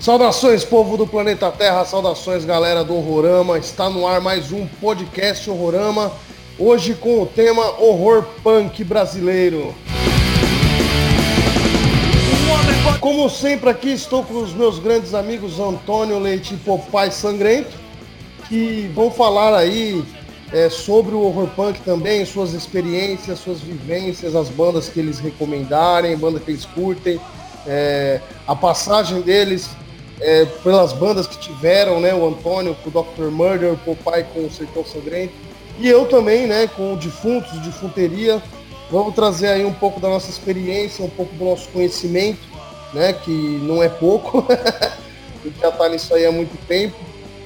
Saudações, 0.00 0.64
povo 0.64 0.96
do 0.96 1.06
planeta 1.06 1.52
Terra, 1.52 1.84
saudações, 1.84 2.42
galera 2.42 2.82
do 2.82 2.96
Horrorama. 2.96 3.58
Está 3.58 3.90
no 3.90 4.06
ar 4.06 4.18
mais 4.18 4.50
um 4.50 4.66
podcast 4.66 5.50
Horrorama, 5.50 6.10
hoje 6.58 6.94
com 6.94 7.20
o 7.20 7.26
tema 7.26 7.78
Horror 7.78 8.24
Punk 8.42 8.82
Brasileiro. 8.82 9.74
Como 12.98 13.28
sempre, 13.28 13.68
aqui 13.68 13.92
estou 13.92 14.24
com 14.24 14.42
os 14.42 14.54
meus 14.54 14.78
grandes 14.78 15.12
amigos 15.12 15.60
Antônio 15.60 16.18
Leite 16.18 16.54
e 16.54 16.56
Popai 16.56 17.10
Sangrento, 17.10 17.76
que 18.48 18.90
vão 18.94 19.10
falar 19.10 19.54
aí 19.54 20.02
é, 20.50 20.70
sobre 20.70 21.14
o 21.14 21.20
horror 21.20 21.48
punk 21.48 21.78
também, 21.82 22.24
suas 22.24 22.54
experiências, 22.54 23.38
suas 23.38 23.60
vivências, 23.60 24.34
as 24.34 24.48
bandas 24.48 24.88
que 24.88 24.98
eles 24.98 25.18
recomendarem, 25.18 26.16
bandas 26.16 26.42
que 26.42 26.52
eles 26.52 26.64
curtem, 26.64 27.20
é, 27.66 28.18
a 28.46 28.56
passagem 28.56 29.20
deles 29.20 29.68
é, 30.20 30.44
pelas 30.62 30.92
bandas 30.92 31.26
que 31.26 31.38
tiveram, 31.38 32.00
né? 32.00 32.14
O 32.14 32.26
Antônio 32.28 32.76
com 32.76 32.90
o 32.90 33.02
Dr. 33.02 33.30
Murder, 33.30 33.72
o 33.72 33.76
Popeye 33.78 34.24
com 34.32 34.46
o 34.46 34.50
Sertão 34.50 34.84
Sangrento. 34.84 35.32
E 35.78 35.88
eu 35.88 36.06
também, 36.06 36.46
né, 36.46 36.66
com 36.66 36.92
o 36.92 36.96
Defuntos, 36.96 37.52
de 37.52 37.60
Defunteria. 37.60 38.42
Vamos 38.90 39.14
trazer 39.14 39.48
aí 39.48 39.64
um 39.64 39.72
pouco 39.72 39.98
da 40.00 40.08
nossa 40.08 40.28
experiência, 40.28 41.04
um 41.04 41.08
pouco 41.08 41.34
do 41.34 41.44
nosso 41.44 41.68
conhecimento, 41.68 42.40
né? 42.92 43.12
Que 43.12 43.30
não 43.30 43.82
é 43.82 43.88
pouco. 43.88 44.46
gente 45.44 45.58
já 45.58 45.70
tá 45.70 45.88
nisso 45.88 46.14
aí 46.14 46.26
há 46.26 46.32
muito 46.32 46.56
tempo. 46.66 46.96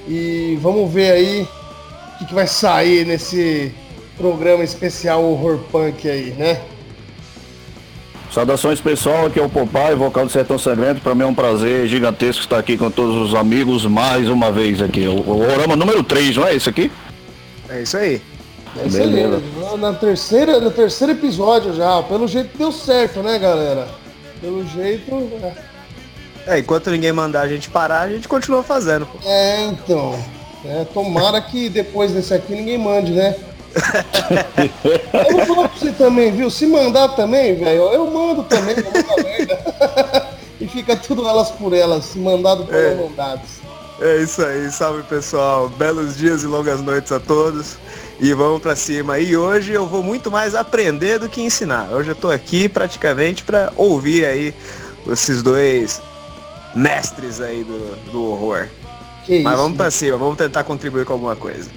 E 0.07 0.57
vamos 0.61 0.91
ver 0.91 1.11
aí 1.11 1.41
o 1.41 2.17
que, 2.19 2.25
que 2.25 2.33
vai 2.33 2.47
sair 2.47 3.05
nesse 3.05 3.73
programa 4.17 4.63
especial 4.63 5.23
Horror 5.23 5.59
Punk 5.71 6.09
aí, 6.09 6.31
né? 6.31 6.61
Saudações 8.35 8.81
pessoal, 8.81 9.27
aqui 9.27 9.39
é 9.39 9.41
o 9.41 9.47
Popai, 9.47 9.95
vocal 9.95 10.25
do 10.25 10.29
Sertão 10.29 10.59
Sangrento. 10.59 10.99
Para 10.99 11.15
mim 11.15 11.23
é 11.23 11.25
um 11.25 11.33
prazer 11.33 11.87
gigantesco 11.87 12.41
estar 12.41 12.59
aqui 12.59 12.77
com 12.77 12.91
todos 12.91 13.15
os 13.15 13.33
amigos 13.33 13.85
mais 13.85 14.27
uma 14.27 14.51
vez 14.51 14.81
aqui. 14.81 15.07
O, 15.07 15.21
o 15.21 15.39
Orama 15.39 15.73
número 15.77 16.03
3, 16.03 16.35
não 16.35 16.45
é 16.45 16.53
esse 16.53 16.67
aqui? 16.67 16.91
É 17.69 17.81
isso 17.81 17.95
aí. 17.95 18.21
É 18.77 18.87
isso 18.87 18.97
Beleza. 18.97 19.37
aí. 19.37 19.77
Na 19.77 19.93
terceira, 19.93 20.59
no 20.59 20.69
terceiro 20.69 21.13
episódio 21.13 21.73
já. 21.73 22.03
Pelo 22.03 22.27
jeito 22.27 22.57
deu 22.57 22.73
certo, 22.73 23.21
né, 23.21 23.39
galera? 23.39 23.87
Pelo 24.41 24.67
jeito. 24.67 25.31
É, 26.45 26.57
é 26.57 26.59
enquanto 26.59 26.91
ninguém 26.91 27.13
mandar 27.13 27.43
a 27.43 27.47
gente 27.47 27.69
parar, 27.69 28.01
a 28.01 28.09
gente 28.09 28.27
continua 28.27 28.63
fazendo. 28.63 29.05
Pô. 29.05 29.17
É, 29.25 29.63
então. 29.67 30.21
É, 30.65 30.83
tomara 30.93 31.39
que 31.39 31.69
depois 31.69 32.11
desse 32.11 32.33
aqui 32.33 32.53
ninguém 32.53 32.77
mande, 32.77 33.13
né? 33.13 33.33
Eu 35.27 35.37
vou 35.37 35.45
falar 35.45 35.69
pra 35.69 35.77
você 35.77 35.91
também, 35.91 36.31
viu? 36.31 36.49
Se 36.49 36.65
mandar 36.65 37.09
também, 37.09 37.55
velho, 37.55 37.83
eu 37.91 38.09
mando 38.09 38.43
também, 38.43 38.75
e 40.59 40.67
fica 40.67 40.95
tudo 40.95 41.27
elas 41.27 41.51
por 41.51 41.73
elas, 41.73 42.15
mandado 42.15 42.65
por 42.65 42.75
é. 42.75 42.95
mandados. 42.95 43.65
É 43.99 44.17
isso 44.17 44.43
aí, 44.43 44.69
salve 44.71 45.03
pessoal, 45.03 45.69
belos 45.69 46.17
dias 46.17 46.43
e 46.43 46.47
longas 46.47 46.81
noites 46.81 47.11
a 47.11 47.19
todos. 47.19 47.77
E 48.19 48.33
vamos 48.33 48.61
para 48.61 48.75
cima. 48.75 49.19
E 49.19 49.35
hoje 49.35 49.73
eu 49.73 49.85
vou 49.85 50.01
muito 50.01 50.31
mais 50.31 50.55
aprender 50.55 51.19
do 51.19 51.27
que 51.27 51.41
ensinar. 51.41 51.89
Hoje 51.91 52.09
eu 52.09 52.15
tô 52.15 52.29
aqui 52.29 52.69
praticamente 52.69 53.43
para 53.43 53.73
ouvir 53.75 54.25
aí 54.25 54.53
esses 55.07 55.43
dois 55.43 56.01
mestres 56.73 57.41
aí 57.41 57.63
do, 57.63 58.11
do 58.11 58.31
horror. 58.31 58.67
Que 59.25 59.41
Mas 59.41 59.53
isso, 59.53 59.61
vamos 59.61 59.77
para 59.77 59.91
cima, 59.91 60.17
vamos 60.17 60.37
tentar 60.37 60.63
contribuir 60.63 61.05
com 61.05 61.13
alguma 61.13 61.35
coisa. 61.35 61.69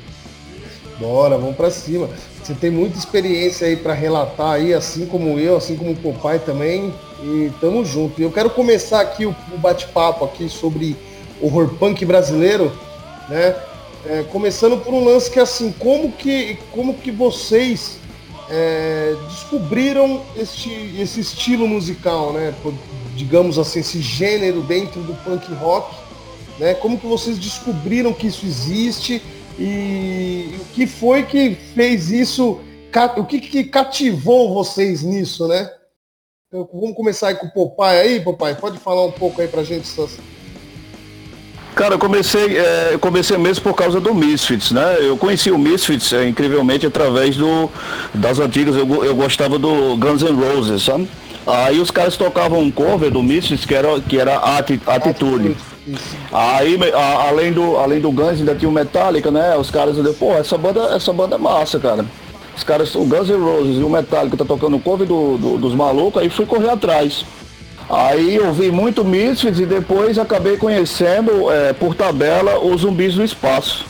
Bora, 0.98 1.38
vamos 1.38 1.56
para 1.56 1.70
cima. 1.70 2.08
Você 2.42 2.54
tem 2.54 2.70
muita 2.70 2.98
experiência 2.98 3.66
aí 3.66 3.76
para 3.76 3.92
relatar 3.92 4.52
aí, 4.52 4.74
assim 4.74 5.06
como 5.06 5.38
eu, 5.38 5.56
assim 5.56 5.76
como 5.76 5.92
o 5.92 5.96
papai 5.96 6.38
também. 6.38 6.92
E 7.22 7.52
tamo 7.60 7.84
junto. 7.84 8.20
E 8.20 8.24
eu 8.24 8.32
quero 8.32 8.50
começar 8.50 9.00
aqui 9.00 9.26
o, 9.26 9.34
o 9.52 9.58
bate-papo 9.58 10.24
aqui 10.24 10.48
sobre 10.48 10.96
horror 11.40 11.68
punk 11.74 12.04
brasileiro, 12.04 12.72
né? 13.28 13.54
É, 14.06 14.24
começando 14.30 14.82
por 14.82 14.94
um 14.94 15.04
lance 15.04 15.30
que 15.30 15.40
assim, 15.40 15.72
como 15.78 16.12
que, 16.12 16.56
como 16.72 16.94
que 16.94 17.10
vocês 17.10 17.98
é, 18.48 19.14
descobriram 19.28 20.22
este, 20.36 20.70
esse 20.98 21.20
estilo 21.20 21.66
musical, 21.66 22.32
né? 22.32 22.54
Digamos 23.14 23.58
assim, 23.58 23.80
esse 23.80 24.00
gênero 24.00 24.62
dentro 24.62 25.00
do 25.02 25.14
punk 25.24 25.52
rock, 25.54 25.94
né? 26.58 26.74
Como 26.74 26.98
que 26.98 27.06
vocês 27.06 27.38
descobriram 27.38 28.12
que 28.12 28.26
isso 28.26 28.46
existe? 28.46 29.22
E 29.58 30.54
o 30.60 30.64
que 30.74 30.86
foi 30.86 31.24
que 31.24 31.56
fez 31.74 32.10
isso? 32.10 32.60
O 33.16 33.24
que, 33.24 33.40
que 33.40 33.64
cativou 33.64 34.54
vocês 34.54 35.02
nisso, 35.02 35.46
né? 35.48 35.70
Então, 36.46 36.68
vamos 36.72 36.96
começar 36.96 37.28
aí 37.28 37.34
com 37.34 37.46
o 37.46 37.52
Popai 37.52 38.00
aí, 38.00 38.20
Popai. 38.20 38.54
Pode 38.54 38.78
falar 38.78 39.04
um 39.04 39.12
pouco 39.12 39.40
aí 39.40 39.48
pra 39.48 39.62
gente 39.62 39.82
essas, 39.82 40.18
Cara, 41.78 41.94
eu 41.94 41.98
comecei, 42.00 42.58
é, 42.58 42.88
eu 42.94 42.98
comecei 42.98 43.38
mesmo 43.38 43.62
por 43.62 43.72
causa 43.72 44.00
do 44.00 44.12
Misfits, 44.12 44.72
né? 44.72 44.96
Eu 44.98 45.16
conheci 45.16 45.48
o 45.52 45.56
Misfits, 45.56 46.12
é, 46.12 46.26
incrivelmente, 46.26 46.84
através 46.84 47.36
do, 47.36 47.70
das 48.12 48.40
antigas, 48.40 48.74
eu, 48.74 49.04
eu 49.04 49.14
gostava 49.14 49.60
do 49.60 49.96
Guns 49.96 50.22
N' 50.22 50.34
Roses, 50.34 50.82
sabe? 50.82 51.08
Aí 51.46 51.78
os 51.78 51.92
caras 51.92 52.16
tocavam 52.16 52.58
um 52.58 52.68
cover 52.68 53.12
do 53.12 53.22
Misfits 53.22 53.64
que 53.64 53.76
era, 53.76 54.00
que 54.00 54.18
era 54.18 54.38
Atitude. 54.38 55.56
Aí, 56.32 56.78
a, 56.92 57.28
além, 57.28 57.52
do, 57.52 57.76
além 57.76 58.00
do 58.00 58.10
Guns, 58.10 58.40
ainda 58.40 58.54
tinha 58.54 58.68
o 58.68 58.72
Metallica, 58.72 59.30
né? 59.30 59.56
Os 59.56 59.70
caras, 59.70 59.96
pô, 60.16 60.32
essa 60.32 60.58
banda, 60.58 60.94
essa 60.94 61.12
banda 61.12 61.36
é 61.36 61.38
massa, 61.38 61.78
cara. 61.78 62.04
Os 62.56 62.64
caras, 62.64 62.94
o 62.94 63.04
Guns 63.04 63.28
N' 63.28 63.40
Roses 63.40 63.78
e 63.78 63.82
o 63.82 63.88
Metallica 63.88 64.36
tá 64.36 64.44
tocando 64.44 64.76
o 64.76 64.80
cover 64.80 65.06
do, 65.06 65.38
do, 65.38 65.58
dos 65.58 65.74
malucos, 65.74 66.20
aí 66.20 66.28
fui 66.28 66.44
correr 66.44 66.70
atrás. 66.70 67.24
Aí 67.88 68.34
eu 68.34 68.52
vi 68.52 68.70
muito 68.70 69.04
Misfits 69.04 69.60
e 69.60 69.64
depois 69.64 70.18
acabei 70.18 70.56
conhecendo 70.56 71.50
é, 71.50 71.72
por 71.72 71.94
tabela 71.94 72.58
os 72.58 72.82
zumbis 72.82 73.14
do 73.14 73.24
espaço. 73.24 73.86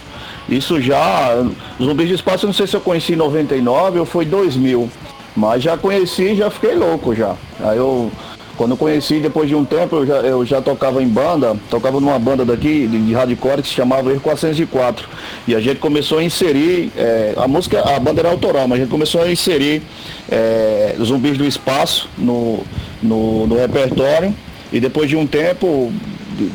Isso 0.48 0.80
já, 0.80 1.44
zumbis 1.82 2.08
do 2.08 2.14
espaço 2.14 2.44
eu 2.44 2.48
não 2.48 2.54
sei 2.54 2.66
se 2.66 2.76
eu 2.76 2.80
conheci 2.80 3.14
em 3.14 3.16
99 3.16 3.98
ou 3.98 4.06
foi 4.06 4.24
2000, 4.24 4.88
mas 5.36 5.62
já 5.62 5.76
conheci 5.76 6.36
já 6.36 6.48
fiquei 6.48 6.74
louco 6.74 7.14
já. 7.14 7.34
Aí 7.60 7.76
eu 7.76 8.10
quando 8.58 8.72
eu 8.72 8.76
conheci, 8.76 9.20
depois 9.20 9.48
de 9.48 9.54
um 9.54 9.64
tempo, 9.64 9.96
eu 9.96 10.06
já, 10.06 10.14
eu 10.16 10.44
já 10.44 10.60
tocava 10.60 11.00
em 11.00 11.06
banda, 11.06 11.56
tocava 11.70 12.00
numa 12.00 12.18
banda 12.18 12.44
daqui 12.44 12.88
de, 12.88 12.98
de 13.06 13.14
hardcore 13.14 13.62
que 13.62 13.68
se 13.68 13.74
chamava 13.74 14.12
Er 14.12 14.18
404. 14.18 15.08
E 15.46 15.54
a 15.54 15.60
gente 15.60 15.78
começou 15.78 16.18
a 16.18 16.24
inserir, 16.24 16.90
é, 16.96 17.34
a 17.36 17.46
música, 17.46 17.80
a 17.80 18.00
banda 18.00 18.20
era 18.20 18.30
autoral, 18.30 18.66
mas 18.66 18.80
a 18.80 18.82
gente 18.82 18.90
começou 18.90 19.22
a 19.22 19.30
inserir 19.30 19.80
é, 20.28 20.96
Zumbis 21.00 21.38
do 21.38 21.44
Espaço 21.44 22.10
no, 22.18 22.64
no, 23.00 23.46
no 23.46 23.56
repertório. 23.56 24.34
E 24.72 24.80
depois 24.80 25.08
de 25.08 25.16
um 25.16 25.24
tempo, 25.24 25.92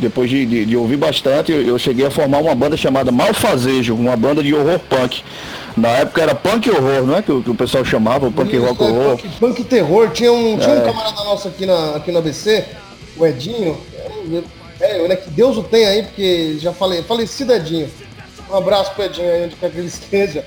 depois 0.01 0.29
de, 0.29 0.45
de, 0.45 0.65
de, 0.65 0.75
ouvir 0.75 0.97
bastante, 0.97 1.53
eu 1.53 1.79
cheguei 1.79 2.05
a 2.05 2.11
formar 2.11 2.39
uma 2.39 2.53
banda 2.53 2.75
chamada 2.75 3.13
Malfazejo, 3.13 3.95
uma 3.95 4.17
banda 4.17 4.43
de 4.43 4.53
horror 4.53 4.77
punk. 4.89 5.23
Na 5.75 5.89
época 5.89 6.21
era 6.21 6.35
punk 6.35 6.69
horror, 6.69 7.03
não 7.03 7.15
é? 7.15 7.21
Que, 7.21 7.41
que 7.41 7.49
o 7.49 7.55
pessoal 7.55 7.83
chamava, 7.83 8.29
punk 8.31 8.55
Isso, 8.55 8.65
rock 8.65 8.83
é, 8.83 8.85
horror. 8.85 9.17
Punk, 9.17 9.39
punk, 9.39 9.63
terror. 9.63 10.11
Tinha 10.11 10.31
um, 10.31 10.57
tinha 10.57 10.75
um 10.75 10.81
é. 10.81 10.85
camarada 10.85 11.23
nosso 11.23 11.47
aqui 11.47 11.65
na, 11.65 11.95
aqui 11.95 12.11
no 12.11 12.19
ABC, 12.19 12.65
o 13.17 13.25
Edinho. 13.25 13.77
É, 14.79 15.07
né, 15.07 15.15
que 15.15 15.29
Deus 15.29 15.57
o 15.57 15.63
tenha 15.63 15.89
aí, 15.89 16.03
porque 16.03 16.57
já 16.59 16.73
falei, 16.73 17.01
falecido 17.03 17.53
Edinho. 17.53 17.89
Um 18.49 18.55
abraço 18.55 18.93
pro 18.93 19.05
Edinho 19.05 19.31
aí, 19.31 19.45
onde 19.45 19.55
quer 19.55 19.71
que 19.71 19.77
ele 19.77 19.87
esteja. 19.87 20.45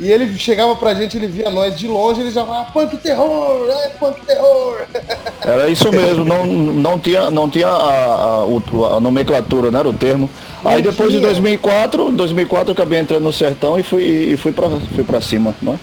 E 0.00 0.10
ele 0.10 0.38
chegava 0.38 0.76
pra 0.76 0.94
gente, 0.94 1.16
ele 1.16 1.26
via 1.26 1.50
nós 1.50 1.76
de 1.76 1.88
longe, 1.88 2.20
ele 2.20 2.30
já 2.30 2.44
falava 2.44 2.70
punk 2.70 2.96
terror, 2.98 3.68
é 3.68 3.88
punk 3.90 4.20
terror. 4.24 4.86
Era 5.42 5.68
isso 5.68 5.90
mesmo, 5.90 6.24
não, 6.24 6.46
não 6.46 6.98
tinha, 6.98 7.30
não 7.30 7.50
tinha 7.50 7.68
a, 7.68 8.44
a, 8.44 8.96
a 8.96 9.00
nomenclatura, 9.00 9.70
né, 9.70 9.80
o 9.80 9.92
termo. 9.92 10.30
Aí 10.64 10.82
depois 10.82 11.12
de 11.12 11.20
2004, 11.20 12.12
2004 12.12 12.68
eu 12.68 12.72
acabei 12.72 13.00
entrando 13.00 13.22
no 13.22 13.32
sertão 13.32 13.78
e 13.78 13.82
fui, 13.82 14.04
e 14.04 14.36
fui 14.36 14.52
para 14.52 14.68
fui 14.94 15.04
pra 15.04 15.20
cima, 15.20 15.54
não 15.60 15.74
é? 15.74 15.78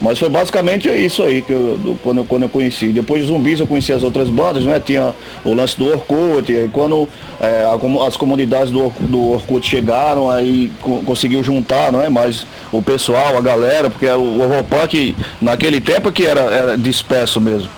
Mas 0.00 0.18
foi 0.18 0.28
basicamente 0.28 0.88
isso 0.88 1.22
aí 1.22 1.40
que 1.40 1.52
eu, 1.52 1.78
do, 1.78 1.98
quando, 2.02 2.18
eu, 2.18 2.24
quando 2.24 2.42
eu 2.42 2.48
conheci. 2.48 2.88
Depois 2.88 3.22
de 3.22 3.28
zumbis 3.28 3.60
eu 3.60 3.66
conheci 3.66 3.92
as 3.92 4.02
outras 4.02 4.28
bandas, 4.28 4.64
né? 4.64 4.78
Tinha 4.78 5.14
o 5.44 5.54
lance 5.54 5.76
do 5.76 5.86
Orkut, 5.86 6.52
e 6.52 6.68
quando 6.68 7.08
é, 7.40 7.64
a, 7.64 8.06
as 8.06 8.16
comunidades 8.16 8.70
do, 8.70 8.90
do 9.00 9.32
Orkut 9.32 9.66
chegaram, 9.66 10.30
aí 10.30 10.70
co 10.82 11.02
conseguiu 11.02 11.42
juntar, 11.42 11.90
não 11.90 12.02
é? 12.02 12.08
Mais 12.08 12.46
o 12.70 12.82
pessoal, 12.82 13.36
a 13.38 13.40
galera, 13.40 13.88
porque 13.88 14.06
o 14.06 14.64
punk 14.68 15.16
naquele 15.40 15.80
tempo 15.80 16.12
que 16.12 16.26
era, 16.26 16.42
era 16.42 16.76
disperso 16.76 17.40
mesmo. 17.40 17.70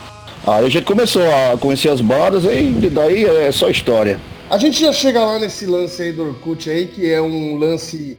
Aí 0.47 0.65
a 0.65 0.69
gente 0.69 0.85
começou 0.85 1.23
a 1.23 1.57
conhecer 1.59 1.91
as 1.91 2.01
bandas 2.01 2.45
e 2.45 2.89
daí 2.91 3.25
é 3.25 3.53
só 3.53 3.69
história. 3.69 4.19
A 4.51 4.57
gente 4.57 4.81
já 4.81 4.93
chega 4.93 5.23
lá 5.23 5.39
nesse 5.39 5.67
lance 5.67 6.01
aí 6.01 6.11
do 6.11 6.23
Orkut 6.23 6.71
aí, 6.71 6.87
que 6.87 7.11
é 7.13 7.21
um 7.21 7.57
lance 7.59 8.17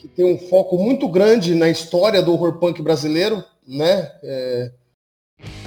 que 0.00 0.08
tem 0.08 0.24
um 0.24 0.38
foco 0.38 0.78
muito 0.78 1.06
grande 1.06 1.54
na 1.54 1.68
história 1.68 2.22
do 2.22 2.32
horror 2.32 2.54
punk 2.54 2.80
brasileiro, 2.80 3.44
né? 3.68 4.10
É, 4.22 4.70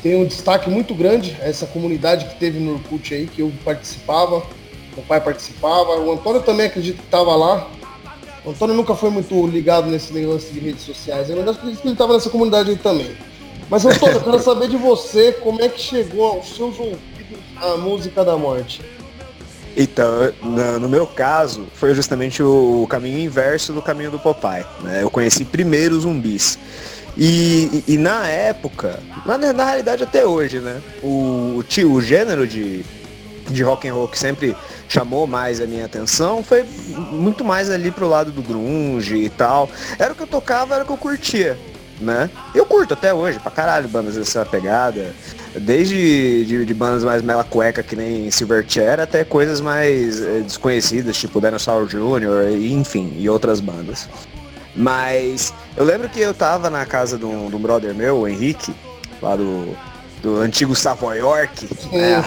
tem 0.02 0.16
um 0.16 0.26
destaque 0.26 0.70
muito 0.70 0.96
grande 0.96 1.38
essa 1.40 1.68
comunidade 1.68 2.26
que 2.26 2.40
teve 2.40 2.60
no 2.60 2.74
Orkut 2.74 3.14
aí, 3.14 3.28
que 3.28 3.42
eu 3.42 3.52
participava, 3.64 4.44
meu 4.96 5.06
pai 5.08 5.22
participava, 5.22 6.00
o 6.00 6.12
Antônio 6.12 6.42
também 6.42 6.66
acredito 6.66 6.98
que 6.98 7.06
estava 7.06 7.36
lá. 7.36 7.70
O 8.44 8.50
Antônio 8.50 8.76
nunca 8.76 8.96
foi 8.96 9.12
muito 9.12 9.46
ligado 9.48 9.88
nesse 9.88 10.12
negócio 10.12 10.52
de 10.52 10.60
redes 10.60 10.82
sociais, 10.82 11.30
eu 11.30 11.40
acredito 11.40 11.82
que 11.82 11.88
ele 11.88 11.94
estava 11.94 12.14
nessa 12.14 12.30
comunidade 12.30 12.72
aí 12.72 12.78
também. 12.78 13.16
Mas 13.70 13.86
Antônio, 13.86 14.16
eu 14.16 14.24
quero 14.24 14.40
saber 14.40 14.68
de 14.68 14.78
você 14.78 15.32
como 15.32 15.62
é 15.62 15.70
que 15.70 15.80
chegou 15.80 16.26
aos 16.26 16.56
seus 16.56 16.78
ouvidos 16.80 17.04
a 17.56 17.78
música 17.78 18.26
da 18.26 18.36
morte. 18.36 18.82
Então, 19.76 20.32
no, 20.80 20.88
meu 20.88 21.08
caso, 21.08 21.68
foi 21.74 21.96
justamente 21.96 22.44
o, 22.44 22.86
caminho 22.90 23.20
inverso 23.20 23.74
do 23.74 23.82
caminho 23.82 24.12
do 24.12 24.20
Popeye. 24.20 24.66
Né? 24.82 25.02
Eu 25.02 25.10
conheci 25.10 25.44
primeiro 25.44 25.96
os 25.96 26.04
zumbis. 26.04 26.60
E, 27.18 27.84
e, 27.88 27.94
e, 27.94 27.98
na 27.98 28.28
época, 28.28 29.00
na, 29.26 29.38
na 29.38 29.66
realidade 29.66 30.04
até 30.04 30.26
hoje, 30.26 30.60
né? 30.60 30.82
O, 31.02 31.64
o, 31.64 31.92
o 31.92 32.02
gênero 32.02 32.48
de, 32.48 32.84
de 33.50 33.64
rock 33.64 33.88
and 33.88 33.94
roll 33.94 34.08
que 34.08 34.18
sempre 34.18 34.56
chamou 34.88 35.28
mais 35.28 35.62
a 35.62 35.66
minha 35.66 35.86
atenção 35.86 36.44
foi 36.44 36.64
muito 36.64 37.44
mais 37.44 37.70
ali 37.70 37.92
pro 37.92 38.08
lado 38.08 38.32
do 38.32 38.42
grunge 38.42 39.16
e 39.16 39.30
tal. 39.30 39.70
Era 39.98 40.14
o 40.14 40.16
que 40.16 40.24
eu 40.24 40.28
tocava, 40.28 40.76
era 40.76 40.84
o 40.84 40.88
que 40.88 40.94
eu 40.94 40.98
curtia, 40.98 41.58
né? 42.00 42.30
Eu 42.54 42.66
curto 42.66 42.94
até 42.94 43.14
hoje, 43.14 43.40
pra 43.40 43.52
caralho, 43.52 43.88
bandas 43.88 44.16
dessa 44.16 44.46
pegada. 44.46 45.14
Desde 45.56 46.46
de, 46.46 46.66
de 46.66 46.74
bandas 46.74 47.04
mais 47.04 47.22
mela 47.22 47.44
cueca 47.44 47.84
que 47.84 47.96
nem 47.96 48.32
Silverchair 48.32 49.00
até 49.00 49.24
coisas 49.24 49.62
mais 49.62 50.22
é, 50.22 50.40
desconhecidas, 50.40 51.16
tipo 51.18 51.40
Dinosaur 51.40 51.86
Jr., 51.86 52.58
enfim, 52.60 53.14
e 53.18 53.30
outras 53.30 53.60
bandas. 53.60 54.10
Mas 54.76 55.54
eu 55.78 55.84
lembro 55.84 56.10
que 56.10 56.20
eu 56.20 56.34
tava 56.34 56.70
na 56.70 56.86
casa 56.86 57.18
de 57.18 57.26
um, 57.26 57.50
de 57.50 57.56
um 57.56 57.60
brother 57.60 57.94
meu, 57.94 58.22
o 58.22 58.28
Henrique, 58.28 58.74
lá 59.22 59.36
do, 59.36 59.76
do 60.24 60.38
antigo 60.38 60.76
Savoy 60.76 61.20
York. 61.20 61.70
Né? 61.92 62.24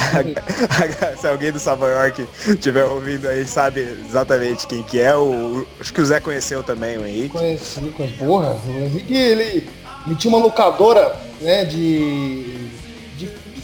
Se 1.19 1.26
alguém 1.26 1.50
do 1.50 1.58
Savoy 1.58 1.90
York 1.90 2.29
estiver 2.46 2.84
ouvindo 2.84 3.26
aí, 3.26 3.44
sabe 3.44 3.81
exatamente 4.08 4.67
quem 4.69 4.82
que 4.84 5.00
é. 5.00 5.17
O, 5.17 5.67
acho 5.81 5.93
que 5.93 6.00
o 6.00 6.06
Zé 6.06 6.20
conheceu 6.20 6.62
também 6.62 6.96
o 6.99 7.06
Henrique. 7.06 7.31
Conheci. 7.31 7.81
Porra, 8.19 8.56
o 8.67 8.70
Henrique, 8.70 9.14
ele, 9.14 9.69
ele 10.06 10.14
tinha 10.17 10.32
uma 10.32 10.43
locadora 10.43 11.17
né, 11.40 11.64
de 11.64 12.69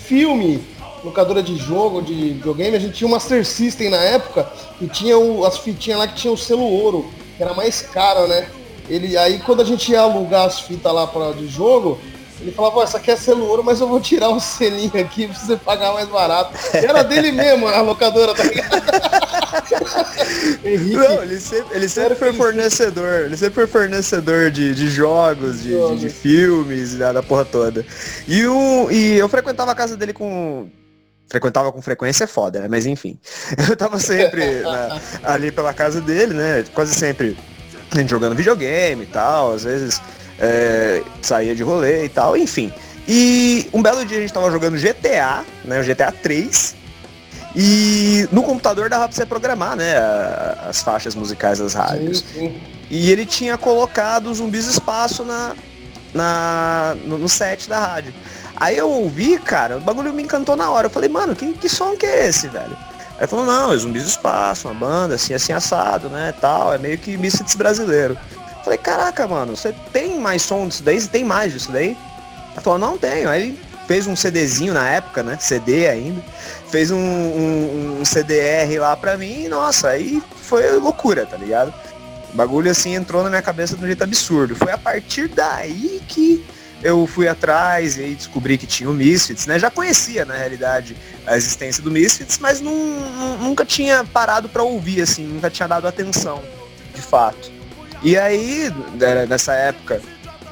filme, 0.03 0.63
locadora 1.05 1.43
de 1.43 1.57
jogo, 1.57 2.03
de 2.03 2.15
videogame. 2.15 2.77
A 2.77 2.81
gente 2.81 2.95
tinha 2.95 3.09
o 3.09 3.11
Master 3.11 3.45
System 3.45 3.91
na 3.91 3.99
época 3.99 4.51
e 4.81 4.87
tinha 4.87 5.19
o, 5.19 5.45
as 5.45 5.59
fitinhas 5.59 5.99
lá 5.99 6.09
que 6.09 6.15
tinha 6.15 6.33
o 6.33 6.37
selo 6.37 6.65
ouro, 6.65 7.11
que 7.37 7.43
era 7.43 7.55
mais 7.55 7.83
caro, 7.83 8.27
né? 8.27 8.49
Ele, 8.89 9.17
aí 9.17 9.39
quando 9.41 9.63
a 9.63 9.65
gente 9.65 9.93
ia 9.93 10.01
alugar 10.01 10.47
as 10.47 10.61
fitas 10.61 10.93
lá 10.93 11.07
pra, 11.07 11.33
de 11.33 11.47
jogo, 11.49 11.99
ele 12.41 12.51
falava, 12.51 12.83
essa 12.83 12.99
aqui 12.99 13.11
é 13.11 13.17
selo 13.17 13.47
ouro, 13.47 13.63
mas 13.63 13.81
eu 13.81 13.89
vou 13.89 14.01
tirar 14.01 14.29
o 14.29 14.39
selinho 14.41 15.01
aqui 15.01 15.29
pra 15.29 15.39
você 15.39 15.57
pagar 15.57 15.93
mais 15.93 16.09
barato. 16.09 16.53
Era 16.75 17.03
dele 17.03 17.33
mesmo, 17.33 17.69
a 17.69 17.81
locadora, 17.81 18.35
tá 18.35 18.43
ligado? 18.43 19.22
Henrique, 20.65 20.97
Não, 20.97 21.23
ele 21.23 21.41
sempre, 21.41 21.77
ele 21.77 21.89
sempre 21.89 22.15
foi 22.15 22.33
fornecedor. 22.33 23.23
Ele 23.27 23.37
sempre 23.37 23.55
foi 23.55 23.67
fornecedor 23.67 24.51
de, 24.51 24.75
de 24.75 24.89
jogos, 24.89 25.63
de, 25.63 25.71
de, 25.71 25.99
de 25.99 26.09
filmes, 26.09 26.97
da, 26.97 27.13
da 27.13 27.23
porra 27.23 27.45
toda. 27.45 27.85
E, 28.27 28.47
o, 28.47 28.91
e 28.91 29.19
eu 29.19 29.29
frequentava 29.29 29.73
a 29.73 29.75
casa 29.75 29.97
dele 29.97 30.13
com 30.13 30.71
frequentava 31.29 31.73
com 31.73 31.81
frequência 31.81 32.25
é 32.25 32.27
foda, 32.27 32.61
né? 32.61 32.69
Mas 32.69 32.85
enfim. 32.85 33.19
Eu 33.71 33.75
tava 33.75 33.99
sempre 33.99 34.61
na, 34.61 35.01
ali 35.23 35.51
pela 35.51 35.73
casa 35.73 35.99
dele, 35.99 36.35
né? 36.35 36.63
Quase 36.75 36.95
sempre 36.95 37.37
a 37.91 37.99
gente 37.99 38.11
jogando 38.11 38.35
videogame 38.35 39.05
e 39.05 39.07
tal, 39.07 39.53
às 39.53 39.65
vezes 39.65 40.01
é, 40.39 41.03
saía 41.23 41.55
de 41.55 41.63
rolê 41.63 42.05
e 42.05 42.09
tal, 42.09 42.37
enfim. 42.37 42.73
E 43.07 43.69
um 43.73 43.83
belo 43.83 44.05
dia 44.05 44.19
a 44.19 44.21
gente 44.21 44.33
tava 44.33 44.51
jogando 44.51 44.79
GTA, 44.79 45.45
né, 45.65 45.81
o 45.81 45.85
GTA 45.85 46.13
3, 46.13 46.72
e 47.55 48.27
no 48.33 48.43
computador 48.43 48.89
dava 48.89 49.07
pra 49.09 49.15
você 49.15 49.27
programar, 49.27 49.77
né, 49.77 49.95
as 50.69 50.83
faixas 50.83 51.15
musicais 51.15 51.59
das 51.59 51.75
rádios. 51.75 52.25
Sim, 52.33 52.49
sim. 52.49 52.61
E 52.91 53.11
ele 53.11 53.25
tinha 53.25 53.57
colocado 53.57 54.33
zumbis 54.35 54.67
espaço 54.67 55.25
na, 55.25 55.55
na, 56.13 56.97
no, 57.05 57.19
no, 57.19 57.29
set 57.29 57.69
da 57.69 57.79
rádio. 57.79 58.13
Aí 58.57 58.77
eu 58.77 58.89
ouvi, 58.89 59.39
cara, 59.39 59.79
o 59.79 59.81
bagulho 59.81 60.13
me 60.13 60.23
encantou 60.23 60.57
na 60.57 60.71
hora. 60.71 60.87
Eu 60.87 60.91
falei, 60.91 61.09
mano, 61.09 61.35
que, 61.35 61.53
que 61.55 61.69
som 61.69 61.97
que 61.97 62.07
é 62.07 62.27
esse, 62.27 62.49
velho? 62.49 62.77
Aí 63.19 63.27
falou, 63.27 63.47
não, 63.47 63.73
é 63.73 63.77
Zumbis 63.77 64.03
do 64.03 64.09
Espaço, 64.09 64.69
uma 64.69 64.75
banda 64.75 65.15
assim, 65.15 65.33
assim, 65.33 65.53
assado, 65.53 66.09
né, 66.09 66.35
tal, 66.41 66.75
é 66.75 66.79
meio 66.79 66.99
que 66.99 67.17
Misfits 67.17 67.55
brasileiro. 67.55 68.19
Falei, 68.65 68.79
caraca, 68.79 69.27
mano, 69.27 69.57
você 69.57 69.75
tem 69.93 70.19
mais 70.19 70.43
som 70.43 70.69
disso 70.69 70.83
daí? 70.83 71.01
Você 71.01 71.09
tem 71.09 71.25
mais 71.25 71.53
disso 71.53 71.71
daí? 71.73 71.97
Ela 72.53 72.61
falou, 72.61 72.79
não 72.79 72.99
tenho. 72.99 73.29
Aí 73.29 73.43
ele 73.43 73.61
fez 73.87 74.07
um 74.07 74.17
CDzinho 74.17 74.75
na 74.75 74.89
época, 74.89 75.23
né, 75.23 75.37
CD 75.41 75.89
ainda, 75.89 76.23
fez 76.73 76.91
um, 76.91 76.99
um, 76.99 77.99
um 78.01 78.05
CDR 78.05 78.81
lá 78.81 78.97
pra 78.97 79.19
mim 79.19 79.45
e, 79.45 79.49
nossa, 79.49 79.91
aí 79.91 80.23
foi 80.41 80.73
loucura, 80.79 81.27
tá 81.27 81.37
ligado? 81.37 81.73
O 82.33 82.37
bagulho 82.37 82.71
assim 82.71 82.95
entrou 82.95 83.23
na 83.23 83.29
minha 83.29 83.43
cabeça 83.43 83.77
de 83.77 83.85
um 83.85 83.87
jeito 83.87 84.03
absurdo. 84.03 84.57
Foi 84.57 84.73
a 84.73 84.79
partir 84.79 85.29
daí 85.29 86.01
que 86.09 86.43
eu 86.83 87.07
fui 87.07 87.29
atrás 87.29 87.99
e 87.99 88.15
descobri 88.15 88.57
que 88.57 88.67
tinha 88.67 88.89
o 88.89 88.95
Misfits, 88.95 89.47
né? 89.47 89.59
Já 89.59 89.71
conhecia, 89.71 90.25
na 90.25 90.35
realidade, 90.35 90.97
a 91.27 91.37
existência 91.37 91.83
do 91.83 91.91
Misfits, 91.91 92.39
mas 92.39 92.63
não, 92.63 92.75
nunca 93.39 93.67
tinha 93.67 94.03
parado 94.03 94.49
para 94.49 94.63
ouvir, 94.63 95.03
assim, 95.03 95.25
nunca 95.25 95.51
tinha 95.51 95.69
dado 95.69 95.87
atenção, 95.87 96.43
de 96.95 97.03
fato. 97.03 97.53
E 98.03 98.17
aí, 98.17 98.73
nessa 99.29 99.53
época, 99.53 100.01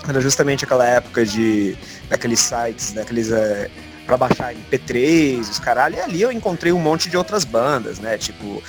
era 0.07 0.21
justamente 0.21 0.65
aquela 0.65 0.87
época 0.87 1.25
de 1.25 1.77
daqueles 2.11 2.41
sites, 2.41 2.93
daqueles 2.93 3.33
é, 3.33 3.71
para 4.11 4.17
baixar 4.17 4.53
MP3, 4.53 5.39
os 5.39 5.61
caralho, 5.61 5.95
e 5.95 6.01
ali 6.01 6.21
eu 6.21 6.33
encontrei 6.33 6.73
um 6.73 6.81
monte 6.81 7.09
de 7.09 7.17
outras 7.17 7.45
bandas, 7.45 8.01
né? 8.01 8.19
Tipo 8.19 8.45
uh, 8.45 8.63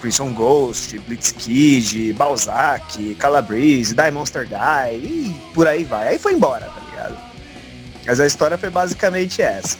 Crimson 0.00 0.32
Ghost, 0.32 0.98
Blitzkid, 0.98 2.12
Balzac, 2.14 3.14
Calabrese, 3.14 3.94
Die 3.94 4.10
Monster 4.10 4.44
Die, 4.44 4.96
e 4.96 5.36
por 5.54 5.68
aí 5.68 5.84
vai. 5.84 6.08
Aí 6.08 6.18
foi 6.18 6.32
embora, 6.32 6.66
tá 6.66 6.80
ligado? 6.90 7.16
Mas 8.04 8.18
a 8.18 8.26
história 8.26 8.58
foi 8.58 8.68
basicamente 8.68 9.40
essa. 9.40 9.78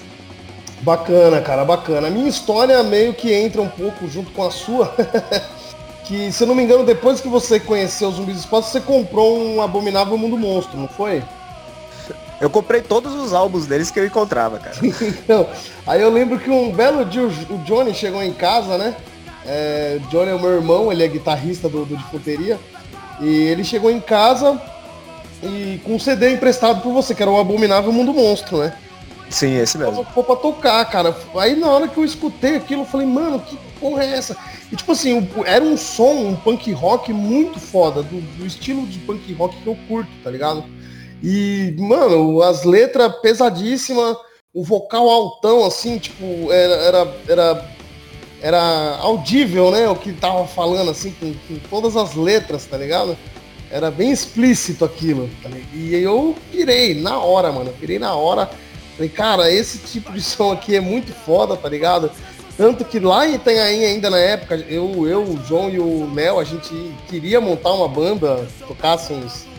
Bacana, 0.83 1.41
cara, 1.41 1.65
bacana. 1.65 2.07
A 2.07 2.11
minha 2.11 2.29
história 2.29 2.81
meio 2.85 3.15
que 3.15 3.33
entra 3.33 3.61
um 3.61 3.69
pouco 3.69 4.07
junto 4.07 4.31
com 4.31 4.45
a 4.45 4.51
sua. 4.53 4.95
que, 6.07 6.31
se 6.31 6.45
eu 6.45 6.47
não 6.47 6.55
me 6.55 6.63
engano, 6.63 6.85
depois 6.85 7.21
que 7.21 7.27
você 7.27 7.59
conheceu 7.59 8.11
os 8.11 8.15
zumbis 8.15 8.39
espaço, 8.39 8.71
você 8.71 8.81
comprou 8.81 9.43
um 9.43 9.61
Abominável 9.61 10.17
Mundo 10.17 10.39
Monstro, 10.39 10.79
não 10.79 10.87
foi? 10.87 11.21
Eu 12.41 12.51
comprei 12.51 12.83
todos 12.83 13.15
os 13.15 13.33
álbuns 13.33 13.67
deles 13.67 13.91
que 13.91 13.99
eu 13.99 14.07
encontrava, 14.07 14.59
cara. 14.59 14.77
então, 14.83 15.49
aí 15.87 16.01
eu 16.01 16.11
lembro 16.11 16.39
que 16.39 16.51
um 16.51 16.73
belo 16.73 17.05
dia 17.05 17.23
o 17.23 17.59
Johnny 17.65 17.95
chegou 17.95 18.23
em 18.23 18.33
casa, 18.33 18.77
né? 18.77 18.95
É, 19.47 19.99
Johnny 20.11 20.31
é 20.31 20.35
o 20.35 20.41
meu 20.41 20.51
irmão, 20.51 20.91
ele 20.91 21.05
é 21.05 21.09
guitarrista 21.09 21.69
do, 21.69 21.85
do 21.85 21.97
de 21.97 22.05
Futeria. 22.05 22.59
E 23.21 23.29
ele 23.29 23.63
chegou 23.63 23.91
em 23.91 24.01
casa 24.01 24.61
e 25.43 25.81
com 25.85 25.95
um 25.95 25.99
CD 25.99 26.33
emprestado 26.33 26.81
por 26.81 26.93
você, 26.93 27.15
que 27.15 27.23
era 27.23 27.31
o 27.31 27.39
Abominável 27.39 27.93
Mundo 27.93 28.13
Monstro, 28.13 28.59
né? 28.59 28.77
Sim, 29.31 29.57
esse 29.57 29.79
mesmo. 29.79 30.05
Ficou 30.05 30.25
pra 30.25 30.37
tocar, 30.37 30.85
cara. 30.87 31.17
Aí 31.37 31.57
na 31.57 31.69
hora 31.69 31.89
que 31.89 31.99
eu 31.99 32.05
escutei 32.05 32.57
aquilo, 32.57 32.83
eu 32.83 32.87
falei, 32.87 33.07
mano, 33.07 33.41
que 33.41 33.57
porra 33.81 34.05
é 34.05 34.17
essa? 34.17 34.37
E 34.71 34.77
tipo 34.77 34.93
assim, 34.93 35.29
era 35.45 35.65
um 35.65 35.77
som, 35.77 36.13
um 36.13 36.37
punk 36.37 36.73
rock 36.73 37.13
muito 37.13 37.59
foda, 37.59 38.03
do, 38.03 38.21
do 38.21 38.47
estilo 38.47 38.87
de 38.87 38.99
punk 39.01 39.33
rock 39.35 39.57
que 39.57 39.67
eu 39.67 39.77
curto, 39.89 40.11
tá 40.23 40.31
ligado? 40.31 40.65
E, 41.27 41.75
mano, 41.79 42.43
as 42.43 42.65
letras 42.65 43.11
pesadíssimas, 43.23 44.15
o 44.53 44.63
vocal 44.63 45.09
altão, 45.09 45.65
assim, 45.65 45.97
tipo, 45.97 46.53
era, 46.53 46.75
era, 46.75 47.17
era, 47.27 47.71
era 48.43 48.97
audível, 48.99 49.71
né? 49.71 49.89
O 49.89 49.97
que 49.97 50.13
tava 50.13 50.47
falando, 50.47 50.91
assim, 50.91 51.15
com, 51.19 51.33
com 51.49 51.59
todas 51.71 51.97
as 51.97 52.15
letras, 52.15 52.67
tá 52.67 52.77
ligado? 52.77 53.17
Era 53.71 53.91
bem 53.91 54.13
explícito 54.13 54.85
aquilo. 54.85 55.31
Tá 55.43 55.49
e 55.73 55.95
eu 55.95 56.37
pirei 56.53 57.01
na 57.01 57.19
hora, 57.19 57.51
mano. 57.51 57.73
pirei 57.81 57.99
na 57.99 58.15
hora. 58.15 58.51
Falei, 58.95 59.09
cara, 59.09 59.51
esse 59.51 59.79
tipo 59.79 60.13
de 60.13 60.21
som 60.21 60.53
aqui 60.53 60.77
é 60.77 60.81
muito 60.81 61.15
foda, 61.15 61.57
tá 61.57 61.71
ligado? 61.71 62.11
Tanto 62.55 62.85
que 62.85 63.01
lá 63.01 63.27
em 63.27 63.37
Itanhaém, 63.37 63.87
ainda 63.87 64.11
na 64.11 64.19
época, 64.19 64.57
eu, 64.69 65.09
eu, 65.09 65.23
o 65.23 65.43
João 65.43 65.71
e 65.71 65.81
o 65.81 66.07
Mel, 66.07 66.39
a 66.39 66.45
gente 66.45 66.95
queria 67.09 67.41
montar 67.41 67.73
uma 67.73 67.89
banda, 67.89 68.47
tocasse 68.69 69.11
uns 69.11 69.54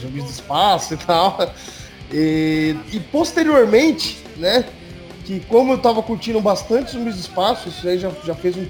zumbis 0.00 0.24
do 0.24 0.30
espaço 0.30 0.94
e 0.94 0.96
tal. 0.96 1.38
E, 2.12 2.76
e, 2.92 3.00
posteriormente, 3.00 4.22
né, 4.36 4.64
que 5.24 5.40
como 5.40 5.72
eu 5.72 5.78
tava 5.78 6.02
curtindo 6.02 6.40
bastante 6.40 6.92
zumbis 6.92 7.14
do 7.14 7.20
espaço, 7.20 7.68
isso 7.68 7.88
aí 7.88 7.98
já, 7.98 8.10
já 8.24 8.34
fez 8.34 8.56
um. 8.56 8.66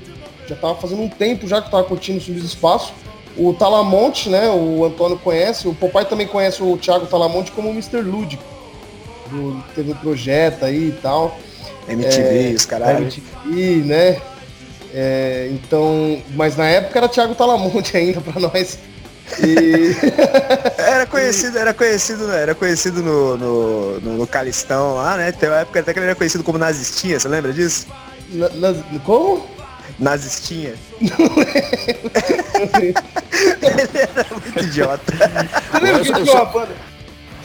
Já 0.47 0.57
tava 0.57 0.75
fazendo 0.75 1.03
um 1.03 1.09
tempo 1.09 1.47
já 1.47 1.61
que 1.61 1.69
eu 1.69 1.71
tava 1.71 1.85
curtindo 1.85 2.21
zumbis 2.21 2.43
do 2.43 2.49
espaço. 2.49 2.93
O 3.37 3.55
Talamonte, 3.55 4.29
né, 4.29 4.51
o 4.51 4.85
Antônio 4.85 5.19
conhece, 5.19 5.67
o 5.67 5.75
papai 5.75 6.05
também 6.05 6.27
conhece 6.27 6.63
o 6.63 6.77
Thiago 6.77 7.07
Talamonte 7.07 7.51
como 7.53 7.69
o 7.69 7.73
Mr. 7.73 8.03
Lúdico. 8.03 8.43
Do, 9.31 9.65
teve 9.75 9.93
um 9.93 9.97
projeto 9.97 10.65
aí 10.65 10.89
e 10.89 10.99
tal. 11.01 11.39
MTV, 11.89 12.51
é, 12.51 12.55
os 12.55 12.67
caras. 12.67 13.01
MTV, 13.01 13.83
né? 13.87 14.21
É, 14.95 15.49
então, 15.53 16.21
mas 16.35 16.57
na 16.57 16.67
época 16.67 16.99
era 16.99 17.09
Thiago 17.09 17.35
Talamonte 17.35 17.97
ainda 17.97 18.21
para 18.21 18.41
nós. 18.41 18.79
E... 19.39 19.97
era 20.79 21.07
conhecido, 21.07 21.59
era 21.59 21.73
conhecido, 21.73 22.31
era 22.31 22.55
conhecido 22.55 23.03
no, 23.03 23.37
no, 23.37 24.01
no, 24.01 24.27
Calistão 24.27 24.97
lá, 24.97 25.17
né? 25.17 25.33
Tem 25.33 25.49
uma 25.49 25.61
época 25.61 25.81
até 25.81 25.93
que 25.93 25.99
ele 25.99 26.07
era 26.07 26.15
conhecido 26.15 26.45
como 26.45 26.59
Nazistinha, 26.59 27.19
você 27.19 27.29
lembra 27.29 27.53
disso? 27.53 27.87
Na, 28.31 28.49
na, 28.51 28.75
como? 29.05 29.47
Nazistinha. 29.99 30.75
ele 31.01 31.15
era 33.99 34.27
muito 34.31 34.65
idiota. 34.65 35.13
Você 35.13 35.81
lembra 35.81 36.03
que 36.03 36.13
tinha 36.13 36.35
uma 36.35 36.45
banda? 36.47 36.75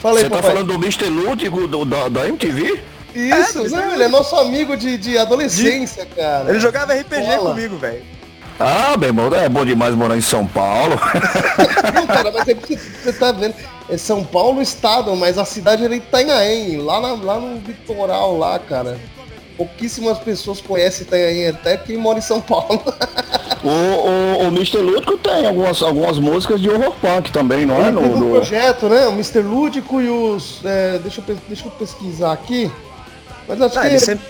Fala 0.00 0.18
aí, 0.18 0.24
Você 0.24 0.30
tá 0.30 0.42
falando 0.42 0.66
do 0.66 0.74
Mr. 0.74 1.06
Lúdico 1.06 1.66
do, 1.66 1.84
da, 1.84 2.08
da 2.08 2.28
MTV? 2.28 2.80
Isso, 3.14 3.66
é, 3.66 3.68
não, 3.68 3.94
ele 3.94 4.02
é 4.04 4.08
nosso 4.08 4.36
amigo 4.36 4.76
de, 4.76 4.96
de 4.96 5.18
adolescência, 5.18 6.04
de... 6.04 6.14
cara. 6.14 6.50
Ele 6.50 6.60
jogava 6.60 6.94
RPG 6.94 7.38
comigo, 7.38 7.76
velho. 7.76 8.17
Ah, 8.58 8.96
meu 8.96 9.08
irmão, 9.08 9.32
é 9.34 9.48
bom 9.48 9.64
demais 9.64 9.94
morar 9.94 10.16
em 10.16 10.20
São 10.20 10.46
Paulo. 10.46 10.98
Não, 11.94 12.06
cara, 12.06 12.32
mas 12.32 12.48
é 12.48 12.54
porque 12.54 12.76
você 12.76 13.12
tá 13.12 13.30
vendo. 13.30 13.54
É 13.88 13.96
São 13.96 14.24
Paulo 14.24 14.60
estado, 14.60 15.14
mas 15.16 15.38
a 15.38 15.44
cidade 15.44 15.84
era 15.84 15.94
Itanhaém, 15.94 16.78
lá, 16.78 17.00
na, 17.00 17.12
lá 17.12 17.40
no 17.40 17.58
litoral 17.58 18.36
lá, 18.36 18.58
cara. 18.58 18.98
Pouquíssimas 19.56 20.18
pessoas 20.18 20.60
conhecem 20.60 21.06
Itanhaém, 21.06 21.48
até 21.48 21.76
quem 21.76 21.96
mora 21.96 22.18
em 22.18 22.22
São 22.22 22.40
Paulo. 22.40 22.82
O, 23.62 23.68
o, 23.68 24.38
o 24.44 24.46
Mr. 24.48 24.78
Lúdico 24.78 25.18
tem 25.18 25.46
algumas, 25.46 25.82
algumas 25.82 26.18
músicas 26.18 26.60
de 26.60 26.70
horror 26.70 26.92
punk 27.00 27.32
também, 27.32 27.66
não 27.66 27.74
é? 27.84 27.90
No, 27.90 28.16
no... 28.16 28.30
projeto, 28.30 28.88
né? 28.88 29.08
O 29.08 29.12
Mr. 29.12 29.40
Lúdico 29.40 30.00
e 30.00 30.08
os. 30.08 30.60
É, 30.64 30.98
deixa, 30.98 31.22
eu, 31.26 31.36
deixa 31.48 31.66
eu 31.66 31.70
pesquisar 31.72 32.32
aqui. 32.32 32.70
Mas 33.48 33.60
acho 33.60 33.78
ah, 33.78 33.82
que. 33.82 33.88
Ele 33.88 33.98
sempre, 33.98 34.24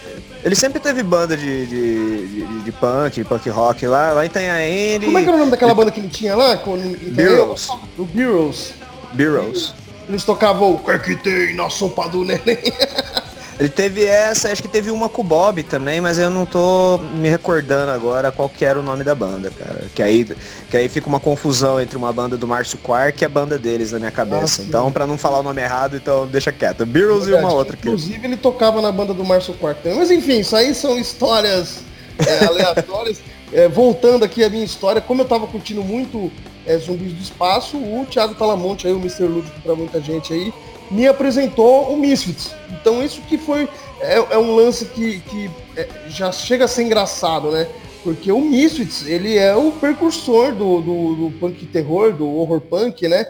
ele 0.45 0.54
sempre 0.54 0.80
teve 0.80 1.02
banda 1.02 1.37
de, 1.37 1.66
de, 1.66 2.26
de, 2.26 2.62
de 2.62 2.73
punk, 2.73 3.25
punk 3.25 3.49
rock 3.49 3.87
lá, 3.87 4.12
lá 4.12 4.25
em 4.25 4.26
Itanhaém. 4.26 5.00
Como 5.00 5.18
é 5.18 5.23
que 5.23 5.28
era 5.28 5.37
o 5.37 5.40
nome 5.40 5.50
daquela 5.50 5.75
banda 5.75 5.90
que 5.90 6.00
ele 6.00 6.09
tinha 6.09 6.37
lá? 6.37 6.57
Com, 6.57 6.76
Beatles. 6.78 7.68
O 7.99 8.04
Beatles. 8.04 8.75
Beatles. 9.12 9.75
Eles 10.09 10.25
tocavam 10.25 10.75
o 10.75 10.78
que, 10.78 10.99
que 11.00 11.16
tem 11.16 11.54
na 11.54 11.68
sopa 11.68 12.09
do 12.09 12.25
neném. 12.25 12.59
Ele 13.58 13.68
teve 13.68 14.04
essa, 14.04 14.52
acho 14.52 14.62
que 14.62 14.68
teve 14.68 14.90
uma 14.90 15.08
com 15.08 15.20
o 15.20 15.24
Bob 15.24 15.62
também, 15.64 16.00
mas 16.00 16.16
eu 16.16 16.30
não 16.30 16.46
tô 16.46 16.98
me 16.98 17.28
recordando 17.28 17.90
agora 17.90 18.30
qual 18.30 18.48
que 18.48 18.64
era 18.64 18.78
o 18.78 18.82
nome 18.82 19.02
da 19.02 19.16
banda, 19.16 19.50
cara. 19.50 19.84
Que 19.92 20.00
aí, 20.00 20.24
que 20.70 20.76
aí 20.76 20.88
fica 20.88 21.08
uma 21.08 21.18
confusão 21.18 21.80
entre 21.80 21.96
uma 21.96 22.12
banda 22.12 22.36
do 22.36 22.46
Márcio 22.46 22.78
Quark 22.78 23.20
e 23.20 23.24
a 23.24 23.28
banda 23.28 23.58
deles 23.58 23.90
na 23.90 23.98
minha 23.98 24.12
cabeça. 24.12 24.62
Ah, 24.62 24.64
então, 24.64 24.92
para 24.92 25.08
não 25.08 25.18
falar 25.18 25.40
o 25.40 25.42
nome 25.42 25.60
errado, 25.60 25.96
então 25.96 26.26
deixa 26.28 26.52
quieto. 26.52 26.86
Beatles 26.86 27.26
e 27.26 27.32
uma 27.32 27.52
outra. 27.52 27.76
Inclusive, 27.76 28.24
ele 28.24 28.36
tocava 28.36 28.80
na 28.80 28.92
banda 28.92 29.12
do 29.12 29.24
Márcio 29.24 29.54
Quark 29.54 29.82
também. 29.82 29.98
Mas 29.98 30.12
enfim, 30.12 30.38
isso 30.38 30.54
aí 30.54 30.72
são 30.72 30.96
histórias 30.96 31.80
é, 32.18 32.44
aleatórias. 32.46 33.20
É, 33.50 33.66
voltando 33.66 34.26
aqui 34.26 34.44
a 34.44 34.50
minha 34.50 34.62
história, 34.62 35.00
como 35.00 35.22
eu 35.22 35.24
tava 35.24 35.46
curtindo 35.46 35.82
muito 35.82 36.30
é, 36.68 36.76
Zumbis 36.76 37.14
do 37.14 37.22
Espaço, 37.22 37.78
o 37.78 38.06
Thiago 38.08 38.34
Talamonte, 38.34 38.87
aí, 38.87 38.92
o 38.92 38.98
Mr. 38.98 39.25
Lúdico 39.25 39.58
para 39.62 39.75
muita 39.75 40.00
gente 40.00 40.32
aí, 40.34 40.52
me 40.90 41.06
apresentou 41.06 41.90
o 41.90 41.96
Misfits. 41.96 42.54
Então 42.70 43.02
isso 43.02 43.22
que 43.22 43.38
foi 43.38 43.68
é, 44.00 44.16
é 44.16 44.38
um 44.38 44.54
lance 44.54 44.84
que, 44.84 45.20
que 45.20 45.50
é, 45.75 45.88
já 46.08 46.30
chega 46.30 46.66
a 46.66 46.68
ser 46.68 46.82
engraçado, 46.82 47.50
né? 47.50 47.66
Porque 48.04 48.30
o 48.30 48.40
Misfits, 48.40 49.06
ele 49.06 49.37
é 49.37 49.56
o 49.56 49.72
precursor 49.72 50.54
do, 50.54 50.80
do, 50.80 51.14
do 51.14 51.38
punk 51.38 51.66
terror, 51.66 52.12
do 52.12 52.28
horror 52.28 52.60
punk, 52.60 53.08
né? 53.08 53.26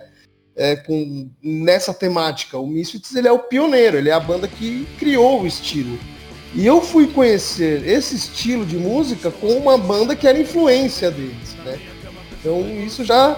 É, 0.57 0.75
com, 0.75 1.30
nessa 1.42 1.95
temática. 1.95 2.59
O 2.59 2.66
Misfits 2.66 3.14
ele 3.14 3.28
é 3.28 3.33
o 3.33 3.38
pioneiro, 3.38 3.97
ele 3.97 4.09
é 4.09 4.12
a 4.12 4.21
banda 4.21 4.49
que 4.49 4.87
criou 4.99 5.42
o 5.42 5.47
estilo. 5.47 5.97
E 6.54 6.66
eu 6.66 6.80
fui 6.80 7.07
conhecer 7.07 7.87
esse 7.87 8.16
estilo 8.16 8.66
de 8.66 8.76
música 8.76 9.30
com 9.30 9.49
uma 9.52 9.78
banda 9.78 10.16
que 10.16 10.26
era 10.26 10.38
influência 10.38 11.11
deles, 11.11 11.54
né? 11.64 11.78
Então 12.49 12.67
isso 12.85 13.05
já 13.05 13.37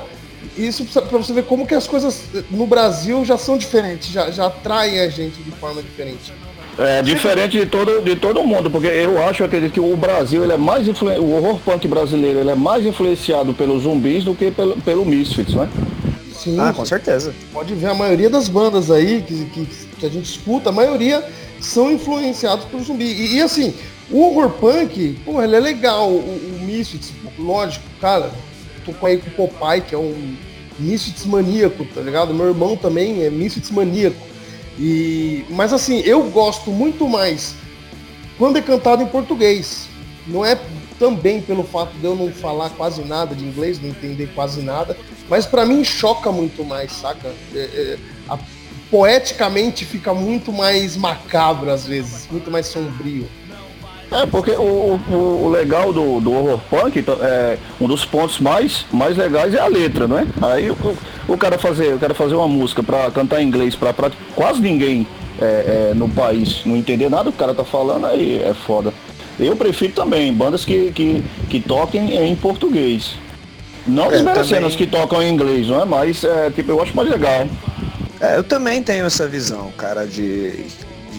isso 0.57 0.85
para 0.85 1.19
você 1.19 1.33
ver 1.33 1.45
como 1.45 1.67
que 1.67 1.75
as 1.75 1.87
coisas 1.87 2.23
no 2.51 2.67
Brasil 2.67 3.25
já 3.25 3.37
são 3.37 3.59
diferentes, 3.59 4.11
já, 4.11 4.31
já 4.31 4.47
atraem 4.47 5.01
a 5.01 5.09
gente 5.09 5.43
de 5.43 5.51
forma 5.51 5.83
diferente. 5.83 6.33
É 6.79 7.03
diferente 7.03 7.59
de 7.59 7.67
todo, 7.67 8.01
de 8.01 8.17
todo 8.17 8.43
mundo, 8.43 8.71
porque 8.71 8.87
eu 8.87 9.23
acho 9.23 9.45
acredito 9.45 9.73
que 9.73 9.81
o 9.81 9.97
Brasil 9.97 10.43
ele 10.43 10.53
é 10.53 10.57
mais 10.57 10.89
influ... 10.89 11.11
o 11.11 11.37
horror 11.37 11.59
punk 11.59 11.87
brasileiro 11.87 12.39
ele 12.39 12.51
é 12.51 12.55
mais 12.55 12.87
influenciado 12.87 13.53
pelos 13.53 13.83
zumbis 13.83 14.25
do 14.25 14.35
que 14.35 14.51
pelo, 14.51 14.81
pelo 14.81 15.05
Misfits, 15.05 15.55
né? 15.55 15.69
Sim, 16.33 16.59
ah, 16.59 16.73
com 16.73 16.87
certeza. 16.87 17.35
Pode 17.53 17.75
ver 17.75 17.89
a 17.89 17.95
maioria 17.95 18.31
das 18.31 18.49
bandas 18.49 18.91
aí 18.91 19.23
que, 19.27 19.45
que, 19.47 19.67
que 19.99 20.07
a 20.07 20.09
gente 20.09 20.31
escuta, 20.31 20.71
a 20.71 20.73
maioria 20.73 21.23
são 21.61 21.93
influenciados 21.93 22.65
pelo 22.65 22.83
zumbi. 22.83 23.05
E, 23.05 23.37
e 23.37 23.43
assim, 23.43 23.75
o 24.11 24.23
horror 24.23 24.51
punk, 24.51 25.19
pô, 25.23 25.43
ele 25.43 25.55
é 25.55 25.61
legal, 25.61 26.09
o, 26.09 26.17
o 26.17 26.65
Misfits, 26.65 27.13
lógico, 27.39 27.85
cara, 28.01 28.31
tô 28.85 28.93
com 28.93 29.07
aí 29.07 29.19
com 29.19 29.29
o 29.29 29.49
Popeye, 29.49 29.83
que 29.83 29.95
é 29.95 29.99
um 29.99 30.37
Misfits 30.79 31.27
maníaco, 31.27 31.85
tá 31.87 32.01
ligado? 32.01 32.33
Meu 32.33 32.49
irmão 32.49 32.77
também 32.77 33.23
é 33.25 33.31
Misfits 33.31 33.71
maníaco. 33.71 34.17
E, 34.79 35.45
mas 35.51 35.73
assim, 35.73 36.01
eu 36.01 36.23
gosto 36.31 36.71
muito 36.71 37.09
mais 37.09 37.55
quando 38.39 38.57
é 38.57 38.63
cantado 38.63 39.03
em 39.03 39.07
português. 39.07 39.89
Não 40.27 40.45
é 40.45 40.59
também 40.99 41.41
pelo 41.41 41.65
fato 41.65 41.93
de 41.99 42.05
eu 42.05 42.15
não 42.15 42.31
falar 42.31 42.71
quase 42.71 43.03
nada 43.03 43.35
de 43.35 43.45
inglês, 43.45 43.81
não 43.81 43.89
entender 43.89 44.29
quase 44.35 44.61
nada, 44.63 44.97
mas 45.29 45.47
para 45.47 45.65
mim 45.65 45.83
choca 45.83 46.31
muito 46.31 46.65
mais, 46.65 46.93
saca? 46.93 47.35
É, 47.55 47.59
é, 47.59 47.99
a, 48.29 48.39
poeticamente 48.91 49.85
fica 49.85 50.13
muito 50.13 50.53
mais 50.53 50.97
macabro 50.97 51.71
às 51.71 51.87
vezes, 51.87 52.29
muito 52.31 52.51
mais 52.51 52.67
sombrio. 52.67 53.27
É, 54.13 54.27
porque 54.27 54.51
o, 54.51 55.01
o, 55.09 55.45
o 55.45 55.49
legal 55.49 55.93
do, 55.93 56.21
do 56.21 56.33
horror 56.33 56.61
punk, 56.69 56.99
então, 56.99 57.17
é, 57.23 57.57
um 57.81 57.87
dos 57.87 58.05
pontos 58.05 58.41
mais, 58.41 58.85
mais 58.93 59.17
legais 59.17 59.55
é 59.55 59.61
a 59.61 59.69
letra, 59.69 60.09
não 60.09 60.19
é? 60.19 60.27
Aí 60.43 60.71
o, 60.71 60.77
o 61.29 61.39
cara 61.39 61.59
fazer, 61.59 61.95
o 61.95 61.99
cara 61.99 62.13
fazer 62.13 62.35
uma 62.35 62.49
música 62.49 62.83
para 62.83 63.09
cantar 63.13 63.41
em 63.41 63.47
inglês 63.47 63.77
para 63.77 63.95
quase 64.35 64.61
ninguém 64.61 65.07
é, 65.41 65.91
é, 65.91 65.95
no 65.95 66.09
país 66.09 66.63
não 66.67 66.77
entender 66.77 67.09
nada 67.09 67.31
o 67.31 67.33
cara 67.33 67.55
tá 67.55 67.65
falando, 67.65 68.07
aí 68.07 68.43
é 68.43 68.53
foda. 68.53 68.93
Eu 69.39 69.57
prefiro 69.57 69.93
também 69.93 70.33
bandas 70.33 70.65
que, 70.65 70.91
que, 70.93 71.25
que 71.49 71.61
toquem 71.61 72.15
em 72.15 72.37
português. 72.37 73.15
Não 73.87 74.07
é, 74.07 74.11
desmerecendo 74.11 74.67
as 74.67 74.77
que 74.77 74.87
tocam 74.87 75.23
em 75.23 75.33
inglês, 75.33 75.69
não 75.69 75.81
é? 75.81 75.85
Mas 75.85 76.23
é, 76.25 76.51
tipo, 76.51 76.73
eu 76.73 76.83
acho 76.83 76.95
mais 76.95 77.09
legal. 77.09 77.47
É, 78.21 78.37
eu 78.37 78.45
também 78.45 78.83
tenho 78.83 79.07
essa 79.07 79.27
visão, 79.27 79.73
cara, 79.79 80.05
de 80.07 80.67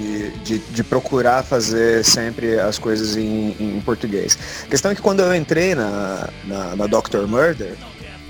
de, 0.01 0.29
de, 0.39 0.59
de, 0.59 0.83
procurar 0.83 1.43
fazer 1.43 2.03
sempre 2.03 2.59
as 2.59 2.79
coisas 2.79 3.15
em, 3.15 3.55
em, 3.59 3.81
português. 3.81 4.37
A 4.63 4.67
questão 4.67 4.91
é 4.91 4.95
que 4.95 5.01
quando 5.01 5.21
eu 5.21 5.35
entrei 5.35 5.75
na, 5.75 6.29
na, 6.45 6.75
na 6.75 6.87
Doctor 6.87 7.27
Murder, 7.27 7.75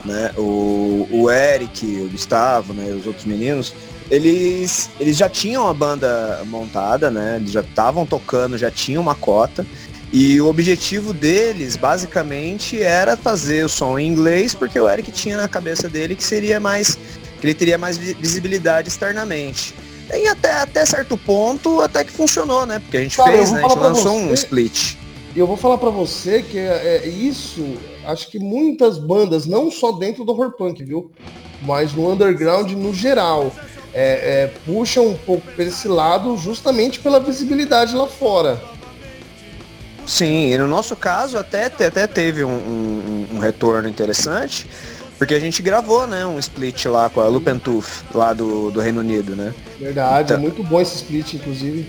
né, 0.06 0.32
o, 0.38 1.08
o 1.12 1.32
Eric, 1.32 1.86
o 1.86 2.10
Gustavo, 2.10 2.74
né, 2.74 2.92
os 2.92 3.08
outros 3.08 3.25
meninos, 3.25 3.74
eles, 4.10 4.90
eles 5.00 5.16
já 5.16 5.30
tinham 5.30 5.68
a 5.68 5.74
banda 5.74 6.42
montada, 6.46 7.10
né, 7.10 7.38
eles 7.38 7.51
já 7.51 7.62
estavam 7.62 8.06
tocando, 8.06 8.58
já 8.58 8.70
tinham 8.70 9.01
uma 9.01 9.16
cota, 9.16 9.66
e 10.13 10.42
o 10.42 10.48
objetivo 10.48 11.13
deles, 11.13 11.78
basicamente, 11.78 12.82
era 12.82 13.16
fazer 13.16 13.63
o 13.63 13.70
som 13.70 13.98
em 13.98 14.08
inglês, 14.08 14.54
porque 14.54 14.78
o 14.78 14.90
Eric 14.90 15.10
tinha 15.12 15.38
na 15.38 15.48
cabeça 15.48 15.88
dele 15.88 16.18
que 16.18 16.24
seria 16.24 16.60
mais 16.60 16.98
que 17.40 17.48
ele 17.48 17.54
teria 17.56 17.78
mais 17.78 17.98
visibilidade 17.98 18.88
externamente. 18.88 19.74
E 20.13 20.27
até, 20.27 20.51
até 20.53 20.86
certo 20.86 21.17
ponto, 21.17 21.81
até 21.81 22.03
que 22.03 22.12
funcionou, 22.12 22.65
né? 22.65 22.79
Porque 22.79 22.98
a 22.98 23.01
gente 23.01 23.17
Cara, 23.17 23.31
fez, 23.31 23.51
né? 23.51 23.60
A 23.63 23.67
gente 23.67 23.79
lançou 23.79 24.13
você, 24.13 24.25
um 24.25 24.34
split. 24.34 24.98
E 25.36 25.39
eu 25.39 25.48
vou 25.48 25.55
falar 25.55 25.77
para 25.77 25.89
você 25.89 26.41
que 26.41 26.58
é, 26.58 27.03
é, 27.03 27.08
isso, 27.08 27.77
acho 28.05 28.29
que 28.29 28.38
muitas 28.38 28.98
bandas, 28.98 29.46
não 29.46 29.72
só 29.72 29.93
dentro 29.93 30.25
do 30.25 30.31
horror 30.34 30.51
punk, 30.51 30.84
viu? 30.84 31.10
Mas 31.62 31.93
no 31.93 32.12
underground 32.12 32.72
no 32.72 32.93
geral, 32.93 33.53
é, 33.93 34.43
é, 34.43 34.53
puxam 34.65 35.08
um 35.08 35.17
pouco 35.17 35.50
para 35.51 35.63
esse 35.63 35.88
lado 35.88 36.36
justamente 36.38 37.00
pela 37.00 37.20
visibilidade 37.20 37.96
lá 37.96 38.08
fora. 38.08 38.62
Sim, 40.05 40.51
e 40.51 40.58
no 40.58 40.67
nosso 40.67 40.96
caso 40.96 41.38
até, 41.38 41.65
até 41.65 42.08
teve 42.08 42.43
um, 42.43 42.50
um, 42.50 43.27
um 43.36 43.39
retorno 43.39 43.88
interessante, 43.88 44.67
porque 45.22 45.36
a 45.36 45.40
gente 45.40 45.62
gravou, 45.62 46.08
né, 46.08 46.25
um 46.25 46.40
split 46.40 46.86
lá 46.86 47.08
com 47.08 47.22
a 47.22 47.28
Lupentooth, 47.28 47.86
lá 48.12 48.34
do, 48.34 48.72
do 48.72 48.82
Reino 48.82 49.01
Unido, 49.01 49.36
né? 49.36 49.54
Verdade, 49.80 50.34
então... 50.34 50.38
é 50.38 50.40
muito 50.40 50.63
bom 50.63 50.82
esse 50.82 50.96
split, 50.96 51.36
inclusive. 51.36 51.86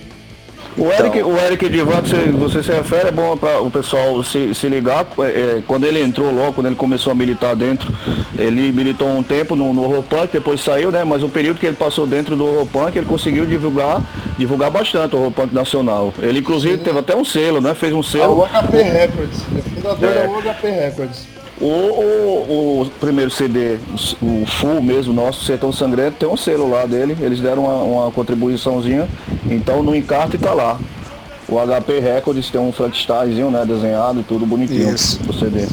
O 0.76 0.92
Eric, 0.92 1.16
então... 1.16 1.32
o 1.32 1.38
Eric 1.38 1.66
Divato, 1.70 2.10
você, 2.10 2.24
você 2.30 2.62
se 2.62 2.70
refere, 2.70 3.08
é 3.08 3.10
bom 3.10 3.34
para 3.34 3.62
o 3.62 3.70
pessoal 3.70 4.22
se, 4.22 4.54
se 4.54 4.68
ligar. 4.68 5.06
É, 5.20 5.22
é, 5.22 5.62
quando 5.66 5.84
ele 5.84 6.02
entrou 6.02 6.30
logo, 6.30 6.52
quando 6.52 6.66
ele 6.66 6.76
começou 6.76 7.10
a 7.10 7.14
militar 7.14 7.56
dentro, 7.56 7.90
ele 8.38 8.70
militou 8.70 9.08
um 9.08 9.22
tempo 9.22 9.56
no, 9.56 9.72
no 9.72 9.82
horror 9.82 10.02
punk, 10.02 10.30
depois 10.30 10.60
saiu, 10.60 10.92
né? 10.92 11.02
Mas 11.02 11.22
o 11.22 11.28
período 11.30 11.58
que 11.58 11.64
ele 11.64 11.76
passou 11.76 12.06
dentro 12.06 12.36
do 12.36 12.44
horror 12.44 12.66
punk, 12.66 12.98
ele 12.98 13.06
conseguiu 13.06 13.46
divulgar, 13.46 14.02
divulgar 14.36 14.70
bastante 14.70 15.16
o 15.16 15.18
horror 15.18 15.32
punk 15.32 15.54
nacional. 15.54 16.12
Ele 16.18 16.40
inclusive 16.40 16.76
Sim. 16.76 16.84
teve 16.84 16.98
até 16.98 17.16
um 17.16 17.24
selo, 17.24 17.62
né? 17.62 17.72
Fez 17.74 17.94
um 17.94 18.02
selo. 18.02 18.42
É 18.42 18.58
o 18.58 18.62
HP 18.62 18.82
Records, 18.82 19.40
é 19.56 19.62
fundador 19.62 20.10
é. 20.10 20.42
da 20.42 20.52
HP 20.52 20.68
Records. 20.68 21.32
O, 21.62 21.64
o, 21.64 22.82
o, 22.82 22.90
primeiro 22.98 23.30
CD, 23.30 23.78
o 24.20 24.44
full 24.44 24.82
mesmo, 24.82 25.12
nosso 25.12 25.44
Sertão 25.44 25.72
Sangrento, 25.72 26.16
tem 26.18 26.28
um 26.28 26.36
selo 26.36 26.68
lá 26.68 26.84
dele, 26.86 27.16
eles 27.20 27.38
deram 27.38 27.66
uma, 27.66 27.82
uma 27.82 28.10
contribuiçãozinha, 28.10 29.08
então 29.48 29.80
no 29.80 29.94
encarte 29.94 30.36
tá 30.36 30.52
lá. 30.52 30.76
O 31.48 31.54
HP 31.54 32.00
Records 32.00 32.50
tem 32.50 32.60
um 32.60 32.72
Frankensteinzinho, 32.72 33.48
né, 33.48 33.64
desenhado 33.64 34.20
e 34.20 34.24
tudo 34.24 34.44
bonitinho 34.44 34.92
Isso. 34.92 35.20
o 35.28 35.32
CD. 35.32 35.68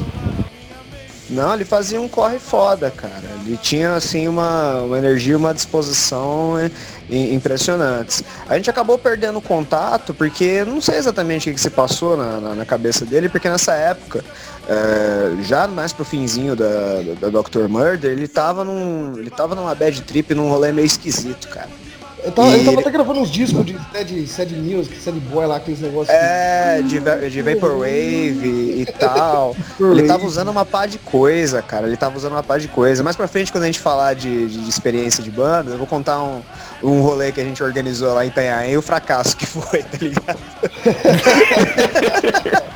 Não, 1.28 1.56
ele 1.56 1.66
fazia 1.66 2.00
um 2.00 2.08
corre 2.08 2.38
foda, 2.38 2.92
cara. 2.92 3.24
Ele 3.44 3.58
tinha 3.58 3.96
assim 3.96 4.28
uma, 4.28 4.82
uma 4.82 4.98
energia, 4.98 5.38
uma 5.38 5.54
disposição 5.54 6.56
impressionantes. 7.10 8.24
A 8.48 8.56
gente 8.56 8.70
acabou 8.70 8.98
perdendo 8.98 9.42
contato 9.42 10.14
porque 10.14 10.64
não 10.66 10.80
sei 10.80 10.98
exatamente 10.98 11.50
o 11.50 11.54
que, 11.54 11.60
se 11.60 11.70
passou 11.70 12.16
na, 12.16 12.40
na, 12.40 12.56
na 12.56 12.66
cabeça 12.66 13.06
dele, 13.06 13.30
porque 13.30 13.50
nessa 13.50 13.74
época 13.74 14.24
é, 14.68 15.42
já 15.44 15.68
mais 15.68 15.92
pro 15.92 16.06
finzinho 16.06 16.56
da, 16.56 17.02
da, 17.20 17.30
da 17.30 17.42
Dr. 17.42 17.68
Murder, 17.68 18.12
ele 18.12 18.28
tava, 18.28 18.64
num, 18.64 19.18
ele 19.18 19.30
tava 19.30 19.56
numa 19.56 19.74
bad 19.74 20.02
trip, 20.04 20.34
num 20.36 20.50
rolê 20.50 20.72
meio 20.72 20.86
esquisito, 20.86 21.48
cara. 21.50 21.70
Eu 22.24 22.32
tava, 22.32 22.50
e... 22.50 22.60
eu 22.60 22.66
tava 22.66 22.80
até 22.82 22.90
gravando 22.92 23.20
uns 23.22 23.32
discos 23.32 23.66
de 23.66 23.78
sad, 23.94 24.28
sad 24.28 24.54
music, 24.56 24.98
sad 24.98 25.20
boy 25.20 25.46
lá, 25.46 25.58
aqueles 25.58 25.80
negócios. 25.80 26.16
É, 26.16 26.82
de, 26.82 27.00
de 27.30 27.42
Vaporwave 27.42 28.82
e, 28.82 28.86
tal. 29.00 29.56
ele 29.80 30.04
tava 30.04 30.26
usando 30.26 30.50
uma 30.50 30.66
pá 30.66 30.86
de 30.86 30.98
coisa, 30.98 31.62
cara. 31.62 31.88
Ele 31.88 31.98
tava 31.98 32.18
usando 32.18 32.34
uma 32.34 32.44
pá 32.44 32.58
de 32.58 32.68
coisa. 32.68 33.04
Mais 33.04 33.16
pra 33.16 33.28
frente, 33.28 33.52
quando 33.52 33.64
a 33.64 33.68
gente 33.68 33.80
falar 33.80 34.16
de, 34.16 34.48
de, 34.48 34.64
de 34.64 34.70
experiência 34.70 35.24
de 35.24 35.32
banda, 35.32 35.72
eu 35.72 35.78
vou 35.78 35.88
contar 35.88 36.22
um, 36.22 36.42
um 36.84 37.02
rolê 37.02 37.32
que 37.32 37.40
a 37.40 37.44
gente 37.44 37.64
organizou 37.64 38.14
lá 38.14 38.26
em 38.26 38.30
Itanhaém 38.30 38.74
e 38.74 38.78
o 38.78 38.82
fracasso 38.82 39.36
que 39.36 39.46
foi, 39.46 39.84
tá 39.84 39.98
ligado? 40.00 40.40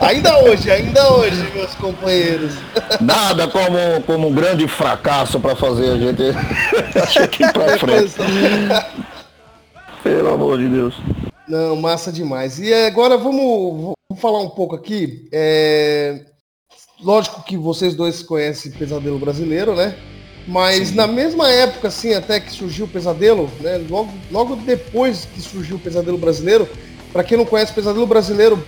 Ainda 0.00 0.42
hoje, 0.44 0.70
ainda 0.70 1.12
hoje, 1.12 1.50
meus 1.54 1.74
companheiros. 1.74 2.54
Nada 3.00 3.46
como, 3.48 4.02
como 4.06 4.28
um 4.28 4.34
grande 4.34 4.66
fracasso 4.66 5.38
para 5.38 5.54
fazer 5.54 5.90
a 5.90 5.98
gente, 5.98 6.22
ir 7.42 7.52
pra 7.52 7.78
frente. 7.78 8.14
Pelo 10.02 10.32
amor 10.32 10.58
de 10.58 10.68
Deus. 10.68 10.94
Não, 11.46 11.76
massa 11.76 12.10
demais. 12.10 12.58
E 12.58 12.72
agora 12.72 13.18
vamos, 13.18 13.94
vamos 14.08 14.22
falar 14.22 14.40
um 14.40 14.48
pouco 14.48 14.74
aqui. 14.74 15.28
É... 15.30 16.24
Lógico 17.02 17.42
que 17.44 17.56
vocês 17.56 17.94
dois 17.94 18.22
conhecem 18.22 18.72
Pesadelo 18.72 19.18
Brasileiro, 19.18 19.74
né? 19.74 19.94
Mas 20.48 20.88
Sim. 20.88 20.94
na 20.94 21.06
mesma 21.06 21.50
época, 21.50 21.88
assim, 21.88 22.14
até 22.14 22.40
que 22.40 22.50
surgiu 22.50 22.86
o 22.86 22.88
Pesadelo, 22.88 23.50
né? 23.60 23.84
Logo, 23.88 24.12
logo 24.30 24.56
depois 24.56 25.26
que 25.26 25.42
surgiu 25.42 25.76
o 25.76 25.80
Pesadelo 25.80 26.16
Brasileiro, 26.16 26.66
para 27.12 27.22
quem 27.22 27.36
não 27.36 27.44
conhece, 27.44 27.72
Pesadelo 27.72 28.06
Brasileiro 28.06 28.64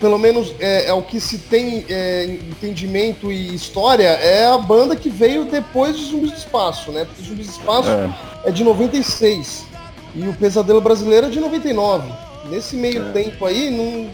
pelo 0.00 0.18
menos 0.18 0.54
é, 0.60 0.86
é 0.86 0.92
o 0.92 1.02
que 1.02 1.20
se 1.20 1.38
tem 1.38 1.84
é, 1.88 2.24
entendimento 2.24 3.32
e 3.32 3.54
história, 3.54 4.08
é 4.08 4.46
a 4.46 4.58
banda 4.58 4.94
que 4.94 5.10
veio 5.10 5.44
depois 5.44 5.96
de 5.96 6.04
Zumbis 6.06 6.32
do 6.32 6.36
Espaço, 6.36 6.92
né? 6.92 7.04
Porque 7.04 7.22
Zumbis 7.22 7.46
do 7.46 7.52
Espaço 7.52 7.88
é, 7.90 8.48
é 8.48 8.50
de 8.50 8.62
96 8.62 9.66
e 10.14 10.28
o 10.28 10.32
Pesadelo 10.34 10.80
Brasileiro 10.80 11.26
é 11.26 11.30
de 11.30 11.40
99. 11.40 12.10
Nesse 12.50 12.76
meio 12.76 13.08
é. 13.08 13.12
tempo 13.12 13.44
aí, 13.44 13.70
não, 13.70 14.10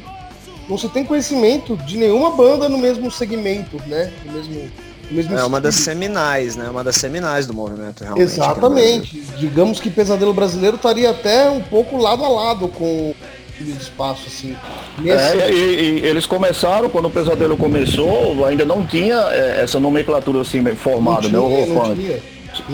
não 0.68 0.78
se 0.78 0.88
tem 0.88 1.04
conhecimento 1.04 1.76
de 1.76 1.96
nenhuma 1.96 2.30
banda 2.30 2.68
no 2.68 2.78
mesmo 2.78 3.10
segmento, 3.10 3.80
né? 3.86 4.12
No 4.24 4.32
mesmo, 4.32 4.70
no 5.10 5.16
mesmo 5.16 5.38
é 5.38 5.44
uma 5.44 5.60
das 5.60 5.76
seminais, 5.76 6.56
né? 6.56 6.68
Uma 6.68 6.82
das 6.82 6.96
seminais 6.96 7.46
do 7.46 7.54
movimento, 7.54 8.02
realmente. 8.02 8.24
Exatamente. 8.24 9.20
Digamos 9.38 9.80
que 9.80 9.90
Pesadelo 9.90 10.32
Brasileiro 10.32 10.76
estaria 10.76 11.10
até 11.10 11.48
um 11.48 11.60
pouco 11.60 11.96
lado 11.96 12.24
a 12.24 12.28
lado 12.28 12.68
com 12.68 13.14
de 13.60 13.70
espaço, 13.70 14.24
assim. 14.26 14.56
Nesse... 14.98 15.38
É, 15.38 15.52
e, 15.52 16.00
e, 16.00 16.06
eles 16.06 16.26
começaram, 16.26 16.88
quando 16.88 17.06
o 17.06 17.10
pesadelo 17.10 17.56
começou, 17.56 18.44
ainda 18.44 18.64
não 18.64 18.84
tinha 18.86 19.16
é, 19.30 19.62
essa 19.62 19.78
nomenclatura 19.78 20.40
assim 20.40 20.62
formada, 20.74 21.28
né? 21.28 21.38
O 21.38 21.44
horror 21.44 21.96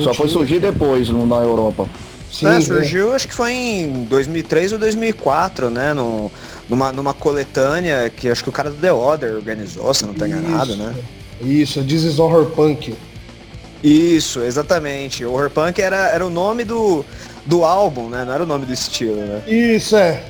Só 0.02 0.14
foi 0.14 0.28
surgir 0.28 0.60
depois 0.60 1.08
no, 1.08 1.26
na 1.26 1.36
Europa. 1.36 1.88
Sim, 2.32 2.46
é, 2.46 2.60
surgiu, 2.60 3.12
acho 3.12 3.26
que 3.26 3.34
foi 3.34 3.52
em 3.52 4.04
2003 4.04 4.72
ou 4.72 4.78
2004, 4.78 5.68
né? 5.68 5.92
No, 5.92 6.30
numa, 6.68 6.92
numa 6.92 7.12
coletânea 7.12 8.08
que 8.08 8.28
acho 8.28 8.42
que 8.42 8.48
o 8.48 8.52
cara 8.52 8.70
do 8.70 8.76
The 8.76 8.92
Order 8.92 9.34
organizou, 9.34 9.92
se 9.92 10.06
não 10.06 10.14
tá 10.14 10.28
enganado, 10.28 10.76
né? 10.76 10.94
Isso, 11.42 11.82
This 11.82 12.04
is 12.04 12.18
Horror 12.18 12.46
Punk. 12.46 12.94
Isso, 13.82 14.40
exatamente. 14.40 15.24
O 15.24 15.32
Horror 15.32 15.50
Punk 15.50 15.80
era, 15.80 16.08
era 16.10 16.24
o 16.24 16.30
nome 16.30 16.64
do, 16.64 17.04
do 17.44 17.64
álbum, 17.64 18.08
né? 18.08 18.24
Não 18.24 18.32
era 18.32 18.42
o 18.42 18.46
nome 18.46 18.66
do 18.66 18.72
estilo, 18.72 19.16
né? 19.16 19.42
Isso, 19.46 19.96
é. 19.96 20.22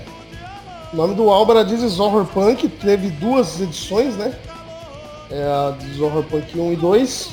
O 0.92 0.96
nome 0.96 1.14
do 1.14 1.30
álbum 1.30 1.52
era 1.52 1.64
This 1.64 1.82
is 1.82 2.00
Horror 2.00 2.26
Punk, 2.26 2.68
teve 2.68 3.10
duas 3.10 3.60
edições, 3.60 4.16
né? 4.16 4.34
É 5.30 5.42
a 5.44 5.76
This 5.78 5.92
is 5.92 6.00
Horror 6.00 6.24
Punk 6.24 6.58
1 6.58 6.72
e 6.72 6.76
2. 6.76 7.30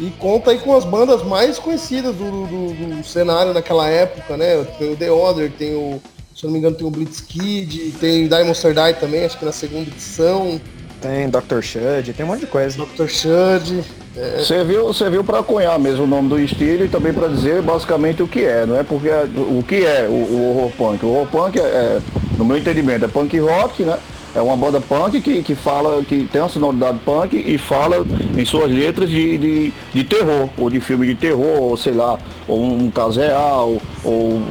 E 0.00 0.10
conta 0.18 0.50
aí 0.50 0.58
com 0.58 0.76
as 0.76 0.84
bandas 0.84 1.22
mais 1.22 1.60
conhecidas 1.60 2.16
do, 2.16 2.46
do, 2.46 2.96
do 2.96 3.04
cenário 3.04 3.54
naquela 3.54 3.88
época, 3.88 4.36
né? 4.36 4.64
Tem 4.78 4.92
o 4.92 4.96
The 4.96 5.10
Order, 5.12 5.52
tem 5.52 5.74
o. 5.76 6.02
Se 6.34 6.44
eu 6.44 6.48
não 6.48 6.54
me 6.54 6.58
engano, 6.58 6.74
tem 6.74 6.86
o 6.86 6.90
Blitzkid, 6.90 7.92
tem 8.00 8.26
Diamond 8.26 8.58
Die 8.58 9.00
também, 9.00 9.24
acho 9.24 9.38
que 9.38 9.44
na 9.44 9.52
segunda 9.52 9.88
edição. 9.88 10.60
Tem 11.00 11.28
Dr. 11.28 11.60
Shud, 11.60 12.12
tem 12.14 12.24
um 12.24 12.28
monte 12.28 12.40
de 12.40 12.46
coisa. 12.46 12.84
Dr. 12.84 13.06
Shud. 13.06 13.84
É... 14.16 14.38
Você 14.38 14.62
viu, 14.64 14.86
você 14.86 15.08
viu 15.08 15.24
para 15.24 15.42
cunhar 15.42 15.78
mesmo 15.78 16.04
o 16.04 16.06
nome 16.06 16.28
do 16.28 16.38
estilo 16.38 16.84
e 16.84 16.88
também 16.88 17.12
para 17.12 17.28
dizer 17.28 17.62
basicamente 17.62 18.22
o 18.22 18.28
que 18.28 18.44
é, 18.44 18.66
não 18.66 18.78
é? 18.78 18.82
Porque 18.82 19.08
o 19.08 19.62
que 19.62 19.84
é 19.84 20.06
o, 20.08 20.12
o 20.12 20.50
horror 20.50 20.70
punk? 20.76 21.04
O 21.04 21.08
horror 21.08 21.26
punk 21.28 21.58
é, 21.58 21.62
é, 21.62 22.00
no 22.36 22.44
meu 22.44 22.58
entendimento, 22.58 23.04
é 23.04 23.08
punk 23.08 23.38
rock, 23.38 23.82
né? 23.84 23.98
É 24.34 24.40
uma 24.40 24.56
banda 24.56 24.80
punk 24.80 25.20
que, 25.20 25.42
que 25.42 25.54
fala, 25.54 26.02
que 26.04 26.24
tem 26.24 26.40
uma 26.40 26.48
sonoridade 26.48 26.98
punk 27.04 27.36
e 27.36 27.58
fala 27.58 28.04
em 28.36 28.44
suas 28.46 28.70
letras 28.70 29.10
de, 29.10 29.36
de, 29.36 29.72
de 29.92 30.04
terror, 30.04 30.48
ou 30.56 30.70
de 30.70 30.80
filme 30.80 31.06
de 31.06 31.14
terror, 31.14 31.60
ou 31.60 31.76
sei 31.76 31.92
lá, 31.92 32.18
ou 32.48 32.64
um 32.64 32.90
caso 32.90 33.20
real, 33.20 33.76
ou 34.02 34.42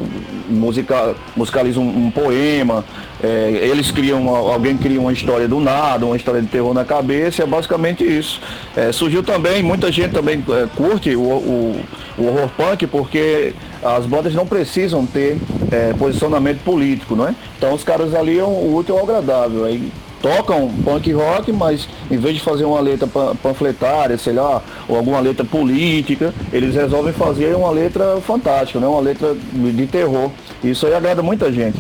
musica, 0.48 1.16
musicaliza 1.36 1.80
um, 1.80 2.06
um 2.06 2.12
poema. 2.12 2.86
É, 3.24 3.60
eles 3.64 3.92
criam, 3.92 4.30
alguém 4.30 4.78
cria 4.78 5.00
uma 5.00 5.14
história 5.14 5.48
do 5.48 5.60
nada, 5.60 6.06
uma 6.06 6.16
história 6.16 6.42
de 6.42 6.48
terror 6.48 6.74
na 6.74 6.86
cabeça, 6.86 7.42
é 7.42 7.46
basicamente 7.46 8.04
isso. 8.04 8.40
É, 8.76 8.92
surgiu 8.92 9.24
também, 9.24 9.64
muita 9.64 9.92
gente 9.92 10.12
também 10.12 10.44
é, 10.50 10.68
curte 10.76 11.16
o, 11.16 11.22
o, 11.22 11.86
o 12.18 12.26
horror 12.28 12.50
punk 12.56 12.86
porque 12.86 13.54
as 13.84 14.06
bandas 14.06 14.34
não 14.34 14.46
precisam 14.46 15.06
ter 15.06 15.38
é, 15.72 15.94
posicionamento 15.94 16.64
político, 16.64 17.16
não 17.16 17.28
é? 17.28 17.36
Então 17.58 17.74
os 17.74 17.84
caras 17.84 18.14
aliam 18.14 18.48
o 18.48 18.76
útil 18.76 18.98
ao 18.98 19.04
agradável. 19.04 19.66
Aí 19.66 19.92
tocam 20.22 20.72
punk 20.84 21.12
rock, 21.12 21.52
mas 21.52 21.88
em 22.10 22.18
vez 22.18 22.36
de 22.36 22.42
fazer 22.42 22.64
uma 22.64 22.80
letra 22.80 23.08
panfletária, 23.42 24.18
sei 24.18 24.34
lá, 24.34 24.62
ou 24.88 24.96
alguma 24.96 25.20
letra 25.20 25.44
política, 25.44 26.34
eles 26.54 26.76
resolvem 26.76 27.12
fazer 27.12 27.56
uma 27.56 27.72
letra 27.72 28.22
fantástica, 28.22 28.80
né? 28.80 28.88
uma 28.88 29.02
letra 29.02 29.36
de 29.36 29.88
terror. 29.88 30.30
Isso 30.64 30.86
aí 30.86 30.94
agrada 30.94 31.24
muita 31.24 31.52
gente. 31.52 31.80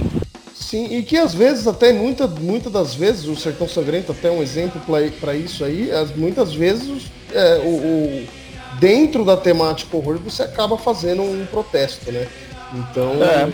Sim, 0.53 0.87
e 0.95 1.03
que 1.03 1.17
às 1.17 1.33
vezes, 1.33 1.67
até 1.67 1.91
muitas 1.91 2.31
muita 2.39 2.69
das 2.69 2.95
vezes, 2.95 3.25
o 3.27 3.35
Sertão 3.35 3.67
Sangrento 3.67 4.13
até 4.13 4.31
um 4.31 4.41
exemplo 4.41 4.81
para 5.19 5.35
isso 5.35 5.65
aí, 5.65 5.91
as, 5.91 6.15
muitas 6.15 6.53
vezes 6.53 7.11
é, 7.33 7.61
o, 7.63 8.23
dentro 8.81 9.23
da 9.23 9.37
temática 9.37 9.95
horror 9.95 10.17
você 10.17 10.41
acaba 10.41 10.75
fazendo 10.75 11.21
um 11.21 11.45
protesto, 11.45 12.11
né? 12.11 12.27
Então. 12.73 13.23
É. 13.23 13.49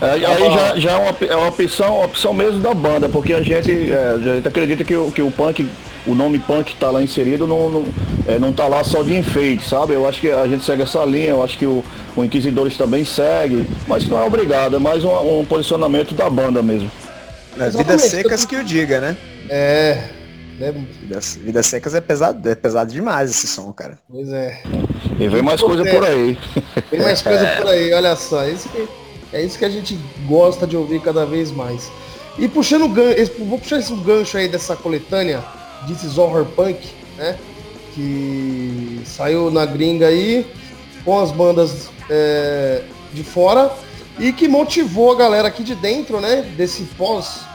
É, 0.00 0.10
aí 0.12 0.20
já, 0.20 0.76
já 0.76 0.90
é, 0.92 0.96
uma, 0.96 1.16
é 1.28 1.34
uma 1.34 1.48
opção, 1.48 1.96
uma 1.96 2.04
opção 2.04 2.32
mesmo 2.32 2.60
da 2.60 2.72
banda, 2.72 3.08
porque 3.08 3.32
a 3.32 3.42
gente, 3.42 3.90
é, 3.90 4.14
a 4.14 4.18
gente 4.36 4.46
acredita 4.46 4.84
que 4.84 4.94
o, 4.94 5.10
que 5.10 5.20
o 5.20 5.28
punk, 5.28 5.68
o 6.06 6.14
nome 6.14 6.38
punk 6.38 6.72
está 6.72 6.88
lá 6.88 7.02
inserido, 7.02 7.48
não, 7.48 7.68
não, 7.68 7.84
é, 8.24 8.38
não 8.38 8.52
tá 8.52 8.68
lá 8.68 8.84
só 8.84 9.02
de 9.02 9.16
enfeite, 9.16 9.68
sabe? 9.68 9.94
Eu 9.94 10.06
acho 10.06 10.20
que 10.20 10.30
a 10.30 10.46
gente 10.46 10.64
segue 10.64 10.82
essa 10.82 11.04
linha, 11.04 11.30
eu 11.30 11.42
acho 11.42 11.58
que 11.58 11.66
o, 11.66 11.84
o 12.14 12.24
Inquisidores 12.24 12.76
também 12.76 13.04
segue, 13.04 13.66
mas 13.88 14.06
não 14.06 14.22
é 14.22 14.24
obrigado, 14.24 14.76
é 14.76 14.78
mais 14.78 15.02
um, 15.02 15.40
um 15.40 15.44
posicionamento 15.44 16.14
da 16.14 16.30
banda 16.30 16.62
mesmo. 16.62 16.88
É, 17.58 17.68
vidas 17.68 18.02
secas 18.02 18.46
que 18.46 18.54
o 18.54 18.62
diga, 18.62 19.00
né? 19.00 19.16
É. 19.50 20.10
Né? 20.58 20.72
Vidas, 21.00 21.36
vidas 21.36 21.66
secas 21.66 21.94
é 21.94 22.00
pesado, 22.00 22.48
é 22.48 22.54
pesado 22.54 22.92
demais 22.92 23.30
esse 23.30 23.46
som, 23.46 23.72
cara. 23.72 23.98
Pois 24.10 24.28
é. 24.30 24.60
E 25.18 25.28
vem 25.28 25.42
mais 25.42 25.60
coisa 25.60 25.84
por 25.84 26.04
aí. 26.04 26.36
Vem 26.90 27.00
mais 27.00 27.22
coisa 27.22 27.46
por 27.56 27.68
aí, 27.68 27.92
olha 27.92 28.16
só. 28.16 28.46
Isso 28.46 28.68
que 28.68 28.88
é 29.32 29.42
isso 29.42 29.58
que 29.58 29.64
a 29.64 29.70
gente 29.70 29.98
gosta 30.26 30.66
de 30.66 30.76
ouvir 30.76 31.00
cada 31.00 31.24
vez 31.24 31.50
mais. 31.50 31.90
E 32.38 32.48
puxando 32.48 32.84
o 32.84 32.88
gancho, 32.88 33.32
vou 33.40 33.58
puxar 33.58 33.78
esse 33.78 33.94
gancho 33.94 34.36
aí 34.36 34.48
dessa 34.48 34.74
coletânea, 34.74 35.44
This 35.86 36.16
Horror 36.16 36.44
Punk, 36.44 36.78
né? 37.16 37.38
Que 37.94 39.02
saiu 39.04 39.50
na 39.50 39.66
gringa 39.66 40.06
aí, 40.06 40.46
com 41.04 41.20
as 41.20 41.30
bandas 41.30 41.90
é, 42.08 42.82
de 43.12 43.22
fora, 43.22 43.70
e 44.18 44.32
que 44.32 44.48
motivou 44.48 45.12
a 45.12 45.16
galera 45.16 45.48
aqui 45.48 45.62
de 45.62 45.74
dentro, 45.74 46.20
né? 46.20 46.42
Desse 46.56 46.84
pós 46.96 47.47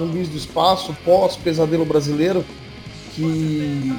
Zumbis 0.00 0.28
do 0.28 0.36
Espaço, 0.36 0.96
pós 1.04 1.36
Pesadelo 1.36 1.84
Brasileiro, 1.84 2.44
que 3.14 3.92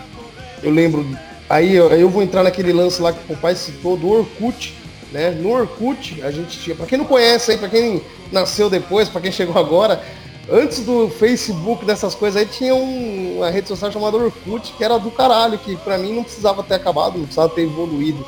eu 0.63 0.71
lembro. 0.71 1.05
Aí 1.49 1.75
eu, 1.75 1.89
eu 1.91 2.09
vou 2.09 2.23
entrar 2.23 2.43
naquele 2.43 2.73
lance 2.73 3.01
lá 3.01 3.13
que 3.13 3.31
o 3.31 3.37
pai 3.37 3.55
citou, 3.55 3.95
do 3.95 4.09
Orkut, 4.09 4.73
né? 5.11 5.31
No 5.31 5.51
Orkut, 5.51 6.21
a 6.23 6.31
gente 6.31 6.59
tinha, 6.59 6.75
para 6.75 6.85
quem 6.85 6.97
não 6.97 7.05
conhece 7.05 7.51
aí, 7.51 7.57
para 7.57 7.69
quem 7.69 8.01
nasceu 8.31 8.69
depois, 8.69 9.09
para 9.09 9.21
quem 9.21 9.31
chegou 9.31 9.57
agora, 9.57 10.01
antes 10.49 10.79
do 10.79 11.09
Facebook, 11.09 11.85
dessas 11.85 12.15
coisas 12.15 12.41
aí, 12.41 12.47
tinha 12.47 12.73
um, 12.73 13.37
uma 13.37 13.49
rede 13.49 13.67
social 13.67 13.91
chamada 13.91 14.17
Orkut, 14.17 14.73
que 14.77 14.83
era 14.83 14.97
do 14.97 15.11
caralho, 15.11 15.57
que 15.59 15.75
para 15.75 15.97
mim 15.97 16.13
não 16.13 16.23
precisava 16.23 16.63
ter 16.63 16.75
acabado, 16.75 17.17
não 17.17 17.25
precisava 17.25 17.49
ter 17.49 17.63
evoluído 17.63 18.25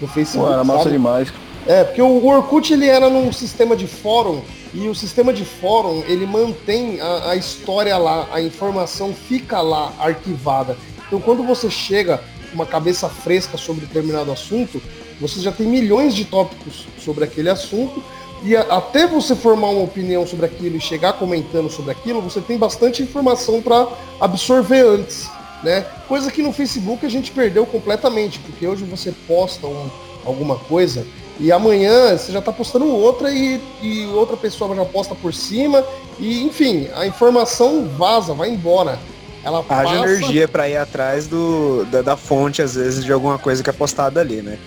no 0.00 0.08
Facebook. 0.08 0.48
Pô, 0.48 0.52
era 0.52 0.64
massa 0.64 0.84
sabe? 0.84 0.92
demais. 0.92 1.32
É, 1.66 1.82
porque 1.82 2.00
o 2.00 2.24
Orkut 2.24 2.72
ele 2.72 2.86
era 2.86 3.10
num 3.10 3.32
sistema 3.32 3.76
de 3.76 3.88
fórum 3.88 4.40
e 4.72 4.88
o 4.88 4.94
sistema 4.94 5.32
de 5.32 5.44
fórum 5.44 6.04
ele 6.06 6.24
mantém 6.24 7.00
a, 7.00 7.30
a, 7.30 7.36
história 7.36 7.96
lá, 7.98 8.28
a 8.32 8.40
informação 8.40 9.12
fica 9.12 9.60
lá 9.60 9.92
arquivada. 9.98 10.76
Então 11.06 11.20
quando 11.20 11.42
você 11.42 11.68
chega 11.68 12.22
uma 12.54 12.64
cabeça 12.64 13.08
fresca 13.08 13.56
sobre 13.58 13.84
determinado 13.84 14.30
assunto, 14.30 14.80
você 15.20 15.40
já 15.40 15.50
tem 15.50 15.66
milhões 15.66 16.14
de 16.14 16.24
tópicos 16.24 16.86
sobre 17.04 17.24
aquele 17.24 17.48
assunto 17.48 18.00
e 18.44 18.56
a, 18.56 18.60
até 18.60 19.04
você 19.04 19.34
formar 19.34 19.70
uma 19.70 19.82
opinião 19.82 20.24
sobre 20.24 20.46
aquilo 20.46 20.76
e 20.76 20.80
chegar 20.80 21.14
comentando 21.14 21.68
sobre 21.68 21.90
aquilo, 21.90 22.22
você 22.22 22.40
tem 22.40 22.56
bastante 22.56 23.02
informação 23.02 23.60
para 23.60 23.88
absorver 24.20 24.86
antes, 24.86 25.28
né? 25.64 25.80
Coisa 26.06 26.30
que 26.30 26.42
no 26.42 26.52
Facebook 26.52 27.04
a 27.04 27.08
gente 27.08 27.32
perdeu 27.32 27.66
completamente, 27.66 28.38
porque 28.38 28.68
hoje 28.68 28.84
você 28.84 29.12
posta 29.26 29.66
um, 29.66 29.90
alguma 30.24 30.56
coisa 30.56 31.04
e 31.38 31.52
amanhã 31.52 32.16
você 32.16 32.32
já 32.32 32.38
está 32.38 32.50
postando 32.50 32.86
outra 32.86 33.30
e, 33.30 33.60
e 33.82 34.06
outra 34.06 34.36
pessoa 34.36 34.74
já 34.74 34.84
posta 34.84 35.14
por 35.14 35.34
cima 35.34 35.84
e 36.18 36.42
enfim, 36.42 36.88
a 36.94 37.06
informação 37.06 37.86
vaza, 37.96 38.32
vai 38.32 38.50
embora. 38.50 38.98
Ela 39.44 39.64
Haja 39.68 39.82
passa... 39.84 40.12
energia 40.12 40.48
para 40.48 40.68
ir 40.68 40.76
atrás 40.76 41.28
do, 41.28 41.84
da, 41.84 42.02
da, 42.02 42.16
fonte, 42.16 42.62
às 42.62 42.74
vezes, 42.74 43.04
de 43.04 43.12
alguma 43.12 43.38
coisa 43.38 43.62
que 43.62 43.70
é 43.70 43.72
postada 43.72 44.20
ali, 44.20 44.42
né? 44.42 44.58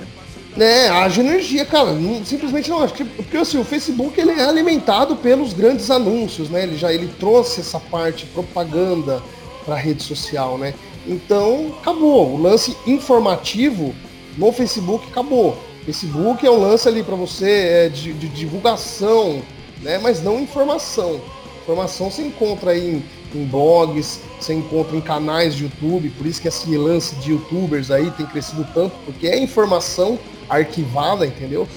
né, 0.56 0.90
haja 0.90 1.22
energia, 1.22 1.66
cara. 1.66 1.92
Não, 1.92 2.24
simplesmente 2.24 2.70
não. 2.70 2.82
Acho 2.82 2.94
que, 2.94 3.04
porque 3.04 3.36
assim, 3.36 3.58
o 3.58 3.64
Facebook 3.66 4.20
ele 4.20 4.32
é 4.32 4.46
alimentado 4.46 5.16
pelos 5.18 5.54
grandes 5.54 5.92
anúncios, 5.92 6.50
né? 6.50 6.64
Ele 6.64 6.78
já 6.78 6.94
ele 6.94 7.08
trouxe 7.20 7.62
essa 7.62 7.80
parte 7.80 8.26
propaganda 8.28 9.22
para 9.66 9.76
a 9.76 9.78
rede 9.78 10.04
social, 10.04 10.58
né? 10.58 10.74
Então, 11.08 11.74
acabou. 11.82 12.36
O 12.36 12.42
lance 12.42 12.76
informativo 12.86 13.94
no 14.38 14.52
Facebook 14.52 15.08
acabou. 15.10 15.58
Facebook 15.86 16.46
é 16.46 16.52
um 16.52 16.60
lance 16.60 16.88
ali 16.88 17.04
para 17.04 17.16
você 17.16 17.50
é, 17.50 17.90
de, 17.90 18.14
de, 18.14 18.28
divulgação, 18.28 19.42
né? 19.82 19.98
Mas 19.98 20.22
não 20.22 20.40
informação. 20.40 21.22
Informação 21.64 22.12
você 22.12 22.24
encontra 22.24 22.72
aí 22.72 22.96
em, 23.34 23.40
em, 23.40 23.46
blogs, 23.46 24.22
você 24.40 24.54
encontra 24.54 24.96
em 24.96 25.02
canais 25.02 25.56
de 25.56 25.64
YouTube, 25.64 26.10
por 26.12 26.26
isso 26.26 26.42
que 26.42 26.48
esse 26.48 26.76
lance 26.78 27.16
de 27.16 27.32
youtubers 27.32 27.92
aí 27.92 28.12
tem 28.12 28.26
crescido 28.26 28.68
tanto, 28.74 28.96
porque 29.06 29.28
é 29.28 29.40
informação 29.40 30.18
arquivada, 30.50 31.26
entendeu? 31.26 31.68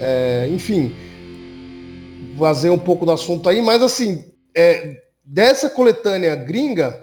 É, 0.00 0.48
enfim, 0.50 0.94
fazer 2.38 2.70
um 2.70 2.78
pouco 2.78 3.06
do 3.06 3.12
assunto 3.12 3.48
aí, 3.48 3.62
mas 3.62 3.82
assim, 3.82 4.24
é, 4.54 4.96
dessa 5.24 5.70
coletânea 5.70 6.34
gringa, 6.34 6.98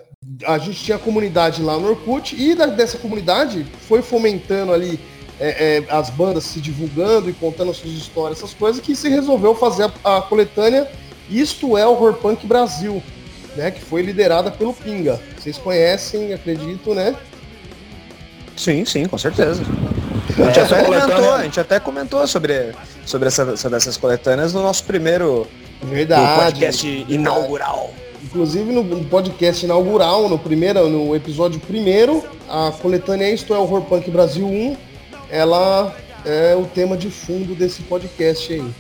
a 0.45 0.57
gente 0.57 0.83
tinha 0.83 0.99
comunidade 0.99 1.61
lá 1.61 1.77
no 1.77 1.89
Orkut 1.89 2.35
e 2.35 2.53
da, 2.53 2.65
dessa 2.65 2.97
comunidade 2.97 3.65
foi 3.87 4.01
fomentando 4.01 4.73
ali 4.73 4.99
é, 5.39 5.77
é, 5.77 5.85
as 5.89 6.09
bandas 6.09 6.43
se 6.43 6.59
divulgando 6.59 7.29
e 7.29 7.33
contando 7.33 7.73
suas 7.73 7.93
histórias, 7.93 8.39
essas 8.39 8.53
coisas, 8.53 8.81
que 8.81 8.95
se 8.95 9.09
resolveu 9.09 9.55
fazer 9.55 9.89
a, 10.03 10.17
a 10.17 10.21
coletânea 10.21 10.89
Isto 11.29 11.77
é 11.77 11.85
o 11.85 11.91
Horror 11.91 12.15
Punk 12.15 12.45
Brasil, 12.45 13.01
né? 13.55 13.71
Que 13.71 13.81
foi 13.81 14.01
liderada 14.01 14.51
pelo 14.51 14.73
Pinga. 14.73 15.19
Vocês 15.37 15.57
conhecem, 15.57 16.33
acredito, 16.33 16.93
né? 16.93 17.15
Sim, 18.57 18.83
sim, 18.83 19.05
com 19.05 19.17
certeza. 19.17 19.63
A 20.37 20.43
gente, 20.43 20.59
até 20.59 20.83
comentou, 20.83 21.33
a 21.33 21.43
gente 21.43 21.59
até 21.59 21.79
comentou 21.79 22.27
sobre, 22.27 22.73
sobre, 23.05 23.27
essa, 23.27 23.55
sobre 23.55 23.77
essas 23.77 23.95
coletâneas 23.95 24.53
no 24.53 24.61
nosso 24.61 24.83
primeiro 24.83 25.47
verdade, 25.81 26.41
podcast 26.43 26.87
verdade. 26.87 27.13
inaugural. 27.13 27.93
Inclusive 28.21 28.71
no 28.71 29.05
podcast 29.05 29.65
inaugural, 29.65 30.27
no 30.27 30.37
primeiro, 30.37 30.87
no 30.89 31.15
episódio 31.15 31.59
primeiro, 31.59 32.23
a 32.49 32.71
coletânea 32.81 33.33
Isto 33.33 33.53
é 33.53 33.57
o 33.57 33.61
Horror 33.61 33.81
Punk 33.83 34.11
Brasil 34.11 34.45
1, 34.45 34.77
ela 35.29 35.95
é 36.25 36.55
o 36.55 36.65
tema 36.65 36.97
de 36.97 37.09
fundo 37.09 37.55
desse 37.55 37.81
podcast 37.83 38.53
aí. 38.53 38.73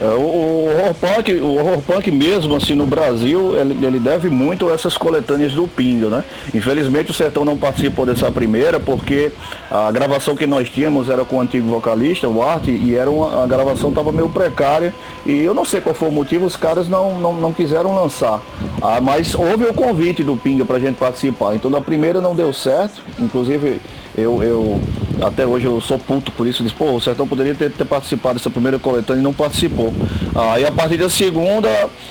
É, 0.00 0.06
o, 0.06 0.66
horror 0.66 0.94
punk, 0.94 1.32
o 1.34 1.54
horror 1.54 1.80
punk 1.80 2.10
mesmo, 2.10 2.56
assim, 2.56 2.74
no 2.74 2.84
Brasil, 2.84 3.56
ele, 3.56 3.86
ele, 3.86 4.00
deve 4.00 4.28
muito 4.28 4.68
a 4.68 4.72
essas 4.72 4.98
coletâneas 4.98 5.52
do 5.52 5.68
Pingo, 5.68 6.08
né? 6.08 6.24
Infelizmente 6.52 7.12
o 7.12 7.14
Sertão 7.14 7.44
não 7.44 7.56
participou 7.56 8.04
dessa 8.04 8.30
primeira, 8.30 8.80
porque 8.80 9.30
a 9.70 9.92
gravação 9.92 10.34
que 10.34 10.46
nós 10.48 10.68
tínhamos 10.68 11.08
era 11.08 11.24
com 11.24 11.36
o 11.36 11.40
antigo 11.40 11.68
vocalista, 11.68 12.28
o 12.28 12.42
Art, 12.42 12.66
e 12.66 12.96
era 12.96 13.08
uma, 13.08 13.44
a 13.44 13.46
gravação 13.46 13.90
estava 13.90 14.10
meio 14.10 14.28
precária, 14.28 14.92
e 15.24 15.38
eu 15.38 15.54
não 15.54 15.64
sei 15.64 15.80
qual 15.80 15.94
foi 15.94 16.08
o 16.08 16.12
motivo, 16.12 16.44
os 16.44 16.56
caras 16.56 16.88
não, 16.88 17.20
não, 17.20 17.32
não 17.32 17.52
quiseram 17.52 17.94
lançar. 17.94 18.42
Ah, 18.82 19.00
mas 19.00 19.32
houve 19.32 19.64
o 19.64 19.74
convite 19.74 20.24
do 20.24 20.36
Pinga 20.36 20.64
pra 20.64 20.80
gente 20.80 20.96
participar, 20.96 21.54
então 21.54 21.70
na 21.70 21.80
primeira 21.80 22.20
não 22.20 22.34
deu 22.34 22.52
certo, 22.52 23.00
inclusive 23.16 23.80
eu, 24.16 24.42
eu 24.42 24.80
até 25.22 25.46
hoje 25.46 25.66
eu 25.66 25.80
sou 25.80 25.98
puto 25.98 26.30
por 26.32 26.46
isso, 26.46 26.62
disse, 26.62 26.74
pô, 26.74 26.92
o 26.92 27.00
Sertão 27.00 27.26
poderia 27.26 27.54
ter, 27.54 27.70
ter 27.70 27.84
participado 27.84 28.38
dessa 28.38 28.50
primeira 28.50 28.78
coletânea 28.78 29.20
e 29.20 29.24
não 29.24 29.32
participou. 29.32 29.92
Aí 30.34 30.64
ah, 30.64 30.68
a 30.68 30.72
partir 30.72 30.96
da 30.96 31.08
segunda 31.08 31.68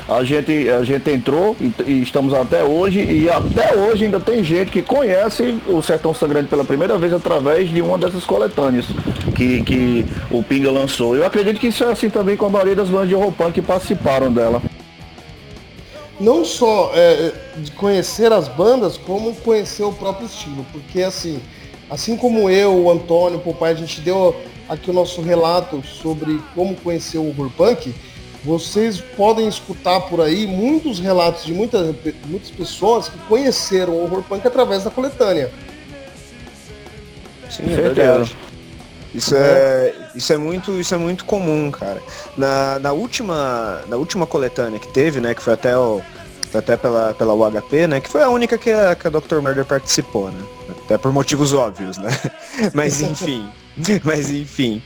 a 0.08 0.24
gente, 0.24 0.70
a 0.70 0.84
gente 0.84 1.10
entrou 1.10 1.56
e, 1.60 1.74
e, 1.86 2.02
estamos 2.02 2.34
até 2.34 2.64
hoje, 2.64 3.00
e 3.00 3.30
até 3.30 3.76
hoje 3.76 4.06
ainda 4.06 4.20
tem 4.20 4.44
gente 4.44 4.72
que 4.72 4.82
conhece 4.82 5.58
o 5.68 5.82
Sertão 5.82 6.14
Sangrante 6.14 6.50
pela 6.50 6.64
primeira 6.64 6.98
vez 6.98 7.14
através 7.14 7.70
de 7.70 7.82
uma 7.82 7.98
dessas 7.98 8.24
coletâneas 8.24 8.86
que, 9.36 9.62
que 9.64 10.06
o 10.32 10.44
Pinga 10.44 10.72
lançou. 10.72 11.16
Eu 11.16 11.26
acredito 11.26 11.60
que 11.60 11.68
isso 11.68 11.84
é 11.84 11.92
assim 11.92 12.10
também 12.10 12.36
com 12.36 12.46
a 12.46 12.50
maioria 12.50 12.76
das 12.76 12.90
bandas 12.90 13.10
de 13.10 13.16
roupão 13.16 13.52
que 13.52 13.62
participaram 13.62 14.32
dela 14.32 14.62
não 16.20 16.46
só 16.46 16.92
é, 16.94 17.34
de 17.58 17.72
conhecer 17.72 18.32
as 18.32 18.48
bandas, 18.48 18.98
como 18.98 19.36
conhecer 19.36 19.84
o 19.84 19.92
próprio 19.92 20.26
estilo, 20.26 20.66
porque 20.72 21.02
assim, 21.02 21.42
Assim 21.94 22.18
como 22.18 22.50
eu, 22.50 22.74
o 22.74 22.90
Antônio, 22.90 23.38
o 23.38 23.42
Popai, 23.42 23.72
a 23.72 23.76
gente 23.76 24.02
deu 24.02 24.36
aqui 24.68 24.90
o 24.90 24.94
nosso 24.94 25.22
relato 25.22 25.84
sobre 25.86 26.42
como 26.56 26.76
conhecer 26.78 27.20
o 27.20 27.28
horror 27.28 27.52
punk, 27.56 27.94
vocês 28.44 29.00
podem 29.16 29.48
escutar 29.48 30.02
por 30.02 30.20
aí 30.20 30.48
muitos 30.48 31.00
relatos 31.00 31.46
de 31.46 31.54
muitas, 31.54 31.96
muitas 32.26 32.50
pessoas 32.50 33.10
que 33.10 33.18
conheceram 33.30 33.94
o 33.94 34.04
horror 34.06 34.24
punk 34.24 34.48
através 34.48 34.84
da 34.84 34.90
coletânea. 34.90 35.52
Sim, 37.48 37.72
é 37.72 37.76
verdade. 37.76 38.36
Isso 39.14 39.36
é, 39.36 39.94
isso 40.16 40.34
é 40.34 40.38
muito, 40.38 40.72
isso 40.80 40.96
é 40.96 40.98
muito 40.98 41.24
comum, 41.26 41.70
cara. 41.70 42.02
Na, 42.36 42.80
na 42.80 42.92
última, 42.92 43.84
na 43.88 43.98
última 43.98 44.26
coletânea 44.26 44.80
que 44.80 44.88
teve, 44.88 45.20
né, 45.20 45.36
que 45.36 45.44
foi 45.44 45.54
até 45.54 45.78
o 45.78 46.02
até 46.58 46.76
pela, 46.78 47.14
pela 47.14 47.34
UHP, 47.34 47.88
né? 47.88 48.00
Que 48.00 48.10
foi 48.10 48.22
a 48.22 48.30
única 48.30 48.60
que 48.60 48.72
a, 48.72 48.96
que 48.96 49.08
a 49.08 49.10
Dr. 49.10 49.40
Murder 49.42 49.66
participou, 49.66 50.30
né? 50.30 50.40
Até 50.86 50.98
por 50.98 51.12
motivos 51.12 51.54
óbvios, 51.54 51.98
né? 51.98 52.10
Mas 52.74 53.02
enfim. 53.02 53.50
Mas 54.04 54.30
enfim. 54.30 54.82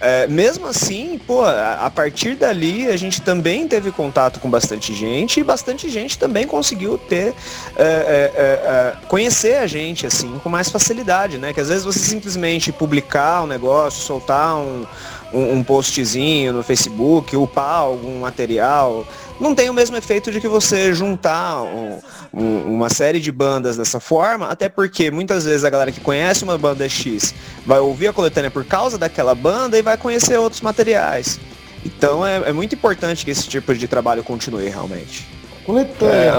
É, 0.00 0.26
mesmo 0.26 0.66
assim, 0.66 1.20
pô, 1.26 1.44
a, 1.44 1.90
partir 1.94 2.34
dali 2.34 2.88
a 2.88 2.96
gente 2.96 3.22
também 3.22 3.68
teve 3.68 3.92
contato 3.92 4.40
com 4.40 4.50
bastante 4.50 4.92
gente 4.94 5.38
e 5.38 5.44
bastante 5.44 5.88
gente 5.88 6.18
também 6.18 6.46
conseguiu 6.46 6.98
ter 6.98 7.34
é, 7.76 7.82
é, 7.84 8.32
é, 8.34 8.42
é 8.42 8.96
conhecer 9.06 9.58
a 9.58 9.66
gente 9.66 10.06
assim 10.06 10.40
com 10.42 10.48
mais 10.48 10.68
facilidade, 10.68 11.38
né? 11.38 11.52
Que 11.52 11.60
às 11.60 11.68
vezes 11.68 11.84
você 11.84 12.00
simplesmente 12.00 12.72
publicar 12.72 13.42
um 13.42 13.46
negócio, 13.46 14.02
soltar 14.02 14.56
um, 14.56 14.84
um, 15.32 15.58
um 15.58 15.64
postzinho 15.64 16.52
no 16.52 16.62
Facebook, 16.62 17.36
upar 17.36 17.80
algum 17.80 18.20
material, 18.20 19.06
não 19.42 19.54
tem 19.54 19.68
o 19.68 19.74
mesmo 19.74 19.96
efeito 19.96 20.30
de 20.30 20.40
que 20.40 20.46
você 20.46 20.94
juntar 20.94 21.62
um, 21.62 21.98
um, 22.32 22.74
uma 22.76 22.88
série 22.88 23.18
de 23.18 23.32
bandas 23.32 23.76
dessa 23.76 23.98
forma, 23.98 24.46
até 24.46 24.68
porque 24.68 25.10
muitas 25.10 25.44
vezes 25.44 25.64
a 25.64 25.70
galera 25.70 25.90
que 25.90 26.00
conhece 26.00 26.44
uma 26.44 26.56
banda 26.56 26.88
X 26.88 27.34
vai 27.66 27.80
ouvir 27.80 28.06
a 28.06 28.12
coletânea 28.12 28.50
por 28.50 28.64
causa 28.64 28.96
daquela 28.96 29.34
banda 29.34 29.76
e 29.76 29.82
vai 29.82 29.96
conhecer 29.96 30.38
outros 30.38 30.60
materiais. 30.60 31.40
Então 31.84 32.24
é, 32.24 32.50
é 32.50 32.52
muito 32.52 32.74
importante 32.76 33.24
que 33.24 33.32
esse 33.32 33.48
tipo 33.48 33.74
de 33.74 33.88
trabalho 33.88 34.22
continue 34.22 34.68
realmente. 34.68 35.26
Coletânea. 35.66 36.32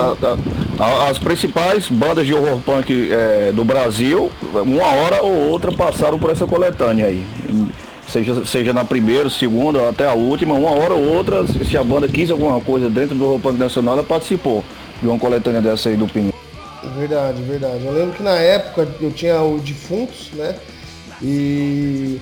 É, 0.80 1.10
as 1.10 1.18
principais 1.18 1.88
bandas 1.90 2.26
de 2.26 2.34
horror 2.34 2.60
punk 2.62 3.10
é, 3.12 3.52
do 3.52 3.64
Brasil, 3.64 4.32
uma 4.54 4.88
hora 4.88 5.22
ou 5.22 5.50
outra 5.50 5.72
passaram 5.72 6.18
por 6.18 6.30
essa 6.30 6.48
coletânea 6.48 7.08
aí 7.08 7.26
seja, 8.08 8.46
seja 8.46 8.74
na 8.74 8.86
primeira, 8.86 9.30
segunda, 9.30 9.90
até 9.90 10.08
a 10.08 10.14
última, 10.14 10.54
uma 10.54 10.72
hora 10.72 10.94
ou 10.94 11.16
outra, 11.16 11.46
se 11.48 11.78
a 11.78 11.84
banda 11.84 12.08
quis 12.08 12.30
alguma 12.30 12.60
coisa 12.62 12.90
dentro 12.90 13.16
do 13.16 13.26
Roupa 13.26 13.52
Nacional, 13.52 13.96
ela 13.96 14.04
participou 14.04 14.64
de 15.02 15.08
uma 15.08 15.20
coletânea 15.20 15.62
dessa 15.62 15.90
aí 15.90 15.96
do 15.96 16.08
Pinho. 16.08 16.34
Verdade, 16.98 17.42
verdade. 17.44 17.86
Eu 17.86 17.94
lembro 17.94 18.16
que 18.16 18.24
na 18.24 18.36
época 18.36 18.88
eu 19.02 19.12
tinha 19.12 19.42
o 19.42 19.60
Defuntos, 19.60 20.32
né? 20.34 20.56
E, 21.22 22.20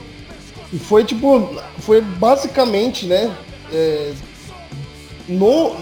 e 0.72 0.80
foi 0.80 1.04
tipo, 1.04 1.50
foi 1.80 2.02
basicamente, 2.02 3.06
né? 3.06 3.32
É, 3.74 4.12
no, 5.28 5.76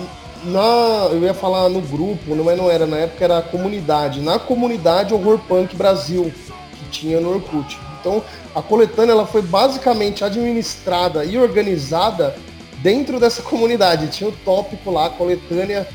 na, 0.43 1.09
eu 1.12 1.21
ia 1.21 1.33
falar 1.33 1.69
no 1.69 1.81
grupo, 1.81 2.35
mas 2.43 2.57
não 2.57 2.69
era, 2.69 2.85
na 2.85 2.97
época 2.97 3.23
era 3.23 3.38
a 3.39 3.41
comunidade. 3.41 4.21
Na 4.21 4.39
comunidade 4.39 5.13
Horror 5.13 5.39
Punk 5.39 5.75
Brasil, 5.75 6.31
que 6.77 6.89
tinha 6.89 7.19
no 7.19 7.33
Orkut. 7.33 7.77
Então, 7.99 8.23
a 8.59 8.61
coletânea 8.61 9.13
ela 9.13 9.25
foi 9.25 9.41
basicamente 9.41 10.21
administrada 10.21 11.23
e 11.23 11.37
organizada 11.37 12.35
dentro 12.79 13.17
dessa 13.17 13.41
comunidade. 13.41 14.09
Tinha 14.09 14.29
o 14.29 14.33
tópico 14.33 14.91
lá, 14.91 15.09
coletânea 15.09 15.87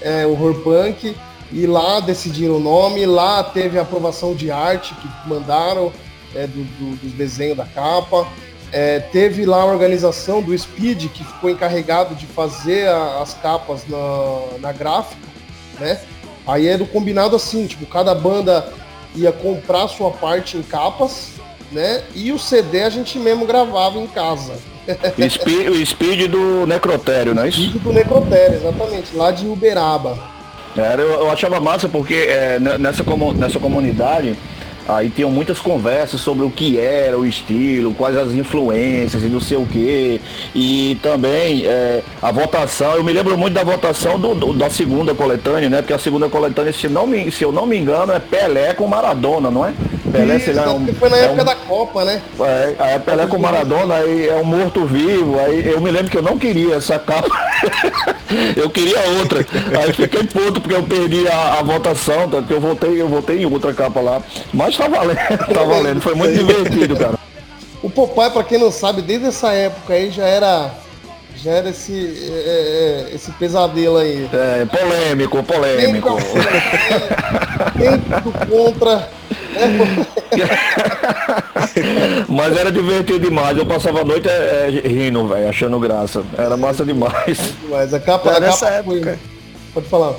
é, 0.00 0.24
horror 0.24 0.54
punk, 0.60 1.16
e 1.50 1.66
lá 1.66 1.98
decidiram 1.98 2.56
o 2.56 2.60
nome, 2.60 3.04
lá 3.04 3.42
teve 3.42 3.80
a 3.80 3.82
aprovação 3.82 4.32
de 4.32 4.48
arte 4.48 4.94
que 4.94 5.08
mandaram 5.28 5.92
é, 6.36 6.46
do, 6.46 6.62
do, 6.62 6.96
do 6.96 7.16
desenho 7.16 7.56
da 7.56 7.64
capa. 7.64 8.28
É, 8.70 9.00
teve 9.00 9.44
lá 9.44 9.62
a 9.62 9.66
organização 9.66 10.40
do 10.40 10.56
Speed, 10.56 11.06
que 11.08 11.24
ficou 11.24 11.50
encarregado 11.50 12.14
de 12.14 12.26
fazer 12.26 12.88
a, 12.88 13.22
as 13.22 13.34
capas 13.34 13.82
na, 13.88 14.58
na 14.60 14.72
gráfica, 14.72 15.26
né? 15.80 16.00
Aí 16.46 16.68
era 16.68 16.82
o 16.82 16.86
combinado 16.86 17.34
assim, 17.34 17.66
tipo, 17.66 17.86
cada 17.86 18.14
banda 18.14 18.72
ia 19.16 19.32
comprar 19.32 19.88
sua 19.88 20.10
parte 20.10 20.56
em 20.56 20.62
capas, 20.62 21.33
né? 21.74 22.02
E 22.14 22.32
o 22.32 22.38
CD 22.38 22.82
a 22.82 22.90
gente 22.90 23.18
mesmo 23.18 23.44
gravava 23.44 23.98
em 23.98 24.06
casa. 24.06 24.54
O 25.68 25.86
speed, 25.86 26.30
do 26.30 26.66
Necrotério, 26.66 27.34
não 27.34 27.42
é 27.42 27.48
isso? 27.48 27.62
Speed 27.62 27.82
do 27.82 27.92
Necrotério, 27.92 28.56
exatamente, 28.56 29.16
lá 29.16 29.30
de 29.30 29.46
Uberaba. 29.46 30.18
Era, 30.76 31.02
eu, 31.02 31.08
eu 31.08 31.30
achava 31.30 31.60
massa 31.60 31.88
porque 31.88 32.14
é, 32.14 32.58
nessa, 32.58 33.04
nessa 33.36 33.58
comunidade 33.58 34.36
Aí 34.86 35.08
tinham 35.08 35.30
muitas 35.30 35.58
conversas 35.58 36.20
sobre 36.20 36.44
o 36.44 36.50
que 36.50 36.78
era 36.78 37.18
o 37.18 37.24
estilo, 37.24 37.94
quais 37.94 38.16
as 38.18 38.32
influências 38.32 39.22
e 39.22 39.26
não 39.26 39.40
sei 39.40 39.56
o 39.56 39.64
que. 39.64 40.20
E 40.54 40.98
também 41.02 41.64
é, 41.64 42.02
a 42.20 42.30
votação, 42.30 42.94
eu 42.94 43.02
me 43.02 43.12
lembro 43.12 43.36
muito 43.38 43.54
da 43.54 43.64
votação 43.64 44.18
do, 44.18 44.34
do, 44.34 44.52
da 44.52 44.68
segunda 44.68 45.14
coletânea, 45.14 45.70
né? 45.70 45.78
Porque 45.78 45.94
a 45.94 45.98
segunda 45.98 46.28
coletânea, 46.28 46.70
se, 46.70 46.86
não 46.86 47.06
me, 47.06 47.30
se 47.30 47.42
eu 47.42 47.50
não 47.50 47.64
me 47.64 47.78
engano, 47.78 48.12
é 48.12 48.18
Pelé 48.18 48.74
com 48.74 48.86
Maradona, 48.86 49.50
não 49.50 49.64
é? 49.64 49.72
Pelé, 50.14 50.36
Isso, 50.36 50.52
lá, 50.52 50.62
é 50.62 50.68
um, 50.70 50.94
foi 50.94 51.08
na 51.10 51.16
é 51.16 51.24
época 51.24 51.42
um, 51.42 51.44
da 51.44 51.56
Copa, 51.56 52.04
né? 52.04 52.22
É, 52.38 52.94
é 52.94 52.98
Pelé 53.00 53.26
com 53.26 53.36
Maradona, 53.36 53.96
aí 53.96 54.28
é 54.28 54.36
um 54.36 54.44
morto-vivo. 54.44 55.40
Aí 55.40 55.66
eu 55.66 55.80
me 55.80 55.90
lembro 55.90 56.08
que 56.08 56.16
eu 56.16 56.22
não 56.22 56.38
queria 56.38 56.76
essa 56.76 57.00
capa. 57.00 57.28
eu 58.56 58.70
queria 58.70 58.96
outra. 59.18 59.44
Aí 59.80 59.92
fiquei 59.92 60.22
puto 60.22 60.60
porque 60.60 60.76
eu 60.76 60.84
perdi 60.84 61.26
a, 61.26 61.58
a 61.58 61.62
votação, 61.62 62.28
tá? 62.28 62.44
eu 62.48 62.60
voltei, 62.60 63.02
eu 63.02 63.08
voltei 63.08 63.42
em 63.42 63.46
outra 63.46 63.74
capa 63.74 64.00
lá. 64.00 64.22
Mas 64.52 64.76
tá 64.76 64.86
valendo, 64.86 65.18
tá 65.52 65.64
valendo. 65.64 66.00
Foi 66.00 66.14
muito 66.14 66.34
divertido, 66.34 66.96
cara. 66.96 67.18
O 67.82 67.90
Popeye, 67.90 68.30
para 68.30 68.44
quem 68.44 68.58
não 68.58 68.70
sabe, 68.70 69.02
desde 69.02 69.26
essa 69.26 69.52
época 69.52 69.94
aí 69.94 70.10
já 70.10 70.24
era 70.24 70.70
já 71.44 71.52
era 71.52 71.68
esse, 71.68 71.92
é, 71.92 73.10
é 73.10 73.14
esse 73.14 73.30
pesadelo 73.32 73.98
aí. 73.98 74.26
É, 74.32 74.64
polêmico, 74.64 75.42
polêmico. 75.42 76.16
Dentro 77.76 78.32
contra 78.48 79.10
Mas 82.28 82.56
era 82.56 82.72
divertido 82.72 83.20
demais. 83.20 83.58
Eu 83.58 83.66
passava 83.66 84.00
a 84.00 84.04
noite 84.04 84.26
é, 84.28 84.82
é, 84.84 84.88
rindo, 84.88 85.28
velho, 85.28 85.48
achando 85.48 85.78
graça. 85.78 86.24
Era 86.36 86.56
massa 86.56 86.84
demais. 86.84 87.54
Mas 87.68 87.92
a 87.92 88.00
capa, 88.00 88.30
a 88.30 88.40
nessa 88.40 88.66
capa 88.66 88.78
época. 88.78 89.18
Foi... 89.18 89.34
Pode 89.74 89.88
falar. 89.88 90.14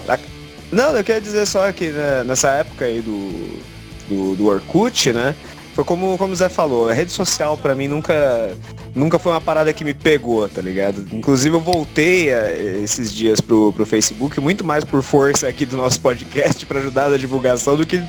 Não, 0.71 0.95
eu 0.95 1.03
queria 1.03 1.21
dizer 1.21 1.47
só 1.47 1.71
que 1.71 1.89
né, 1.89 2.23
nessa 2.23 2.49
época 2.49 2.85
aí 2.85 3.01
do, 3.01 3.59
do, 4.07 4.35
do 4.35 4.45
Orkut, 4.47 5.11
né? 5.11 5.33
Foi 5.75 5.83
como, 5.83 6.17
como 6.17 6.31
o 6.31 6.35
Zé 6.35 6.47
falou, 6.47 6.89
a 6.89 6.93
rede 6.93 7.11
social 7.11 7.57
para 7.57 7.75
mim 7.75 7.89
nunca, 7.89 8.55
nunca 8.95 9.19
foi 9.19 9.33
uma 9.33 9.41
parada 9.41 9.73
que 9.73 9.83
me 9.83 9.93
pegou, 9.93 10.47
tá 10.47 10.61
ligado? 10.61 11.05
Inclusive 11.11 11.53
eu 11.53 11.59
voltei 11.59 12.33
a, 12.33 12.49
eh, 12.49 12.79
esses 12.81 13.13
dias 13.13 13.41
pro, 13.41 13.73
pro 13.73 13.85
Facebook 13.85 14.39
muito 14.39 14.63
mais 14.63 14.85
por 14.85 15.03
força 15.03 15.49
aqui 15.49 15.65
do 15.65 15.75
nosso 15.75 15.99
podcast 15.99 16.65
para 16.65 16.79
ajudar 16.79 17.09
na 17.09 17.17
divulgação 17.17 17.75
do 17.75 17.85
que 17.85 18.01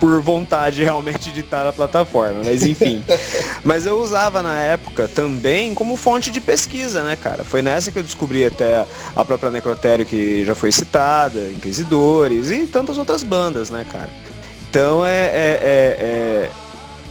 por 0.00 0.18
vontade 0.22 0.82
realmente 0.82 1.30
de 1.30 1.40
estar 1.40 1.62
na 1.62 1.74
plataforma, 1.74 2.40
mas 2.42 2.62
enfim. 2.62 3.04
mas 3.62 3.84
eu 3.84 4.00
usava 4.00 4.42
na 4.42 4.58
época 4.58 5.06
também 5.06 5.74
como 5.74 5.98
fonte 5.98 6.30
de 6.30 6.40
pesquisa, 6.40 7.02
né, 7.02 7.16
cara? 7.16 7.44
Foi 7.44 7.60
nessa 7.60 7.92
que 7.92 7.98
eu 7.98 8.02
descobri 8.02 8.46
até 8.46 8.86
a 9.14 9.24
própria 9.26 9.50
Necrotério 9.50 10.06
que 10.06 10.42
já 10.42 10.54
foi 10.54 10.72
citada, 10.72 11.50
Inquisidores 11.50 12.50
e 12.50 12.66
tantas 12.66 12.96
outras 12.96 13.22
bandas, 13.22 13.68
né, 13.68 13.84
cara? 13.92 14.08
Então 14.70 15.04
é, 15.04 15.26
é, 15.26 15.58
é, 15.62 15.96
é 16.00 16.50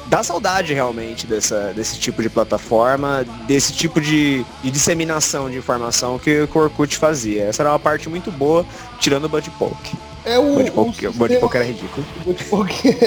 dá 0.09 0.23
saudade 0.23 0.73
realmente 0.73 1.27
dessa, 1.27 1.71
desse 1.73 1.99
tipo 1.99 2.21
de 2.21 2.29
plataforma, 2.29 3.25
desse 3.47 3.71
tipo 3.71 4.01
de, 4.01 4.43
de 4.63 4.71
disseminação 4.71 5.49
de 5.49 5.57
informação 5.57 6.17
que, 6.17 6.41
o 6.41 6.57
Orkut 6.57 6.97
fazia. 6.97 7.43
Essa 7.43 7.61
era 7.61 7.69
uma 7.69 7.79
parte 7.79 8.09
muito 8.09 8.31
boa, 8.31 8.65
tirando 8.99 9.25
o 9.25 9.29
Budpoke. 9.29 9.95
É 10.25 10.39
o, 10.39 10.55
Budpoke, 10.55 11.07
o, 11.07 11.13
sistema, 11.13 11.47
o 11.47 11.55
era 11.55 11.63
ridículo. 11.63 12.05
O 12.21 12.23
Budpoke 12.25 12.97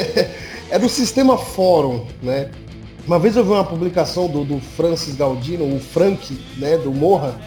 é 0.70 0.78
do 0.78 0.88
sistema 0.88 1.36
fórum, 1.36 2.06
né? 2.22 2.50
Uma 3.04 3.18
vez 3.18 3.36
eu 3.36 3.44
vi 3.44 3.50
uma 3.50 3.64
publicação 3.64 4.28
do, 4.28 4.44
do 4.44 4.60
Francis 4.60 5.16
Galdino, 5.16 5.64
o 5.74 5.80
Frank, 5.80 6.40
né, 6.56 6.78
do 6.78 6.92
Morra. 6.92 7.38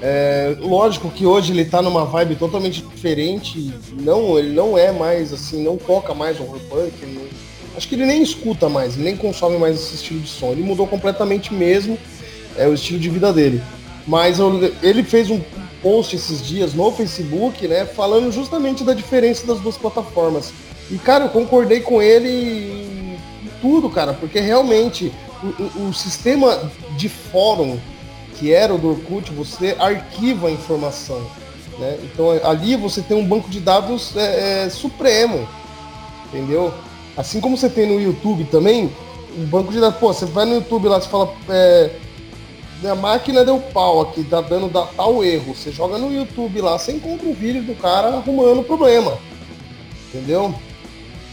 É, 0.00 0.56
lógico 0.60 1.10
que 1.10 1.26
hoje 1.26 1.52
ele 1.52 1.66
tá 1.66 1.82
numa 1.82 2.06
vibe 2.06 2.36
totalmente 2.36 2.80
diferente. 2.80 3.70
Não, 3.92 4.38
ele 4.38 4.54
não 4.54 4.78
é 4.78 4.90
mais 4.90 5.30
assim, 5.30 5.62
não 5.62 5.76
toca 5.76 6.14
mais 6.14 6.40
horror 6.40 6.58
punk, 6.70 7.04
não, 7.04 7.22
Acho 7.78 7.88
que 7.88 7.94
ele 7.94 8.06
nem 8.06 8.20
escuta 8.20 8.68
mais, 8.68 8.96
nem 8.96 9.16
consome 9.16 9.56
mais 9.56 9.76
esse 9.76 9.94
estilo 9.94 10.18
de 10.18 10.28
som. 10.28 10.50
Ele 10.50 10.64
mudou 10.64 10.84
completamente 10.84 11.54
mesmo 11.54 11.96
é 12.56 12.66
o 12.66 12.74
estilo 12.74 12.98
de 12.98 13.08
vida 13.08 13.32
dele. 13.32 13.62
Mas 14.04 14.40
eu, 14.40 14.74
ele 14.82 15.04
fez 15.04 15.30
um 15.30 15.40
post 15.80 16.16
esses 16.16 16.44
dias 16.44 16.74
no 16.74 16.90
Facebook, 16.90 17.68
né, 17.68 17.84
falando 17.86 18.32
justamente 18.32 18.82
da 18.82 18.92
diferença 18.92 19.46
das 19.46 19.60
duas 19.60 19.76
plataformas. 19.76 20.52
E 20.90 20.98
cara, 20.98 21.26
eu 21.26 21.28
concordei 21.28 21.78
com 21.78 22.02
ele 22.02 22.28
em 22.28 23.16
tudo, 23.60 23.88
cara, 23.88 24.12
porque 24.12 24.40
realmente 24.40 25.12
o, 25.40 25.62
o, 25.62 25.88
o 25.90 25.94
sistema 25.94 26.68
de 26.96 27.08
fórum 27.08 27.78
que 28.34 28.52
era 28.52 28.74
o 28.74 28.78
do 28.78 28.88
Orkut, 28.88 29.32
você 29.32 29.76
arquiva 29.78 30.48
a 30.48 30.50
informação. 30.50 31.24
Né? 31.78 31.96
Então 32.02 32.30
ali 32.42 32.74
você 32.74 33.02
tem 33.02 33.16
um 33.16 33.24
banco 33.24 33.48
de 33.48 33.60
dados 33.60 34.16
é, 34.16 34.64
é, 34.64 34.68
supremo, 34.68 35.48
entendeu? 36.26 36.74
Assim 37.18 37.40
como 37.40 37.56
você 37.56 37.68
tem 37.68 37.84
no 37.84 38.00
YouTube 38.00 38.44
também, 38.44 38.88
um 39.36 39.44
banco 39.44 39.72
de 39.72 39.80
dados, 39.80 39.98
pô, 39.98 40.12
você 40.12 40.24
vai 40.24 40.44
no 40.44 40.54
YouTube 40.54 40.86
lá, 40.86 41.00
você 41.00 41.08
fala, 41.08 41.34
é, 41.48 41.90
minha 42.80 42.94
máquina 42.94 43.44
deu 43.44 43.58
pau 43.58 44.02
aqui, 44.02 44.22
tá 44.22 44.40
dando 44.40 44.70
tal 44.96 45.24
erro. 45.24 45.52
Você 45.52 45.72
joga 45.72 45.98
no 45.98 46.14
YouTube 46.14 46.60
lá, 46.60 46.78
você 46.78 46.92
encontra 46.92 47.28
um 47.28 47.34
vídeo 47.34 47.64
do 47.64 47.74
cara 47.74 48.06
arrumando 48.06 48.60
o 48.60 48.64
problema. 48.64 49.18
Entendeu? 50.08 50.54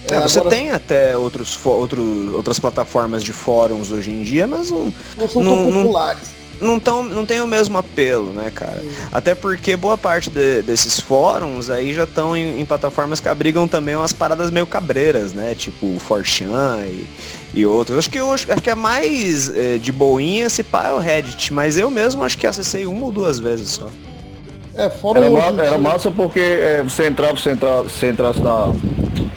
É, 0.10 0.20
você 0.20 0.40
agora... 0.40 0.56
tem 0.56 0.72
até 0.72 1.16
outros, 1.16 1.64
outros, 1.64 2.34
outras 2.34 2.58
plataformas 2.58 3.24
de 3.24 3.32
fóruns 3.32 3.92
hoje 3.92 4.10
em 4.10 4.24
dia, 4.24 4.48
mas 4.48 4.72
não, 4.72 4.92
não 5.16 5.30
são 5.30 5.44
tão 5.44 5.72
populares 5.72 6.30
não, 6.30 6.45
tão, 6.80 7.04
não 7.04 7.26
tem 7.26 7.42
o 7.42 7.48
mesmo 7.48 7.78
apelo, 7.78 8.32
né, 8.32 8.52
cara? 8.54 8.82
Até 9.12 9.36
porque 9.36 9.76
boa 9.76 9.98
parte 9.98 10.30
de, 10.30 10.62
desses 10.62 11.00
fóruns 11.00 11.70
aí 11.70 11.94
já 11.94 12.06
estão 12.06 12.36
em, 12.36 12.60
em, 12.60 12.66
plataformas 12.66 13.20
que 13.20 13.28
abrigam 13.28 13.68
também 13.68 13.96
umas 13.96 14.14
paradas 14.14 14.50
meio 14.52 14.66
cabreiras, 14.66 15.34
né? 15.34 15.54
Tipo 15.56 15.96
o 15.96 16.00
Forchan 16.00 16.86
e, 16.86 17.08
e 17.54 17.66
outros. 17.66 17.98
Acho 17.98 18.10
que 18.10 18.20
eu 18.20 18.32
acho 18.32 18.48
que 18.48 18.70
é 18.70 18.76
mais 18.76 19.50
é, 19.56 19.78
de 19.78 19.92
boinha 19.92 20.50
se 20.50 20.64
pá 20.64 20.88
é 20.88 20.94
o 20.94 21.00
Reddit, 21.00 21.54
mas 21.54 21.78
eu 21.78 21.90
mesmo 21.90 22.24
acho 22.24 22.38
que 22.38 22.48
acessei 22.48 22.86
uma 22.86 23.06
ou 23.06 23.12
duas 23.12 23.40
vezes 23.40 23.72
só. 23.72 23.90
É, 24.76 24.90
fora 24.90 25.20
era, 25.20 25.30
ma 25.30 25.64
era 25.64 25.78
massa 25.78 26.12
porque 26.12 26.40
é, 26.40 26.84
você 26.84 27.08
entrava, 27.08 27.38
você, 27.38 27.52
entra, 27.52 27.84
você 27.84 28.10
entrasse 28.10 28.42
na, 28.42 28.74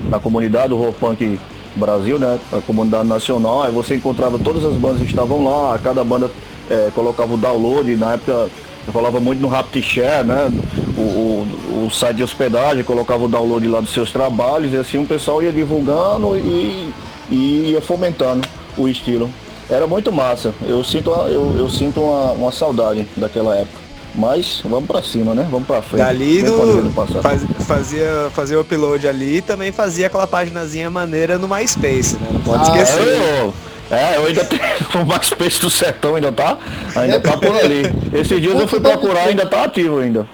na 0.09 0.19
comunidade 0.19 0.69
do 0.69 0.77
Rock 0.77 0.99
Punk 0.99 1.41
Brasil, 1.77 2.19
né? 2.19 2.39
A 2.53 2.61
comunidade 2.61 3.09
nacional, 3.09 3.63
aí 3.63 3.73
você 3.73 3.95
encontrava 3.95 4.39
todas 4.39 4.65
as 4.65 4.75
bandas 4.75 4.99
que 4.99 5.07
estavam 5.07 5.45
lá, 5.45 5.79
cada 5.79 6.03
banda 6.03 6.31
é, 6.71 6.91
colocava 6.95 7.35
o 7.35 7.37
download, 7.37 7.97
na 7.97 8.15
época 8.15 8.49
eu 8.87 8.93
falava 8.93 9.21
muito 9.21 9.41
no 9.41 9.49
RapidShare, 9.49 10.27
né? 10.27 10.51
O, 10.97 11.01
o, 11.01 11.87
o, 11.87 11.91
site 11.91 12.17
de 12.17 12.23
hospedagem 12.23 12.83
colocava 12.83 13.25
o 13.25 13.29
download 13.29 13.69
lá 13.69 13.81
dos 13.81 13.93
seus 13.93 14.11
trabalhos 14.11 14.73
e 14.73 14.77
assim 14.77 14.97
o 14.97 15.05
pessoal 15.05 15.43
ia 15.43 15.53
divulgando 15.53 16.37
e, 16.39 16.91
e 17.31 17.71
ia 17.73 17.83
fomentando 17.83 18.49
o 18.79 18.89
estilo. 18.89 19.31
Era 19.69 19.87
muito 19.87 20.11
massa. 20.11 20.55
Eu 20.67 20.83
sinto, 20.83 21.11
eu, 21.11 21.55
eu 21.59 21.69
sinto 21.69 22.01
uma, 22.01 22.33
uma 22.33 22.53
saudade 22.53 23.07
daquela 23.15 23.55
época. 23.57 23.89
Mas 24.15 24.63
vamos 24.65 24.87
para 24.87 25.03
cima, 25.03 25.35
né? 25.35 25.47
Vamos 25.51 25.67
para 25.67 25.83
frente. 25.83 26.03
Dali 26.03 26.43
no, 26.43 26.91
faz, 27.23 27.43
fazia, 27.67 28.31
fazia 28.33 28.57
o 28.57 28.63
upload 28.63 29.07
ali 29.07 29.37
e 29.37 29.43
também 29.43 29.71
fazia 29.71 30.07
aquela 30.07 30.27
paginazinha 30.27 30.91
maneira 30.91 31.39
no 31.39 31.47
MySpace, 31.47 32.17
né? 32.17 32.29
Não 32.33 32.41
pode 32.41 32.71
ah, 32.71 32.83
esquecer. 32.83 33.19
Eu, 33.41 33.55
é, 33.91 34.17
eu 34.17 34.27
ainda 34.27 34.45
tenho 34.45 34.63
o 35.03 35.07
Max 35.07 35.31
Peixe 35.31 35.61
do 35.61 35.71
Sertão, 35.71 36.15
ainda 36.15 36.33
tá? 36.33 36.59
Ainda 36.95 37.21
tá 37.21 37.37
por 37.37 37.57
ali. 37.57 37.83
Esses 38.13 38.41
dias 38.41 38.59
eu 38.59 38.69
fui 38.69 38.81
procurar, 38.81 39.29
ainda 39.29 39.47
tá 39.47 39.65
ativo 39.65 39.99
ainda. 39.99 40.29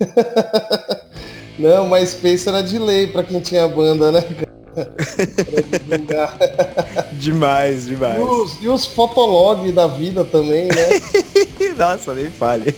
Não, 1.58 1.86
mas 1.86 2.10
Space 2.10 2.48
era 2.48 2.62
de 2.62 2.78
lei 2.78 3.06
pra 3.06 3.22
quem 3.22 3.40
tinha 3.40 3.68
banda, 3.68 4.10
né? 4.10 4.24
demais, 7.12 7.86
demais. 7.86 8.18
E 8.18 8.22
os, 8.22 8.62
e 8.62 8.68
os 8.68 8.86
fotologs 8.86 9.72
da 9.74 9.86
vida 9.86 10.24
também, 10.24 10.64
né? 10.64 10.88
Nossa, 11.76 12.14
nem 12.14 12.30
fale. 12.30 12.74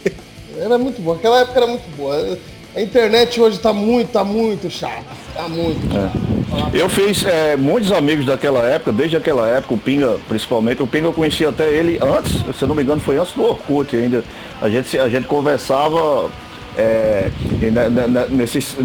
Era 0.59 0.77
muito 0.77 1.01
bom, 1.01 1.13
aquela 1.13 1.41
época 1.41 1.59
era 1.59 1.67
muito 1.69 1.89
boa. 1.97 2.37
A 2.75 2.81
internet 2.81 3.41
hoje 3.41 3.61
tá 3.61 3.73
muito, 3.73 4.11
tá 4.11 4.25
muito 4.25 4.69
chata. 4.69 5.05
Tá 5.33 5.49
muito 5.49 5.81
chata. 5.93 6.19
É. 6.19 6.44
Eu 6.73 6.89
fiz 6.89 7.25
é, 7.25 7.57
muitos 7.57 7.93
amigos 7.93 8.27
daquela 8.27 8.61
época, 8.65 8.93
desde 8.93 9.17
aquela 9.17 9.47
época, 9.49 9.75
o 9.75 9.79
Pinga 9.79 10.19
principalmente. 10.29 10.83
O 10.83 10.87
Pinga 10.87 11.07
eu 11.07 11.13
conheci 11.13 11.45
até 11.47 11.69
ele 11.69 11.99
antes, 12.03 12.33
se 12.57 12.63
eu 12.63 12.69
não 12.69 12.75
me 12.75 12.83
engano, 12.83 13.01
foi 13.01 13.17
antes 13.17 13.33
do 13.33 13.45
Orkut 13.45 13.95
ainda. 13.97 14.25
A 14.61 14.69
gente, 14.69 14.99
a 14.99 15.09
gente 15.09 15.27
conversava 15.27 16.31
é, 16.77 17.31
nesses, 18.31 18.77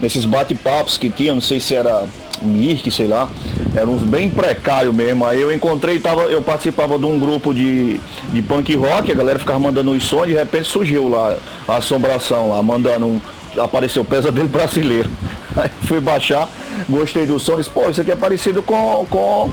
nesses 0.00 0.24
bate-papos 0.24 0.96
que 0.96 1.10
tinha, 1.10 1.34
não 1.34 1.40
sei 1.40 1.58
se 1.60 1.74
era 1.74 2.06
Mirk, 2.42 2.90
sei 2.90 3.06
lá, 3.06 3.28
eram 3.74 3.94
uns 3.94 4.02
bem 4.02 4.30
precários 4.30 4.94
mesmo. 4.94 5.26
Aí 5.26 5.40
eu 5.40 5.52
encontrei, 5.52 5.98
tava, 5.98 6.22
eu 6.22 6.42
participava 6.42 6.98
de 6.98 7.04
um 7.04 7.18
grupo 7.18 7.52
de, 7.52 8.00
de 8.32 8.42
punk 8.42 8.74
rock, 8.76 9.10
a 9.10 9.14
galera 9.14 9.38
ficava 9.38 9.58
mandando 9.58 9.92
os 9.92 10.04
sons, 10.04 10.26
de 10.26 10.34
repente 10.34 10.68
surgiu 10.68 11.08
lá 11.08 11.36
a 11.66 11.76
assombração 11.76 12.50
lá, 12.50 12.62
mandando 12.62 13.06
um, 13.06 13.20
apareceu 13.58 14.02
o 14.02 14.04
pesadelo 14.04 14.48
brasileiro. 14.48 15.10
Aí 15.56 15.70
fui 15.84 16.00
baixar, 16.00 16.48
gostei 16.88 17.26
do 17.26 17.38
som, 17.38 17.56
disse, 17.56 17.70
pô, 17.70 17.88
isso 17.88 18.00
aqui 18.00 18.10
é 18.10 18.16
parecido 18.16 18.62
com, 18.62 19.06
com, 19.08 19.50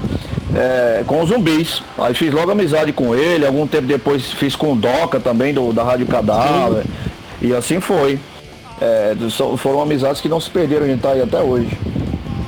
é, 0.56 1.04
com 1.06 1.22
os 1.22 1.30
zumbis. 1.30 1.82
Aí 1.98 2.14
fiz 2.14 2.34
logo 2.34 2.52
amizade 2.52 2.92
com 2.94 3.16
ele, 3.16 3.46
algum 3.46 3.68
tempo 3.68 3.88
depois 3.88 4.32
fiz 4.32 4.56
com 4.56 4.74
o 4.74 4.76
Doca 4.76 5.20
também, 5.20 5.54
do, 5.54 5.72
da 5.72 5.84
Rádio 5.84 6.08
Cadáver. 6.08 6.86
E 7.42 7.54
assim 7.54 7.80
foi. 7.80 8.20
É, 8.80 9.16
foram 9.58 9.82
amizades 9.82 10.22
que 10.22 10.28
não 10.28 10.40
se 10.40 10.50
perderam, 10.50 10.86
a 10.86 10.90
gente 10.90 11.02
tá 11.02 11.12
aí 11.12 11.22
até 11.22 11.42
hoje. 11.42 11.70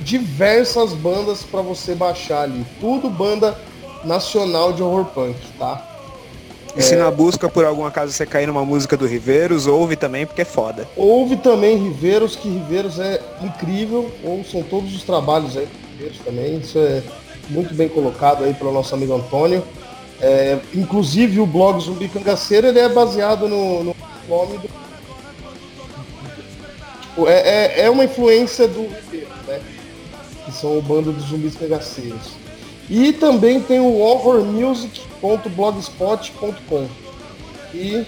diversas 0.00 0.92
bandas 0.92 1.44
para 1.44 1.62
você 1.62 1.94
baixar 1.94 2.42
ali. 2.42 2.66
Tudo 2.80 3.08
banda 3.08 3.58
nacional 4.04 4.72
de 4.72 4.82
horror 4.82 5.06
punk, 5.06 5.36
tá? 5.58 5.97
E 6.78 6.82
se 6.82 6.94
na 6.94 7.10
busca 7.10 7.48
por 7.48 7.64
algum 7.64 7.84
acaso 7.84 8.12
você 8.12 8.24
cair 8.24 8.46
numa 8.46 8.64
música 8.64 8.96
do 8.96 9.04
Riveiros, 9.04 9.66
ouve 9.66 9.96
também 9.96 10.24
porque 10.24 10.42
é 10.42 10.44
foda. 10.44 10.88
Ouve 10.96 11.36
também 11.36 11.76
Riveiros, 11.76 12.36
que 12.36 12.48
Riveiros 12.48 13.00
é 13.00 13.20
incrível, 13.42 14.10
ouçam 14.22 14.62
todos 14.62 14.94
os 14.94 15.02
trabalhos 15.02 15.56
aí 15.56 15.66
Riveiros 15.92 16.18
também, 16.24 16.58
isso 16.58 16.78
é 16.78 17.02
muito 17.50 17.74
bem 17.74 17.88
colocado 17.88 18.44
aí 18.44 18.54
pelo 18.54 18.72
nosso 18.72 18.94
amigo 18.94 19.12
Antônio. 19.14 19.64
É, 20.20 20.58
inclusive 20.74 21.40
o 21.40 21.46
blog 21.46 21.80
Zumbi 21.80 22.08
Cangaceiro 22.08 22.68
ele 22.68 22.78
é 22.78 22.88
baseado 22.88 23.48
no, 23.48 23.82
no 23.82 23.96
nome 24.28 24.58
do. 24.58 24.68
Tipo, 27.08 27.28
é, 27.28 27.40
é, 27.40 27.80
é, 27.82 27.90
uma 27.90 28.04
influência 28.04 28.68
do 28.68 28.82
né? 29.48 29.60
Que 30.44 30.52
são 30.52 30.78
o 30.78 30.82
bando 30.82 31.12
dos 31.12 31.24
zumbis 31.24 31.56
cangaceiros. 31.56 32.38
E 32.88 33.12
também 33.12 33.60
tem 33.60 33.80
o 33.80 33.98
horrormusic.blogspot.com. 35.22 36.88
E 37.74 38.06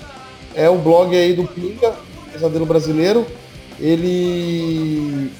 é 0.54 0.68
o 0.68 0.78
blog 0.78 1.16
aí 1.16 1.34
do 1.34 1.46
Pinga, 1.46 1.94
Pesadelo 2.32 2.66
Brasileiro. 2.66 3.26
Ele 3.78 5.30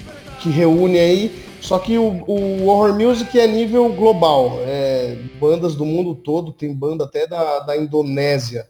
que 0.40 0.48
reúne 0.48 0.98
aí 0.98 1.50
só 1.60 1.78
que 1.78 1.98
o, 1.98 2.24
o 2.26 2.66
Horror 2.66 2.98
Music 2.98 3.38
é 3.38 3.46
nível 3.46 3.92
global. 3.92 4.58
É, 4.62 5.16
bandas 5.38 5.74
do 5.74 5.84
mundo 5.84 6.14
todo, 6.14 6.52
tem 6.52 6.74
banda 6.74 7.04
até 7.04 7.26
da, 7.26 7.58
da 7.60 7.76
Indonésia. 7.76 8.66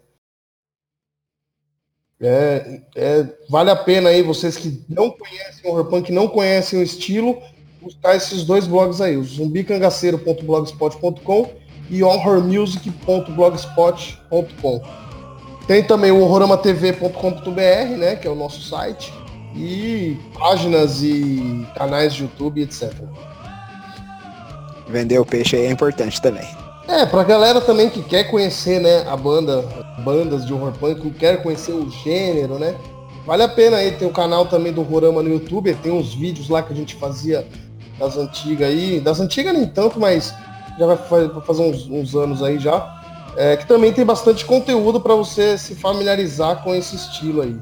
É, 2.21 2.83
é, 2.97 3.27
vale 3.49 3.71
a 3.71 3.77
pena 3.77 4.11
aí, 4.11 4.23
vocês 4.23 4.57
que 4.57 4.85
não 4.89 5.11
conhecem 5.11 5.65
o 5.65 5.69
horror 5.73 5.87
punk, 5.87 6.13
não 6.13 6.29
conhecem 6.29 6.79
o 6.79 6.83
estilo, 6.83 7.41
buscar 7.81 8.15
esses 8.15 8.45
dois 8.45 8.67
blogs 8.67 9.01
aí, 9.01 9.17
o 9.17 9.25
zumbicangaceiro.blogspot.com 9.25 11.51
e 11.91 12.03
horrormusic.blogspot.com. 12.03 14.83
Tem 15.67 15.85
também 15.85 16.11
o 16.11 16.21
horroramatv.com.br, 16.21 17.99
né, 17.99 18.17
que 18.17 18.27
é 18.27 18.31
o 18.31 18.35
nosso 18.35 18.63
site 18.63 19.13
e 19.55 20.17
páginas 20.39 21.03
e 21.03 21.67
canais 21.77 22.15
de 22.15 22.23
YouTube, 22.23 22.63
etc. 22.63 22.95
Vender 24.89 25.19
o 25.19 25.27
peixe 25.27 25.57
aí 25.57 25.67
é 25.67 25.71
importante 25.71 26.23
também. 26.23 26.49
É, 26.89 27.05
pra 27.07 27.23
galera 27.23 27.61
também 27.61 27.89
que 27.89 28.03
quer 28.03 28.25
conhecer, 28.25 28.81
né, 28.81 29.09
a 29.09 29.17
banda, 29.17 29.63
bandas 30.05 30.45
de 30.45 30.53
horror 30.53 30.73
punk, 30.73 31.01
que 31.01 31.11
quer 31.11 31.41
conhecer 31.43 31.73
o 31.73 31.89
gênero, 31.89 32.59
né? 32.59 32.75
Vale 33.25 33.45
a 33.45 33.49
pena 33.49 33.77
aí, 33.77 33.93
tem 33.93 34.09
o 34.09 34.13
canal 34.13 34.47
também 34.47 34.73
do 34.73 34.85
Horama 34.93 35.23
no 35.23 35.29
YouTube, 35.29 35.73
tem 35.75 35.93
uns 35.93 36.13
vídeos 36.15 36.49
lá 36.49 36.63
que 36.63 36.73
a 36.73 36.77
gente 36.77 36.97
fazia 36.97 37.47
das 37.99 38.17
antigas 38.17 38.69
aí, 38.69 38.99
das 38.99 39.21
antigas 39.21 39.53
nem 39.53 39.67
tanto, 39.67 40.01
mas 40.01 40.35
já 40.81 40.87
vai 40.87 40.97
fazer 40.97 41.63
uns, 41.63 41.87
uns 41.87 42.15
anos 42.15 42.43
aí 42.43 42.59
já, 42.59 43.01
é, 43.37 43.57
que 43.57 43.67
também 43.67 43.93
tem 43.93 44.05
bastante 44.05 44.45
conteúdo 44.45 44.99
para 45.01 45.15
você 45.15 45.59
se 45.59 45.75
familiarizar 45.75 46.65
com 46.65 46.75
esse 46.75 46.97
estilo 46.97 47.43
aí. 47.43 47.57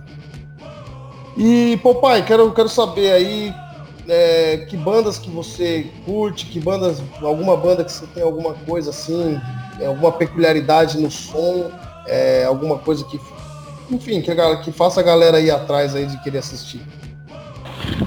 E, 1.36 1.76
papai, 1.82 2.24
quero, 2.24 2.52
quero 2.52 2.68
saber 2.68 3.12
aí 3.12 3.54
é, 4.08 4.58
que 4.68 4.76
bandas 4.76 5.18
que 5.18 5.28
você 5.30 5.90
curte, 6.04 6.46
que 6.46 6.60
bandas, 6.60 7.02
alguma 7.20 7.56
banda 7.56 7.84
que 7.84 7.92
você 7.92 8.06
tem 8.06 8.22
alguma 8.22 8.54
coisa 8.54 8.90
assim, 8.90 9.40
é, 9.80 9.86
alguma 9.86 10.12
peculiaridade 10.12 10.98
no 10.98 11.10
som, 11.10 11.70
é, 12.06 12.44
alguma 12.44 12.78
coisa 12.78 13.04
que, 13.04 13.20
enfim, 13.90 14.22
que, 14.22 14.32
que 14.64 14.72
faça 14.72 15.00
a 15.00 15.02
galera 15.02 15.40
ir 15.40 15.50
atrás 15.50 15.94
aí 15.94 16.06
de 16.06 16.22
querer 16.22 16.38
assistir. 16.38 16.80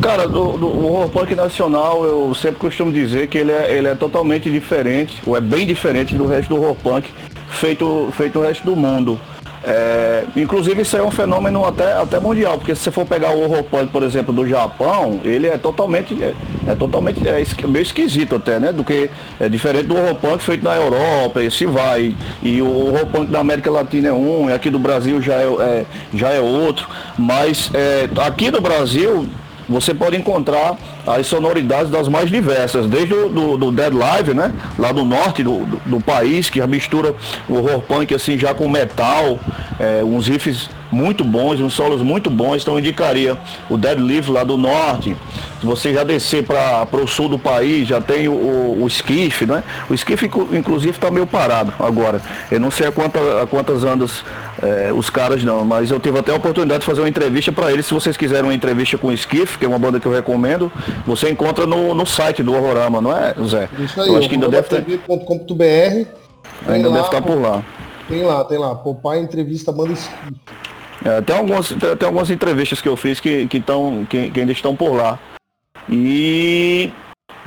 Cara, 0.01 0.27
do, 0.27 0.57
do, 0.57 0.67
o 0.67 0.85
horror 0.91 1.09
punk 1.09 1.35
nacional, 1.35 2.03
eu 2.03 2.33
sempre 2.33 2.57
costumo 2.57 2.91
dizer 2.91 3.27
que 3.27 3.37
ele 3.37 3.51
é, 3.51 3.71
ele 3.75 3.87
é 3.87 3.95
totalmente 3.95 4.49
diferente, 4.49 5.21
ou 5.25 5.37
é 5.37 5.41
bem 5.41 5.65
diferente 5.65 6.15
do 6.15 6.25
resto 6.25 6.49
do 6.49 6.61
horror 6.61 6.75
punk 6.75 7.09
feito, 7.49 8.09
feito 8.15 8.39
o 8.39 8.41
resto 8.41 8.65
do 8.65 8.75
mundo. 8.75 9.19
É, 9.63 10.23
inclusive 10.35 10.81
isso 10.81 10.97
é 10.97 11.03
um 11.03 11.11
fenômeno 11.11 11.63
até, 11.63 11.93
até 11.93 12.19
mundial, 12.19 12.57
porque 12.57 12.73
se 12.73 12.81
você 12.81 12.91
for 12.91 13.05
pegar 13.05 13.29
o 13.31 13.43
horror 13.43 13.63
punk, 13.63 13.91
por 13.91 14.01
exemplo, 14.01 14.33
do 14.33 14.47
Japão, 14.47 15.19
ele 15.23 15.47
é 15.47 15.57
totalmente, 15.57 16.17
é, 16.21 16.33
é 16.67 16.73
totalmente 16.73 17.19
é, 17.27 17.43
meio 17.67 17.83
esquisito 17.83 18.35
até, 18.35 18.59
né? 18.59 18.73
Do 18.73 18.83
que 18.83 19.09
é 19.39 19.47
diferente 19.47 19.85
do 19.85 19.95
horror 19.95 20.15
punk 20.15 20.43
feito 20.43 20.63
na 20.63 20.75
Europa, 20.75 21.43
e 21.43 21.51
se 21.51 21.67
vai. 21.67 22.15
E 22.41 22.59
o 22.61 22.87
horror 22.87 23.05
punk 23.05 23.29
da 23.29 23.39
América 23.39 23.69
Latina 23.69 24.07
é 24.07 24.13
um, 24.13 24.49
e 24.49 24.53
aqui 24.53 24.71
do 24.71 24.79
Brasil 24.79 25.21
já 25.21 25.35
é, 25.35 25.45
é 25.45 25.85
já 26.11 26.29
é 26.29 26.39
outro. 26.39 26.87
Mas 27.17 27.69
é, 27.75 28.09
aqui 28.25 28.49
no 28.49 28.61
Brasil, 28.61 29.27
você 29.71 29.93
pode 29.93 30.15
encontrar 30.17 30.77
as 31.05 31.27
sonoridades 31.27 31.89
das 31.89 32.07
mais 32.07 32.29
diversas, 32.29 32.87
desde 32.87 33.13
o 33.13 33.29
do, 33.29 33.57
do 33.57 33.71
Dead 33.71 33.93
Live, 33.93 34.33
né? 34.33 34.53
Lá 34.77 34.91
do 34.91 35.03
norte 35.03 35.43
do, 35.43 35.65
do, 35.65 35.81
do, 35.85 36.01
país, 36.01 36.49
que 36.49 36.61
mistura 36.67 37.15
o 37.47 37.55
horror 37.55 37.81
punk 37.81 38.13
assim 38.13 38.37
já 38.37 38.53
com 38.53 38.67
metal, 38.67 39.39
é, 39.79 40.03
uns 40.03 40.27
riffs 40.27 40.69
muito 40.91 41.23
bons, 41.23 41.59
uns 41.59 41.73
solos 41.73 42.01
muito 42.01 42.29
bons, 42.29 42.61
então 42.61 42.75
eu 42.75 42.79
indicaria 42.79 43.37
o 43.69 43.77
Dead 43.77 43.99
Live 43.99 44.29
lá 44.31 44.43
do 44.43 44.57
norte. 44.57 45.15
Se 45.59 45.65
você 45.65 45.93
já 45.93 46.03
descer 46.03 46.43
para 46.43 46.87
o 46.91 47.07
sul 47.07 47.29
do 47.29 47.37
país, 47.37 47.87
já 47.87 48.01
tem 48.01 48.27
o, 48.27 48.33
o, 48.33 48.83
o 48.83 48.87
Skiff, 48.87 49.45
né? 49.45 49.63
O 49.89 49.93
Skiff 49.93 50.29
inclusive 50.51 50.91
está 50.91 51.11
meio 51.11 51.27
parado 51.27 51.73
agora. 51.79 52.21
Eu 52.49 52.59
não 52.59 52.71
sei 52.71 52.87
a, 52.87 52.91
quanta, 52.91 53.19
a 53.43 53.47
quantas 53.47 53.83
andas 53.83 54.23
é, 54.61 54.91
os 54.91 55.09
caras 55.09 55.43
não, 55.43 55.63
mas 55.63 55.91
eu 55.91 55.99
tive 55.99 56.19
até 56.19 56.31
a 56.31 56.35
oportunidade 56.35 56.79
de 56.79 56.85
fazer 56.85 57.01
uma 57.01 57.09
entrevista 57.09 57.51
para 57.51 57.71
eles. 57.71 57.85
Se 57.85 57.93
vocês 57.93 58.17
quiserem 58.17 58.45
uma 58.45 58.53
entrevista 58.53 58.97
com 58.97 59.07
o 59.07 59.13
Skiff, 59.13 59.57
que 59.57 59.65
é 59.65 59.67
uma 59.67 59.79
banda 59.79 59.99
que 59.99 60.05
eu 60.05 60.11
recomendo, 60.11 60.71
você 61.05 61.29
encontra 61.29 61.65
no, 61.65 61.93
no 61.93 62.05
site 62.05 62.41
do 62.41 62.53
Horrorama, 62.53 62.99
não 62.99 63.15
é, 63.15 63.35
Zé? 63.45 63.69
Isso 63.79 64.01
aí, 64.01 64.07
eu 64.07 64.17
acho 64.17 64.27
que 64.27 64.35
ainda 64.35 64.49
deve 64.49 64.67
ter... 64.67 64.99
Ainda 66.67 66.89
lá, 66.89 66.95
deve 66.95 67.05
estar 67.05 67.21
por 67.21 67.39
lá. 67.39 67.63
Tem 68.07 68.23
lá, 68.23 68.43
tem 68.43 68.57
lá. 68.57 68.75
Popai 68.75 69.19
entrevista 69.19 69.71
banda 69.71 69.93
Skiff. 69.93 70.33
É, 71.03 71.21
tem, 71.21 71.35
algumas, 71.35 71.67
tem, 71.69 71.97
tem, 71.97 72.05
algumas 72.05 72.29
entrevistas 72.29 72.81
que 72.81 72.87
eu 72.87 72.95
fiz 72.95 73.19
que, 73.19 73.47
que, 73.47 73.59
tão, 73.59 74.05
que, 74.05 74.29
que 74.29 74.39
ainda 74.39 74.51
estão 74.51 74.75
por 74.75 74.95
lá. 74.95 75.17
E 75.89 76.91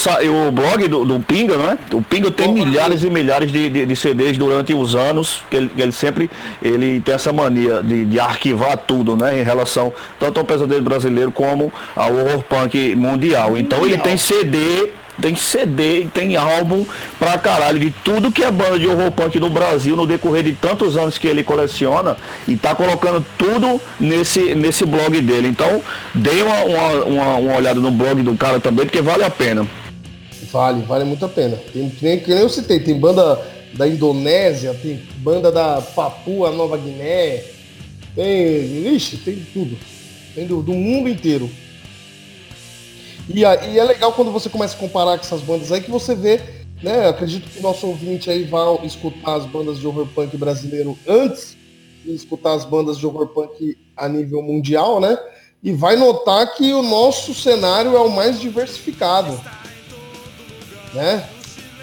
o 0.47 0.51
blog 0.51 0.87
do, 0.87 1.03
do 1.03 1.19
Pinga, 1.19 1.57
né? 1.57 1.77
O 1.91 2.01
Pinga 2.01 2.31
tem 2.31 2.53
milhares 2.53 3.03
e 3.03 3.09
milhares 3.09 3.51
de, 3.51 3.69
de, 3.69 3.85
de, 3.85 3.95
CDs 3.97 4.37
durante 4.37 4.73
os 4.73 4.95
anos, 4.95 5.43
que 5.49 5.57
ele, 5.57 5.69
ele 5.77 5.91
sempre 5.91 6.31
ele 6.61 7.01
tem 7.01 7.15
essa 7.15 7.33
mania 7.33 7.83
de, 7.83 8.05
de, 8.05 8.21
arquivar 8.21 8.77
tudo, 8.77 9.17
né? 9.17 9.41
Em 9.41 9.43
relação 9.43 9.91
tanto 10.17 10.39
ao 10.39 10.45
pesadelo 10.45 10.83
brasileiro 10.83 11.33
como 11.33 11.69
ao 11.93 12.15
horror 12.15 12.41
punk 12.43 12.95
mundial. 12.95 13.57
Então 13.57 13.85
ele 13.85 13.97
tem 13.97 14.15
CD 14.15 14.93
tem 15.21 15.35
CD, 15.35 16.07
tem 16.13 16.35
álbum 16.35 16.85
pra 17.19 17.37
caralho 17.37 17.79
de 17.79 17.91
tudo 18.03 18.31
que 18.31 18.43
é 18.43 18.51
banda 18.51 18.79
de 18.79 18.87
horror 18.87 19.11
punk 19.11 19.39
no 19.39 19.49
Brasil 19.49 19.95
no 19.95 20.07
decorrer 20.07 20.43
de 20.43 20.53
tantos 20.53 20.97
anos 20.97 21.17
que 21.17 21.27
ele 21.27 21.43
coleciona 21.43 22.17
e 22.47 22.55
tá 22.55 22.73
colocando 22.73 23.23
tudo 23.37 23.79
nesse, 23.99 24.55
nesse 24.55 24.85
blog 24.85 25.21
dele. 25.21 25.47
Então, 25.47 25.81
dê 26.13 26.41
uma, 26.41 26.63
uma, 26.63 27.05
uma, 27.05 27.35
uma 27.35 27.57
olhada 27.57 27.79
no 27.79 27.91
blog 27.91 28.21
do 28.23 28.35
cara 28.35 28.59
também, 28.59 28.85
porque 28.85 29.01
vale 29.01 29.23
a 29.23 29.29
pena. 29.29 29.67
Vale, 30.51 30.83
vale 30.83 31.03
muito 31.03 31.25
a 31.25 31.29
pena. 31.29 31.57
Tem, 31.71 31.89
tem, 31.89 32.19
que 32.19 32.31
eu 32.31 32.49
citei, 32.49 32.79
tem 32.79 32.99
banda 32.99 33.39
da 33.73 33.87
Indonésia, 33.87 34.73
tem 34.73 35.01
banda 35.17 35.51
da 35.51 35.81
Papua 35.81 36.51
Nova 36.51 36.77
Guiné, 36.77 37.43
tem. 38.15 38.93
Ixi, 38.95 39.17
tem 39.17 39.45
tudo. 39.53 39.77
Tem 40.35 40.45
do, 40.45 40.61
do 40.61 40.73
mundo 40.73 41.09
inteiro. 41.09 41.49
E, 43.29 43.39
e 43.39 43.79
é 43.79 43.83
legal 43.83 44.11
quando 44.13 44.31
você 44.31 44.49
começa 44.49 44.75
a 44.75 44.79
comparar 44.79 45.17
com 45.17 45.23
essas 45.23 45.41
bandas 45.41 45.71
aí 45.71 45.81
que 45.81 45.91
você 45.91 46.13
vê, 46.13 46.41
né? 46.81 47.07
Acredito 47.07 47.49
que 47.49 47.59
o 47.59 47.61
nosso 47.61 47.87
ouvinte 47.87 48.29
aí 48.29 48.43
vai 48.43 48.85
escutar 48.85 49.35
as 49.35 49.45
bandas 49.45 49.79
de 49.79 49.87
horror 49.87 50.07
punk 50.07 50.35
brasileiro 50.35 50.97
antes 51.07 51.55
de 52.03 52.13
escutar 52.13 52.53
as 52.53 52.65
bandas 52.65 52.97
de 52.97 53.07
horror 53.07 53.27
punk 53.27 53.77
a 53.95 54.09
nível 54.09 54.41
mundial, 54.41 54.99
né? 54.99 55.17
E 55.63 55.71
vai 55.71 55.95
notar 55.95 56.53
que 56.55 56.73
o 56.73 56.83
nosso 56.83 57.33
cenário 57.33 57.95
é 57.95 57.99
o 57.99 58.09
mais 58.09 58.39
diversificado, 58.39 59.39
né? 60.93 61.25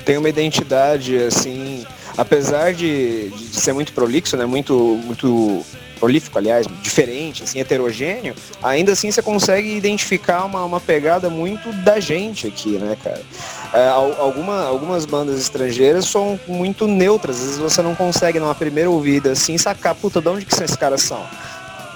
Tem 0.05 0.19
uma 0.19 0.29
identidade 0.29 1.17
assim, 1.17 1.87
apesar 2.17 2.75
de, 2.75 3.31
de 3.31 3.59
ser 3.59 3.73
muito 3.73 3.95
prolixo, 3.95 4.37
né? 4.37 4.45
Muito, 4.45 4.75
muito 5.05 5.65
prolífico, 6.01 6.39
aliás, 6.39 6.67
diferente, 6.83 7.43
assim, 7.43 7.61
heterogêneo, 7.61 8.35
ainda 8.63 8.93
assim 8.93 9.13
você 9.13 9.21
consegue 9.21 9.77
identificar 9.77 10.47
uma, 10.47 10.65
uma 10.65 10.81
pegada 10.81 11.29
muito 11.29 11.71
da 11.85 12.01
gente 12.01 12.47
aqui, 12.47 12.71
né, 12.71 12.97
cara? 13.05 13.23
É, 13.73 13.89
alguma, 13.89 14.65
algumas 14.65 15.05
bandas 15.05 15.39
estrangeiras 15.39 16.07
são 16.07 16.41
muito 16.49 16.89
neutras, 16.89 17.37
às 17.37 17.43
vezes 17.43 17.59
você 17.59 17.83
não 17.83 17.95
consegue, 17.95 18.41
numa 18.41 18.55
primeira 18.55 18.91
ouvida, 18.91 19.33
assim, 19.33 19.59
sacar, 19.59 19.95
puta, 19.95 20.21
de 20.21 20.29
onde 20.29 20.47
que 20.47 20.55
esses 20.55 20.75
caras 20.75 21.03
são? 21.03 21.23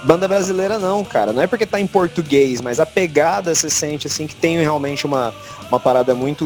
Banda 0.03 0.27
brasileira 0.27 0.77
não, 0.77 1.03
cara. 1.03 1.33
Não 1.33 1.41
é 1.41 1.47
porque 1.47 1.65
tá 1.65 1.79
em 1.79 1.87
português, 1.87 2.61
mas 2.61 2.79
a 2.79 2.85
pegada 2.85 3.55
você 3.55 3.71
sente 3.71 4.05
assim 4.05 4.27
que 4.27 4.35
tem 4.35 4.59
realmente 4.59 5.03
uma, 5.03 5.33
uma 5.67 5.79
parada 5.79 6.13
muito 6.13 6.45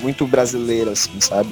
muito 0.00 0.26
brasileira, 0.26 0.90
assim, 0.90 1.20
sabe? 1.20 1.48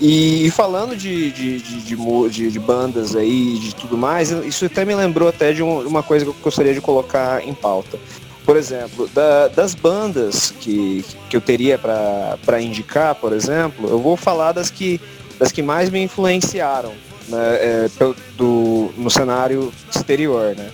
E, 0.00 0.50
falando 0.50 0.96
de, 0.96 1.30
de, 1.30 1.60
de, 1.60 2.50
de, 2.50 2.58
bandas 2.58 3.14
aí, 3.14 3.58
de 3.58 3.74
tudo 3.74 3.96
mais, 3.96 4.30
isso 4.30 4.64
até 4.66 4.84
me 4.84 4.94
lembrou 4.94 5.28
até 5.28 5.52
de 5.52 5.62
uma 5.62 6.02
coisa 6.02 6.24
que 6.24 6.30
eu 6.30 6.36
gostaria 6.42 6.74
de 6.74 6.80
colocar 6.80 7.46
em 7.46 7.54
pauta. 7.54 7.98
Por 8.44 8.56
exemplo, 8.56 9.08
da, 9.14 9.48
das 9.48 9.74
bandas 9.74 10.52
que, 10.60 11.04
que 11.30 11.36
eu 11.36 11.40
teria 11.40 11.78
para 11.78 12.60
indicar, 12.60 13.14
por 13.14 13.32
exemplo, 13.32 13.88
eu 13.88 13.98
vou 13.98 14.16
falar 14.16 14.52
das 14.52 14.68
que, 14.68 15.00
das 15.38 15.50
que 15.50 15.62
mais 15.62 15.88
me 15.88 16.02
influenciaram 16.02 16.92
né, 17.28 17.38
é, 17.38 17.90
do, 18.36 18.92
no 18.98 19.08
cenário 19.08 19.72
exterior. 19.94 20.54
Né? 20.54 20.70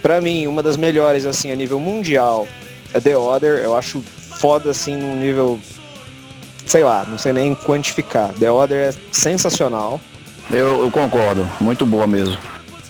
Para 0.00 0.20
mim, 0.20 0.46
uma 0.46 0.62
das 0.62 0.76
melhores 0.76 1.26
assim 1.26 1.50
a 1.50 1.56
nível 1.56 1.78
mundial 1.78 2.48
é 2.94 3.00
The 3.00 3.16
Other. 3.16 3.58
Eu 3.58 3.76
acho 3.76 4.00
foda 4.38 4.70
assim 4.70 4.96
num 4.96 5.16
nível 5.16 5.60
sei 6.66 6.84
lá, 6.84 7.04
não 7.08 7.18
sei 7.18 7.32
nem 7.32 7.54
quantificar. 7.54 8.32
The 8.34 8.50
Other 8.50 8.88
é 8.88 8.94
sensacional. 9.10 10.00
Eu, 10.50 10.84
eu 10.84 10.90
concordo, 10.90 11.48
muito 11.60 11.86
boa 11.86 12.06
mesmo. 12.06 12.36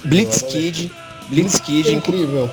Blitzkid, 0.05 0.91
Blitzkid, 1.29 1.89
é 1.89 1.93
incrível. 1.93 2.51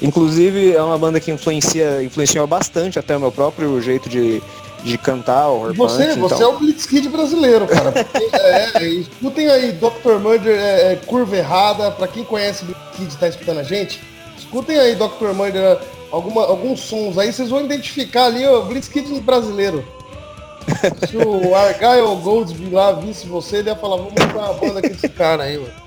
Inclusive 0.00 0.72
é 0.72 0.82
uma 0.82 0.98
banda 0.98 1.18
que 1.18 1.30
influencia, 1.30 2.02
influenciou 2.02 2.46
bastante 2.46 2.98
até 2.98 3.16
o 3.16 3.20
meu 3.20 3.32
próprio 3.32 3.80
jeito 3.80 4.08
de, 4.08 4.42
de 4.84 4.98
cantar 4.98 5.48
o 5.48 5.72
Você, 5.74 6.08
punk, 6.08 6.18
você 6.20 6.34
então. 6.34 6.52
é 6.52 6.54
o 6.54 6.58
Blitzkid 6.58 7.08
brasileiro, 7.08 7.66
cara. 7.66 7.92
é, 8.34 8.84
é, 8.84 8.86
escutem 8.86 9.48
aí, 9.48 9.72
Dr. 9.72 10.18
Murder, 10.20 10.54
é, 10.54 10.92
é, 10.92 10.96
curva 11.06 11.36
errada. 11.36 11.90
Pra 11.90 12.06
quem 12.06 12.24
conhece 12.24 12.64
o 12.64 12.66
Blitzkid 12.66 13.14
e 13.14 13.16
tá 13.16 13.28
escutando 13.28 13.58
a 13.60 13.64
gente, 13.64 14.00
escutem 14.38 14.78
aí, 14.78 14.94
Dr. 14.94 15.32
Murder, 15.34 15.78
alguma, 16.12 16.42
alguns 16.46 16.80
sons 16.80 17.16
aí, 17.16 17.32
vocês 17.32 17.48
vão 17.48 17.64
identificar 17.64 18.26
ali 18.26 18.46
o 18.46 18.62
Blitzkid 18.62 19.20
brasileiro. 19.20 19.95
Se 21.08 21.16
o 21.16 21.54
Argyle 21.54 22.16
Goldsby 22.22 22.70
lá 22.70 22.92
visse 22.92 23.26
você, 23.26 23.56
ele 23.58 23.68
ia 23.68 23.76
falar, 23.76 23.96
vamos 23.96 24.12
montar 24.12 24.50
uma 24.50 24.54
banda 24.54 24.80
com 24.80 24.88
esse 24.88 25.08
cara 25.08 25.44
aí, 25.44 25.58
mano. 25.58 25.86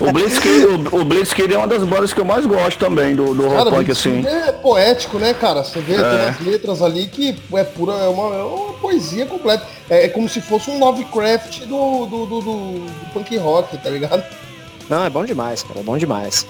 O 0.00 0.12
Blitzkrieg, 0.12 0.64
o, 0.66 1.00
o 1.00 1.04
Blitzkrieg 1.04 1.54
é 1.54 1.58
uma 1.58 1.68
das 1.68 1.84
bandas 1.84 2.12
que 2.12 2.20
eu 2.20 2.24
mais 2.24 2.44
gosto 2.44 2.78
também 2.78 3.14
do, 3.14 3.34
do 3.34 3.48
rock 3.48 3.70
punk, 3.70 3.90
assim. 3.90 4.26
É 4.26 4.50
poético, 4.50 5.18
né, 5.18 5.32
cara? 5.32 5.62
Você 5.62 5.80
vê, 5.80 5.94
é. 5.94 5.98
tem 5.98 6.28
as 6.28 6.40
letras 6.40 6.82
ali 6.82 7.06
que 7.06 7.36
é 7.54 7.64
pura, 7.64 7.92
é 7.92 8.08
uma, 8.08 8.34
é 8.34 8.42
uma 8.42 8.72
poesia 8.74 9.26
completa. 9.26 9.64
É, 9.88 10.06
é, 10.06 10.08
como 10.08 10.28
se 10.28 10.40
fosse 10.40 10.70
um 10.70 10.78
Lovecraft 10.78 11.60
do, 11.66 12.06
do, 12.06 12.26
do, 12.26 12.40
do, 12.40 12.40
do 12.40 13.12
punk 13.12 13.36
rock, 13.36 13.76
tá 13.78 13.90
ligado? 13.90 14.24
Não, 14.88 15.04
é 15.04 15.10
bom 15.10 15.24
demais, 15.24 15.62
cara, 15.62 15.80
é 15.80 15.82
bom 15.84 15.96
demais. 15.96 16.44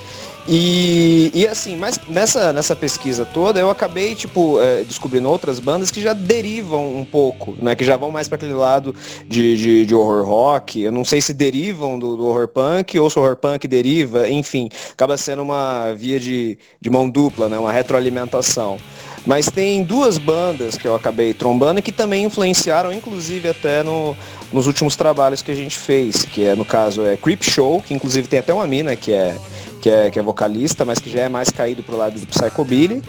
E, 0.48 1.30
e 1.34 1.46
assim, 1.46 1.76
mas 1.76 2.00
nessa, 2.08 2.52
nessa 2.52 2.74
pesquisa 2.74 3.24
toda 3.24 3.60
eu 3.60 3.70
acabei, 3.70 4.14
tipo, 4.14 4.60
é, 4.60 4.82
descobrindo 4.82 5.28
outras 5.28 5.60
bandas 5.60 5.90
que 5.90 6.00
já 6.00 6.12
derivam 6.12 6.96
um 6.96 7.04
pouco, 7.04 7.56
né? 7.60 7.74
Que 7.74 7.84
já 7.84 7.96
vão 7.96 8.10
mais 8.10 8.26
para 8.26 8.36
aquele 8.36 8.54
lado 8.54 8.94
de, 9.26 9.56
de, 9.56 9.86
de, 9.86 9.94
horror 9.94 10.24
rock. 10.24 10.80
Eu 10.80 10.92
não 10.92 11.04
sei 11.04 11.20
se 11.20 11.34
derivam 11.34 11.98
do, 11.98 12.16
do, 12.16 12.26
horror 12.26 12.48
punk 12.48 12.98
ou 12.98 13.08
se 13.10 13.18
o 13.18 13.22
horror 13.22 13.36
punk 13.36 13.68
deriva, 13.68 14.28
enfim, 14.28 14.68
acaba 14.92 15.16
sendo 15.16 15.42
uma 15.42 15.92
via 15.92 16.18
de, 16.18 16.58
de 16.80 16.90
mão 16.90 17.08
dupla, 17.08 17.48
né? 17.48 17.58
Uma 17.58 17.72
retroalimentação. 17.72 18.78
Mas 19.26 19.50
tem 19.50 19.84
duas 19.84 20.16
bandas 20.16 20.78
que 20.78 20.88
eu 20.88 20.94
acabei 20.94 21.34
trombando 21.34 21.82
que 21.82 21.92
também 21.92 22.24
influenciaram, 22.24 22.90
inclusive 22.90 23.50
até 23.50 23.82
no, 23.82 24.16
nos 24.50 24.66
últimos 24.66 24.96
trabalhos 24.96 25.42
que 25.42 25.50
a 25.50 25.54
gente 25.54 25.78
fez, 25.78 26.24
que 26.24 26.46
é 26.46 26.54
no 26.54 26.64
caso 26.64 27.04
é 27.04 27.16
Creep 27.16 27.42
Show, 27.42 27.82
que 27.82 27.92
inclusive 27.92 28.26
tem 28.26 28.38
até 28.38 28.52
uma 28.52 28.66
mina 28.66 28.96
que 28.96 29.12
é 29.12 29.36
que 29.80 29.88
é, 29.88 30.10
que 30.10 30.18
é 30.18 30.22
vocalista, 30.22 30.84
mas 30.84 30.98
que 30.98 31.10
já 31.10 31.22
é 31.22 31.28
mais 31.28 31.50
caído 31.50 31.82
pro 31.82 31.96
lado 31.96 32.18
do 32.18 32.26
Psychobilly, 32.26 33.02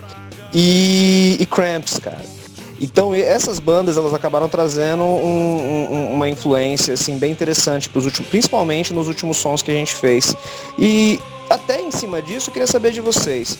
e, 0.53 1.37
e 1.39 1.45
Cramps, 1.45 1.99
cara. 1.99 2.21
Então 2.79 3.13
essas 3.13 3.59
bandas 3.59 3.95
elas 3.95 4.11
acabaram 4.11 4.49
trazendo 4.49 5.03
um, 5.03 5.87
um, 5.91 6.13
uma 6.13 6.27
influência 6.27 6.95
assim 6.95 7.15
bem 7.17 7.31
interessante 7.31 7.87
para 7.87 7.99
os 7.99 8.05
últimos, 8.05 8.27
principalmente 8.29 8.91
nos 8.91 9.07
últimos 9.07 9.37
sons 9.37 9.61
que 9.61 9.69
a 9.69 9.73
gente 9.73 9.93
fez. 9.93 10.35
E 10.79 11.19
até 11.47 11.79
em 11.79 11.91
cima 11.91 12.21
disso 12.21 12.49
eu 12.49 12.53
queria 12.53 12.67
saber 12.67 12.91
de 12.91 12.99
vocês. 12.99 13.57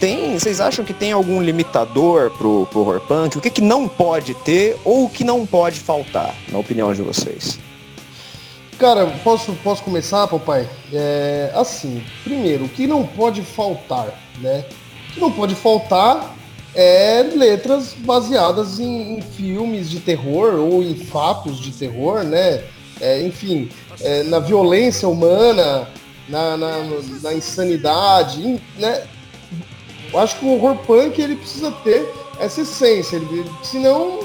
Tem, 0.00 0.36
vocês 0.36 0.58
acham 0.58 0.84
que 0.84 0.94
tem 0.94 1.12
algum 1.12 1.40
limitador 1.40 2.30
pro, 2.30 2.66
pro 2.66 2.80
horror 2.80 3.00
punk? 3.02 3.36
O 3.36 3.40
que, 3.40 3.50
que 3.50 3.60
não 3.60 3.86
pode 3.86 4.34
ter 4.34 4.76
ou 4.84 5.04
o 5.04 5.08
que 5.08 5.22
não 5.22 5.46
pode 5.46 5.78
faltar, 5.78 6.34
na 6.50 6.58
opinião 6.58 6.92
de 6.92 7.02
vocês? 7.02 7.58
Cara, 8.82 9.06
posso, 9.22 9.52
posso 9.62 9.80
começar, 9.84 10.26
papai? 10.26 10.68
É, 10.92 11.52
assim, 11.54 12.02
primeiro, 12.24 12.64
o 12.64 12.68
que 12.68 12.84
não 12.84 13.06
pode 13.06 13.40
faltar, 13.40 14.08
né? 14.40 14.64
O 15.08 15.12
que 15.12 15.20
não 15.20 15.30
pode 15.30 15.54
faltar 15.54 16.34
é 16.74 17.22
letras 17.22 17.94
baseadas 17.96 18.80
em, 18.80 19.18
em 19.18 19.22
filmes 19.22 19.88
de 19.88 20.00
terror 20.00 20.54
ou 20.54 20.82
em 20.82 20.96
fatos 20.96 21.60
de 21.60 21.70
terror, 21.70 22.24
né? 22.24 22.64
É, 23.00 23.24
enfim, 23.24 23.68
é, 24.00 24.24
na 24.24 24.40
violência 24.40 25.08
humana, 25.08 25.88
na, 26.28 26.56
na, 26.56 26.78
na 27.22 27.32
insanidade, 27.32 28.60
né? 28.80 29.04
Eu 30.12 30.18
acho 30.18 30.40
que 30.40 30.44
o 30.44 30.54
horror 30.54 30.74
punk 30.78 31.22
ele 31.22 31.36
precisa 31.36 31.70
ter 31.70 32.12
essa 32.40 32.62
essência, 32.62 33.14
ele, 33.14 33.48
senão 33.62 34.18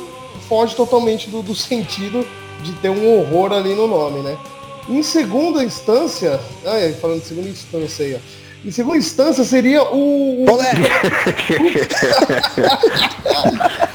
foge 0.50 0.76
totalmente 0.76 1.30
do, 1.30 1.44
do 1.44 1.54
sentido 1.54 2.26
de 2.62 2.74
ter 2.74 2.90
um 2.90 3.18
horror 3.18 3.54
ali 3.54 3.74
no 3.74 3.88
nome, 3.88 4.20
né? 4.22 4.38
Em 4.90 5.04
segunda 5.04 5.64
instância, 5.64 6.40
ai, 6.66 6.94
falando 6.94 7.22
de 7.22 7.28
segunda 7.28 7.50
instância 7.50 8.06
aí, 8.06 8.16
ó. 8.16 8.20
Em 8.66 8.72
segunda 8.72 8.98
instância 8.98 9.44
seria 9.44 9.84
o. 9.84 10.46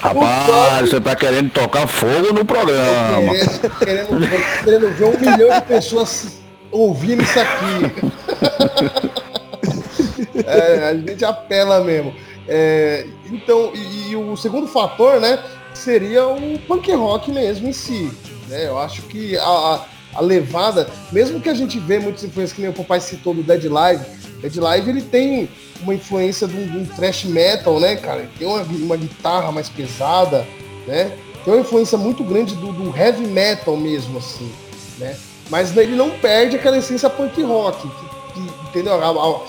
Rapaz, 0.00 0.88
você 0.88 1.00
tá 1.00 1.16
querendo 1.16 1.50
tocar 1.50 1.86
fogo 1.86 2.32
no 2.32 2.44
programa. 2.44 3.32
Querendo, 3.78 4.08
querendo 4.64 4.90
ver 4.94 5.04
um 5.04 5.18
milhão 5.18 5.50
de 5.58 5.62
pessoas 5.62 6.40
ouvindo 6.70 7.22
isso 7.22 7.40
aqui. 7.40 7.92
é, 10.46 10.88
a 10.88 10.94
gente 10.94 11.24
apela 11.24 11.82
mesmo. 11.82 12.14
É, 12.48 13.06
então, 13.30 13.72
e, 13.74 14.10
e, 14.10 14.16
o 14.16 14.36
segundo 14.36 14.66
fator, 14.66 15.20
né, 15.20 15.38
seria 15.74 16.26
o 16.26 16.58
punk 16.60 16.90
rock 16.92 17.30
mesmo 17.30 17.68
em 17.68 17.72
si. 17.72 18.10
Né? 18.52 18.66
Eu 18.66 18.78
acho 18.78 19.00
que 19.02 19.36
a, 19.38 19.42
a, 19.42 19.84
a 20.14 20.20
levada, 20.20 20.86
mesmo 21.10 21.40
que 21.40 21.48
a 21.48 21.54
gente 21.54 21.78
vê 21.78 21.98
muitas 21.98 22.22
influências 22.22 22.54
que 22.54 22.60
nem 22.60 22.70
o 22.70 22.74
papai 22.74 23.00
citou 23.00 23.32
do 23.32 23.42
Dead 23.42 23.64
Live, 23.64 24.04
Ed 24.44 24.60
Live 24.60 24.90
ele 24.90 25.02
tem 25.02 25.48
uma 25.80 25.94
influência 25.94 26.46
de 26.46 26.54
um, 26.54 26.82
um 26.82 26.84
thrash 26.84 27.24
metal, 27.24 27.80
né, 27.80 27.96
cara? 27.96 28.28
Tem 28.38 28.46
uma, 28.46 28.62
uma 28.62 28.96
guitarra 28.96 29.50
mais 29.50 29.68
pesada, 29.70 30.46
né? 30.86 31.16
Tem 31.44 31.54
uma 31.54 31.60
influência 31.60 31.96
muito 31.96 32.22
grande 32.22 32.54
do, 32.56 32.72
do 32.72 32.96
heavy 32.96 33.26
metal 33.26 33.76
mesmo, 33.76 34.18
assim, 34.18 34.52
né? 34.98 35.16
Mas 35.48 35.74
ele 35.76 35.96
não 35.96 36.10
perde 36.10 36.56
aquela 36.56 36.76
essência 36.76 37.08
punk 37.08 37.42
rock, 37.42 37.88
que, 37.88 38.34
que, 38.34 38.68
entendeu? 38.68 38.94
A, 38.94 39.08
a, 39.08 39.40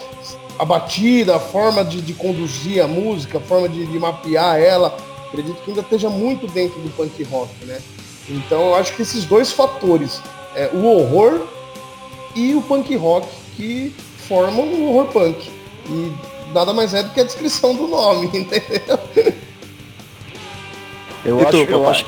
a, 0.60 0.66
batida, 0.66 1.36
a 1.36 1.40
forma 1.40 1.84
de, 1.84 2.02
de, 2.02 2.14
conduzir 2.14 2.82
a 2.82 2.88
música, 2.88 3.38
a 3.38 3.42
forma 3.42 3.68
de, 3.68 3.86
de 3.86 4.00
mapear 4.00 4.60
ela, 4.60 4.96
acredito 5.28 5.62
que 5.62 5.72
ainda 5.72 5.82
esteja 5.82 6.10
muito 6.10 6.48
dentro 6.48 6.80
do 6.82 6.90
punk 6.96 7.22
rock, 7.24 7.66
né? 7.66 7.80
Então 8.30 8.68
eu 8.68 8.76
acho 8.76 8.96
que 8.96 9.02
esses 9.02 9.26
dois 9.26 9.52
fatores, 9.52 10.22
é, 10.56 10.70
o 10.74 10.86
horror 10.86 11.42
e 12.36 12.56
o 12.56 12.62
punk 12.62 12.96
rock, 12.96 13.28
que 13.56 13.94
formam 14.28 14.66
o 14.66 14.90
horror 14.90 15.12
punk. 15.12 15.52
E 15.90 16.12
nada 16.54 16.74
mais 16.74 16.94
é 16.94 17.04
do 17.04 17.10
que 17.12 17.20
a 17.20 17.24
descrição 17.24 17.76
do 17.76 17.88
nome, 17.88 18.28
entendeu? 18.34 19.00
Eu 21.26 21.48
acho, 21.48 21.58
eu 21.58 21.90
acho, 21.90 22.06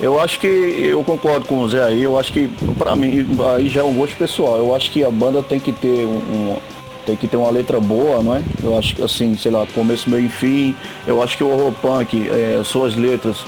eu 0.00 0.20
acho 0.20 0.40
que 0.40 0.46
eu 0.46 1.02
concordo 1.04 1.46
com 1.46 1.60
o 1.60 1.68
Zé 1.68 1.82
aí, 1.82 2.02
eu 2.02 2.18
acho 2.18 2.32
que 2.32 2.48
para 2.76 2.94
mim 2.94 3.26
aí 3.56 3.68
já 3.68 3.80
é 3.80 3.84
um 3.84 3.94
gosto 3.94 4.16
pessoal. 4.16 4.56
Eu 4.56 4.74
acho 4.74 4.90
que 4.90 5.04
a 5.04 5.10
banda 5.10 5.42
tem 5.42 5.58
que 5.58 5.72
ter 5.72 6.06
um, 6.06 6.18
um 6.18 6.60
tem 7.08 7.16
que 7.16 7.26
ter 7.26 7.38
uma 7.38 7.50
letra 7.50 7.80
boa, 7.80 8.22
não 8.22 8.36
é? 8.36 8.42
Eu 8.62 8.76
acho 8.76 8.94
que 8.94 9.02
assim, 9.02 9.34
sei 9.34 9.50
lá, 9.50 9.66
começo, 9.74 10.10
meio 10.10 10.26
e 10.26 10.28
fim. 10.28 10.76
Eu 11.06 11.22
acho 11.22 11.38
que 11.38 11.42
o 11.42 11.48
horror 11.48 11.72
punk, 11.72 12.28
é, 12.28 12.60
suas 12.62 12.94
letras 12.96 13.38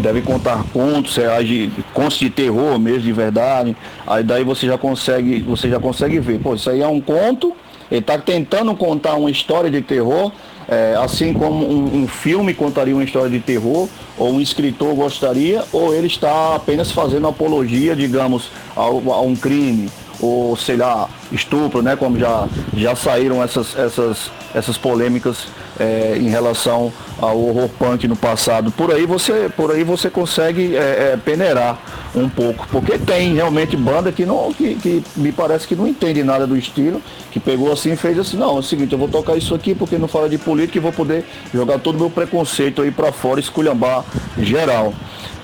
devem 0.00 0.22
contar 0.22 0.64
contos 0.72 1.14
reais 1.16 1.46
de 1.46 1.70
contos 1.92 2.18
de 2.18 2.30
terror 2.30 2.78
mesmo, 2.78 3.02
de 3.02 3.12
verdade. 3.12 3.76
Aí 4.06 4.24
daí 4.24 4.44
você 4.44 4.66
já 4.66 4.78
consegue, 4.78 5.40
você 5.40 5.68
já 5.68 5.78
consegue 5.78 6.18
ver, 6.20 6.38
pô, 6.40 6.54
isso 6.54 6.70
aí 6.70 6.80
é 6.80 6.88
um 6.88 7.02
conto, 7.02 7.54
ele 7.90 8.00
está 8.00 8.16
tentando 8.16 8.74
contar 8.74 9.14
uma 9.16 9.30
história 9.30 9.70
de 9.70 9.82
terror, 9.82 10.32
é, 10.66 10.96
assim 10.98 11.34
como 11.34 11.70
um, 11.70 12.04
um, 12.04 12.08
filme 12.08 12.54
contaria 12.54 12.94
uma 12.94 13.04
história 13.04 13.28
de 13.28 13.40
terror, 13.40 13.90
ou 14.16 14.32
um 14.32 14.40
escritor 14.40 14.94
gostaria, 14.94 15.62
ou 15.70 15.94
ele 15.94 16.06
está 16.06 16.54
apenas 16.54 16.90
fazendo 16.90 17.28
apologia, 17.28 17.94
digamos, 17.94 18.50
a, 18.74 18.80
a 18.80 19.20
um 19.20 19.36
crime 19.36 19.90
ou 20.22 20.56
sei 20.56 20.76
lá, 20.76 21.08
estupro, 21.32 21.82
né? 21.82 21.96
Como 21.96 22.18
já, 22.18 22.48
já 22.74 22.94
saíram 22.94 23.42
essas, 23.42 23.76
essas, 23.76 24.30
essas 24.54 24.78
polêmicas 24.78 25.48
é, 25.78 26.16
em 26.16 26.28
relação 26.28 26.92
ao 27.20 27.38
horror 27.38 27.68
punk 27.68 28.06
no 28.06 28.16
passado. 28.16 28.70
Por 28.70 28.92
aí 28.92 29.04
você, 29.04 29.50
por 29.54 29.72
aí 29.72 29.82
você 29.82 30.08
consegue 30.08 30.76
é, 30.76 31.12
é, 31.12 31.18
peneirar 31.22 31.78
um 32.14 32.28
pouco, 32.28 32.66
porque 32.70 32.98
tem 32.98 33.34
realmente 33.34 33.76
banda 33.76 34.12
que 34.12 34.24
não, 34.24 34.52
que, 34.52 34.74
que 34.76 35.02
me 35.16 35.32
parece 35.32 35.66
que 35.66 35.74
não 35.74 35.86
entende 35.86 36.22
nada 36.22 36.46
do 36.46 36.56
estilo, 36.56 37.00
que 37.30 37.40
pegou 37.40 37.72
assim 37.72 37.92
e 37.92 37.96
fez 37.96 38.18
assim, 38.18 38.36
não, 38.36 38.56
é 38.56 38.58
o 38.60 38.62
seguinte, 38.62 38.92
eu 38.92 38.98
vou 38.98 39.08
tocar 39.08 39.36
isso 39.36 39.54
aqui 39.54 39.74
porque 39.74 39.96
não 39.98 40.06
fala 40.06 40.28
de 40.28 40.38
política 40.38 40.78
e 40.78 40.80
vou 40.80 40.92
poder 40.92 41.24
jogar 41.52 41.78
todo 41.78 41.96
o 41.96 41.98
meu 41.98 42.10
preconceito 42.10 42.82
aí 42.82 42.90
para 42.90 43.10
fora, 43.12 43.40
esculhambar 43.40 44.04
geral. 44.38 44.92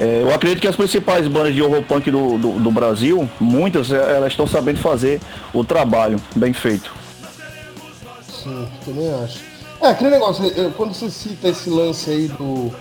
É, 0.00 0.22
eu 0.22 0.32
acredito 0.32 0.60
que 0.60 0.68
as 0.68 0.76
principais 0.76 1.26
bandas 1.26 1.54
de 1.54 1.60
horror 1.60 1.82
punk 1.82 2.08
do, 2.10 2.38
do, 2.38 2.52
do, 2.60 2.70
Brasil, 2.70 3.28
muitas, 3.40 3.90
é, 3.90 3.96
elas 4.16 4.32
estão 4.32 4.46
sabendo 4.46 4.78
fazer 4.78 5.20
o 5.52 5.64
trabalho 5.64 6.20
bem 6.36 6.52
feito. 6.52 6.94
Sim, 8.22 8.68
também 8.84 9.12
acho. 9.24 9.40
É, 9.80 9.88
aquele 9.88 10.10
negócio, 10.10 10.44
quando 10.76 10.94
você 10.94 11.10
cita 11.10 11.48
esse 11.48 11.68
lance 11.68 12.10
aí 12.10 12.28
do. 12.28 12.72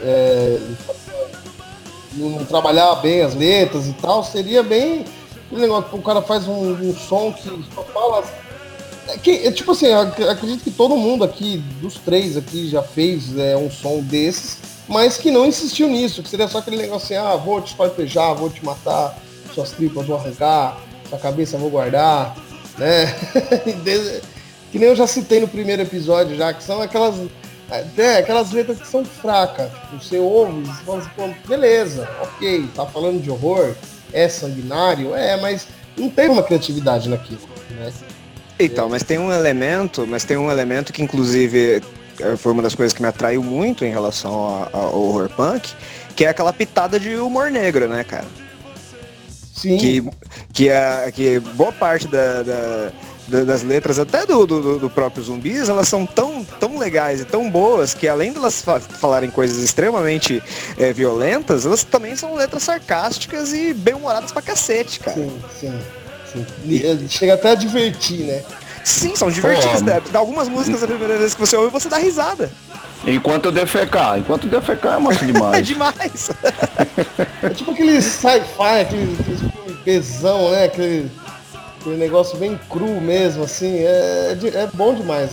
É, 0.00 0.60
não 2.14 2.44
trabalhar 2.44 2.94
bem 2.96 3.22
as 3.22 3.34
letras 3.34 3.88
e 3.88 3.92
tal, 3.94 4.22
seria 4.22 4.62
bem. 4.62 5.04
Aquele 5.46 5.62
negócio, 5.62 5.88
o 5.92 6.02
cara 6.02 6.22
faz 6.22 6.46
um, 6.46 6.72
um 6.72 6.94
som 6.94 7.32
que 7.32 7.48
só 7.74 7.82
fala. 7.84 8.24
É, 9.08 9.18
que, 9.18 9.30
é, 9.46 9.50
tipo 9.50 9.72
assim, 9.72 9.92
acredito 9.92 10.62
que 10.62 10.70
todo 10.70 10.96
mundo 10.96 11.24
aqui, 11.24 11.58
dos 11.80 11.94
três 11.94 12.36
aqui, 12.36 12.68
já 12.68 12.82
fez 12.82 13.36
é, 13.36 13.56
um 13.56 13.68
som 13.70 14.00
desses 14.00 14.58
mas 14.88 15.16
que 15.16 15.30
não 15.30 15.46
insistiu 15.46 15.88
nisso, 15.88 16.22
que 16.22 16.28
seria 16.28 16.48
só 16.48 16.58
aquele 16.58 16.76
negócio 16.76 17.16
assim, 17.16 17.26
ah, 17.26 17.36
vou 17.36 17.60
te 17.60 17.68
espartejar, 17.68 18.34
vou 18.34 18.50
te 18.50 18.64
matar, 18.64 19.16
suas 19.54 19.70
tripas 19.70 20.06
vou 20.06 20.16
arrancar, 20.16 20.78
sua 21.08 21.18
cabeça 21.18 21.56
vou 21.56 21.70
guardar, 21.70 22.36
né? 22.78 23.06
que 24.70 24.78
nem 24.78 24.88
eu 24.88 24.96
já 24.96 25.06
citei 25.06 25.40
no 25.40 25.48
primeiro 25.48 25.82
episódio 25.82 26.36
já, 26.36 26.52
que 26.52 26.62
são 26.62 26.80
aquelas, 26.80 27.14
é, 27.70 28.16
aquelas 28.16 28.50
letras 28.52 28.80
que 28.80 28.88
são 28.88 29.04
fracas. 29.04 29.70
Tipo, 29.70 30.02
você 30.02 30.18
ouve, 30.18 30.62
você 30.62 30.82
fala 30.84 30.98
assim, 30.98 31.34
beleza, 31.46 32.08
ok, 32.22 32.68
tá 32.74 32.86
falando 32.86 33.22
de 33.22 33.30
horror, 33.30 33.74
é 34.12 34.28
sanguinário, 34.28 35.14
é, 35.14 35.36
mas 35.40 35.68
não 35.96 36.08
tem 36.08 36.28
uma 36.28 36.42
criatividade 36.42 37.08
naquilo, 37.08 37.40
né? 37.70 37.92
Então, 38.58 38.88
mas 38.88 39.02
tem 39.02 39.18
um 39.18 39.32
elemento, 39.32 40.06
mas 40.06 40.24
tem 40.24 40.36
um 40.36 40.50
elemento 40.50 40.92
que 40.92 41.02
inclusive 41.02 41.82
foi 42.38 42.52
uma 42.52 42.62
das 42.62 42.74
coisas 42.74 42.92
que 42.92 43.02
me 43.02 43.08
atraiu 43.08 43.42
muito 43.42 43.84
em 43.84 43.90
relação 43.90 44.68
ao 44.72 45.00
horror 45.00 45.28
punk, 45.30 45.72
que 46.14 46.24
é 46.24 46.28
aquela 46.28 46.52
pitada 46.52 46.98
de 46.98 47.16
humor 47.16 47.50
negro, 47.50 47.88
né, 47.88 48.04
cara? 48.04 48.26
Sim. 49.54 49.76
Que, 49.76 50.04
que, 50.52 50.68
é, 50.68 51.10
que 51.12 51.38
boa 51.38 51.70
parte 51.70 52.08
da, 52.08 52.42
da, 52.42 52.92
da, 53.28 53.44
das 53.44 53.62
letras, 53.62 53.98
até 53.98 54.26
do, 54.26 54.44
do, 54.46 54.78
do, 54.78 54.90
próprio 54.90 55.22
zumbis, 55.22 55.68
elas 55.68 55.88
são 55.88 56.04
tão, 56.04 56.44
tão 56.44 56.78
legais 56.78 57.20
e 57.20 57.24
tão 57.24 57.48
boas 57.48 57.94
que 57.94 58.08
além 58.08 58.32
de 58.32 58.38
elas 58.38 58.60
fa 58.60 58.80
falarem 58.80 59.30
coisas 59.30 59.62
extremamente 59.62 60.42
é, 60.76 60.92
violentas, 60.92 61.64
elas 61.64 61.84
também 61.84 62.16
são 62.16 62.34
letras 62.34 62.64
sarcásticas 62.64 63.52
e 63.52 63.72
bem-humoradas 63.72 64.32
pra 64.32 64.42
cacete, 64.42 64.98
cara. 64.98 65.16
Sim, 65.16 65.32
sim. 65.60 65.80
sim. 66.32 67.08
Chega 67.08 67.34
até 67.34 67.50
a 67.50 67.54
divertir, 67.54 68.20
né? 68.24 68.42
Sim, 68.84 69.14
são 69.14 69.30
divertidas. 69.30 69.82
Né? 69.82 70.00
Algumas 70.14 70.48
músicas 70.48 70.82
a 70.82 70.86
primeira 70.86 71.16
vez 71.18 71.34
que 71.34 71.40
você 71.40 71.56
ouve, 71.56 71.70
você 71.70 71.88
dá 71.88 71.98
risada. 71.98 72.50
Enquanto 73.06 73.46
eu 73.46 73.52
defecar. 73.52 74.18
Enquanto 74.18 74.44
eu 74.44 74.50
defecar 74.50 74.96
é 74.96 74.98
massa 74.98 75.24
demais. 75.24 75.54
é 75.58 75.62
demais. 75.62 76.30
é 77.42 77.48
tipo 77.50 77.70
aquele 77.72 78.00
sci-fi, 78.00 78.80
aquele, 78.80 79.16
aquele 79.20 79.76
pesão, 79.84 80.50
né? 80.50 80.64
Aquele, 80.64 81.10
aquele 81.80 81.96
negócio 81.96 82.38
bem 82.38 82.58
cru 82.68 83.00
mesmo, 83.00 83.44
assim. 83.44 83.78
É, 83.78 84.36
é, 84.42 84.58
é 84.62 84.68
bom 84.72 84.94
demais. 84.94 85.30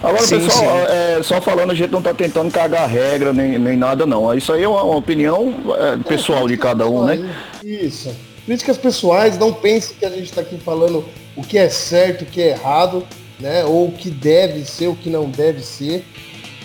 Agora, 0.00 0.22
sim, 0.22 0.38
pessoal, 0.38 0.86
sim. 0.86 0.92
É, 0.92 1.20
só 1.24 1.40
falando, 1.40 1.72
a 1.72 1.74
gente 1.74 1.90
não 1.90 2.00
tá 2.00 2.14
tentando 2.14 2.52
cagar 2.52 2.88
regra 2.88 3.32
nem, 3.32 3.58
nem 3.58 3.76
nada, 3.76 4.06
não. 4.06 4.32
Isso 4.32 4.52
aí 4.52 4.62
é 4.62 4.68
uma, 4.68 4.82
uma 4.84 4.96
opinião 4.96 5.52
é, 5.76 5.96
pessoal 6.08 6.46
de 6.46 6.56
cada 6.56 6.86
um, 6.86 7.04
né? 7.04 7.28
Isso. 7.64 8.14
Críticas 8.46 8.78
pessoais, 8.78 9.36
não 9.36 9.52
pense 9.52 9.94
que 9.94 10.06
a 10.06 10.10
gente 10.10 10.24
está 10.24 10.40
aqui 10.40 10.56
falando 10.58 11.04
o 11.38 11.42
que 11.42 11.56
é 11.56 11.68
certo, 11.68 12.22
o 12.22 12.26
que 12.26 12.42
é 12.42 12.48
errado, 12.48 13.06
né? 13.38 13.64
Ou 13.64 13.86
o 13.86 13.92
que 13.92 14.10
deve 14.10 14.64
ser, 14.64 14.88
o 14.88 14.96
que 14.96 15.08
não 15.08 15.30
deve 15.30 15.62
ser. 15.62 16.04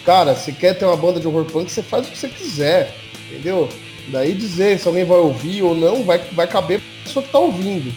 Cara, 0.03 0.35
se 0.35 0.51
quer 0.51 0.73
ter 0.73 0.85
uma 0.85 0.97
banda 0.97 1.19
de 1.19 1.27
horror 1.27 1.45
punk, 1.45 1.71
você 1.71 1.83
faz 1.83 2.07
o 2.07 2.09
que 2.09 2.17
você 2.17 2.27
quiser, 2.27 2.91
entendeu? 3.29 3.69
Daí 4.07 4.33
dizer 4.33 4.79
se 4.79 4.87
alguém 4.87 5.05
vai 5.05 5.19
ouvir 5.19 5.61
ou 5.61 5.75
não, 5.75 6.03
vai, 6.03 6.17
vai 6.33 6.47
caber 6.47 6.79
a 6.79 7.03
pessoa 7.03 7.21
que 7.21 7.29
está 7.29 7.37
ouvindo. 7.37 7.93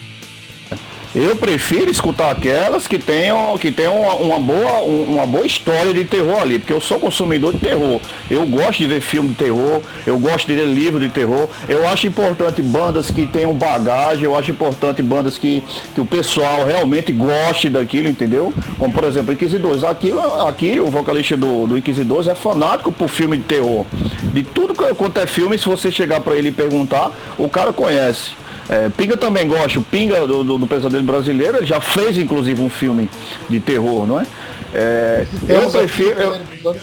Eu 1.19 1.35
prefiro 1.35 1.89
escutar 1.89 2.29
aquelas 2.29 2.87
que 2.87 2.99
tenham, 2.99 3.57
que 3.57 3.71
tenham 3.71 3.99
uma, 3.99 4.13
uma, 4.13 4.39
boa, 4.39 4.81
uma 4.83 5.25
boa 5.25 5.47
história 5.47 5.91
de 5.91 6.05
terror 6.05 6.39
ali, 6.39 6.59
porque 6.59 6.71
eu 6.71 6.79
sou 6.79 6.99
consumidor 6.99 7.53
de 7.53 7.59
terror. 7.59 7.99
Eu 8.29 8.45
gosto 8.45 8.77
de 8.77 8.85
ver 8.85 9.01
filme 9.01 9.29
de 9.29 9.35
terror, 9.35 9.81
eu 10.05 10.19
gosto 10.19 10.45
de 10.45 10.53
ler 10.53 10.67
livro 10.67 10.99
de 10.99 11.09
terror. 11.09 11.49
Eu 11.67 11.87
acho 11.87 12.05
importante 12.05 12.61
bandas 12.61 13.09
que 13.09 13.25
tenham 13.25 13.51
bagagem, 13.51 14.25
eu 14.25 14.35
acho 14.35 14.51
importante 14.51 15.01
bandas 15.01 15.39
que, 15.39 15.63
que 15.95 15.99
o 15.99 16.05
pessoal 16.05 16.63
realmente 16.63 17.11
goste 17.11 17.67
daquilo, 17.67 18.07
entendeu? 18.07 18.53
Como 18.77 18.93
por 18.93 19.03
exemplo, 19.03 19.33
Inquisidores. 19.33 19.83
Aqui, 19.83 20.13
aqui 20.47 20.79
o 20.79 20.91
vocalista 20.91 21.35
do, 21.35 21.65
do 21.65 21.77
Inquisidores 21.79 22.27
é 22.27 22.35
fanático 22.35 22.91
por 22.91 23.09
filme 23.09 23.37
de 23.37 23.43
terror. 23.43 23.87
De 24.21 24.43
tudo 24.43 24.75
quanto 24.75 25.19
é 25.19 25.25
filme, 25.25 25.57
se 25.57 25.65
você 25.65 25.91
chegar 25.91 26.21
para 26.21 26.35
ele 26.35 26.49
e 26.49 26.51
perguntar, 26.51 27.09
o 27.39 27.49
cara 27.49 27.73
conhece. 27.73 28.33
É, 28.69 28.89
Pinga 28.89 29.15
também 29.15 29.47
gosta, 29.47 29.79
o 29.79 29.83
Pinga 29.83 30.27
do, 30.27 30.43
do, 30.43 30.57
do, 30.57 30.67
Pesadelo 30.67 31.03
Brasileiro, 31.03 31.57
ele 31.57 31.65
já 31.65 31.79
fez 31.79 32.17
inclusive 32.17 32.61
um 32.61 32.69
filme 32.69 33.09
de 33.49 33.59
terror, 33.59 34.05
não 34.05 34.19
é? 34.19 34.27
é 34.73 35.25
eu 35.47 35.71
prefiro. 35.71 36.19
Eu, 36.19 36.75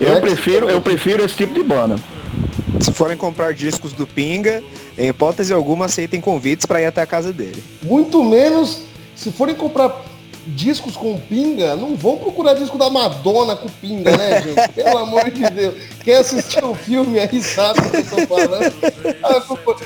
eu 0.00 0.20
prefiro, 0.20 0.68
eu 0.68 0.80
prefiro 0.80 1.24
esse 1.24 1.36
tipo 1.36 1.54
de 1.54 1.62
banda. 1.62 1.96
Se 2.80 2.92
forem 2.92 3.16
comprar 3.16 3.54
discos 3.54 3.92
do 3.92 4.06
Pinga, 4.06 4.62
em 4.98 5.08
hipótese 5.08 5.52
alguma, 5.52 5.84
aceitem 5.84 6.20
convites 6.20 6.66
para 6.66 6.80
ir 6.80 6.86
até 6.86 7.00
a 7.00 7.06
casa 7.06 7.32
dele. 7.32 7.62
Muito 7.82 8.24
menos 8.24 8.82
se 9.14 9.30
forem 9.30 9.54
comprar 9.54 10.02
discos 10.46 10.96
com 10.96 11.18
pinga, 11.18 11.76
não 11.76 11.96
vão 11.96 12.16
procurar 12.16 12.54
disco 12.54 12.76
da 12.78 12.90
Madonna 12.90 13.56
com 13.56 13.68
pinga, 13.68 14.16
né, 14.16 14.42
gente? 14.42 14.68
Pelo 14.74 14.98
amor 14.98 15.30
de 15.30 15.48
Deus. 15.50 15.74
Quem 16.02 16.14
assistiu 16.14 16.70
o 16.70 16.74
filme 16.74 17.18
aí 17.18 17.42
sabe 17.42 17.80
o 17.80 17.90
que 17.90 17.96
eu 17.96 18.04
tô 18.04 18.26
falando. 18.26 18.74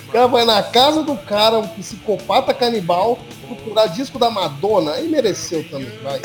O 0.09 0.13
cara 0.13 0.27
vai 0.27 0.45
na 0.45 0.63
casa 0.63 1.03
do 1.03 1.17
cara, 1.17 1.59
um 1.59 1.69
psicopata 1.69 2.55
canibal, 2.55 3.19
procurar 3.47 3.87
disco 3.87 4.19
da 4.19 4.31
Madonna, 4.31 4.93
aí 4.93 5.09
mereceu 5.09 5.65
também, 5.69 5.91
vai. 6.03 6.21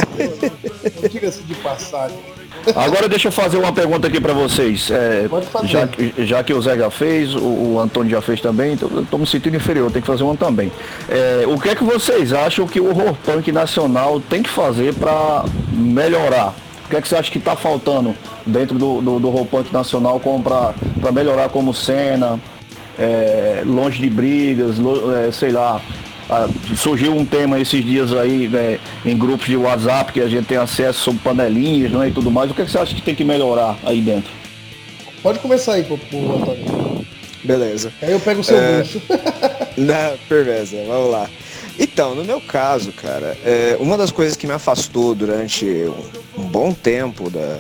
Não 1.01 1.09
diga-se 1.09 1.43
de 1.43 1.55
passagem. 1.55 2.17
Agora 2.76 3.07
deixa 3.07 3.28
eu 3.28 3.32
fazer 3.32 3.57
uma 3.57 3.72
pergunta 3.72 4.07
aqui 4.07 4.20
para 4.20 4.34
vocês. 4.34 4.89
É. 4.91 5.28
Já, 5.64 5.89
já 6.18 6.43
que 6.43 6.53
o 6.53 6.62
Zé 6.62 6.78
já 6.78 6.89
fez, 6.89 7.36
o, 7.36 7.39
o 7.39 7.80
Antônio 7.80 8.12
já 8.12 8.22
fez 8.22 8.41
também, 8.41 8.74
então 8.74 8.89
eu 8.93 9.05
tô 9.05 9.18
me 9.18 9.28
sentindo 9.28 9.55
inferior, 9.55 9.91
tem 9.91 10.01
que 10.01 10.07
fazer 10.07 10.24
uma 10.24 10.36
também. 10.36 10.72
É, 11.09 11.45
o 11.47 11.59
que 11.59 11.70
é 11.70 11.76
que 11.76 11.84
vocês 11.84 12.34
acham 12.34 12.68
que 12.68 12.80
o 12.80 12.89
horror 12.89 13.16
punk 13.26 13.51
nacional 13.51 14.20
tem 14.20 14.43
que 14.43 14.49
fazer 14.49 14.93
para 14.93 15.45
melhorar? 15.72 16.53
O 16.86 16.89
que 16.89 16.95
é 16.97 17.01
que 17.01 17.07
você 17.07 17.16
acha 17.16 17.32
que 17.32 17.38
está 17.38 17.55
faltando 17.55 18.16
dentro 18.45 18.78
do, 18.78 19.01
do, 19.01 19.20
do 19.20 19.28
horror 19.28 19.45
punk 19.45 19.72
nacional 19.72 20.20
para 20.20 21.12
melhorar 21.12 21.49
como 21.49 21.74
cena, 21.74 22.39
é, 22.99 23.64
longe 23.66 24.01
de 24.01 24.09
brigas, 24.09 24.78
lo, 24.78 25.16
é, 25.16 25.32
sei 25.32 25.51
lá, 25.51 25.82
ah, 26.32 26.47
surgiu 26.77 27.13
um 27.13 27.25
tema 27.25 27.59
esses 27.59 27.84
dias 27.84 28.13
aí 28.13 28.47
né, 28.47 28.79
em 29.05 29.17
grupos 29.17 29.47
de 29.47 29.57
WhatsApp 29.57 30.13
que 30.13 30.21
a 30.21 30.29
gente 30.29 30.45
tem 30.45 30.57
acesso 30.57 30.99
sobre 30.99 31.19
panelinhas 31.19 31.91
né, 31.91 32.07
e 32.07 32.11
tudo 32.11 32.32
mais. 32.32 32.49
O 32.49 32.53
que, 32.53 32.61
é 32.61 32.65
que 32.65 32.71
você 32.71 32.77
acha 32.77 32.95
que 32.95 33.01
tem 33.01 33.13
que 33.13 33.25
melhorar 33.25 33.77
aí 33.84 33.99
dentro? 33.99 34.32
Pode 35.21 35.39
começar 35.39 35.73
aí, 35.73 35.84
por, 35.84 35.99
por 35.99 36.17
Antônio. 36.17 37.05
Beleza. 37.43 37.91
Aí 38.01 38.13
eu 38.13 38.19
pego 38.19 38.39
o 38.39 38.43
seu 38.45 38.57
é... 38.57 38.84
Na, 39.75 40.13
beleza, 40.29 40.77
vamos 40.88 41.11
lá. 41.11 41.29
Então, 41.77 42.15
no 42.15 42.23
meu 42.23 42.39
caso, 42.39 42.93
cara, 42.93 43.38
é, 43.43 43.75
uma 43.79 43.97
das 43.97 44.09
coisas 44.11 44.38
que 44.38 44.47
me 44.47 44.53
afastou 44.53 45.13
durante 45.13 45.65
um, 45.65 46.41
um 46.41 46.43
bom 46.43 46.73
tempo 46.73 47.29
da, 47.29 47.59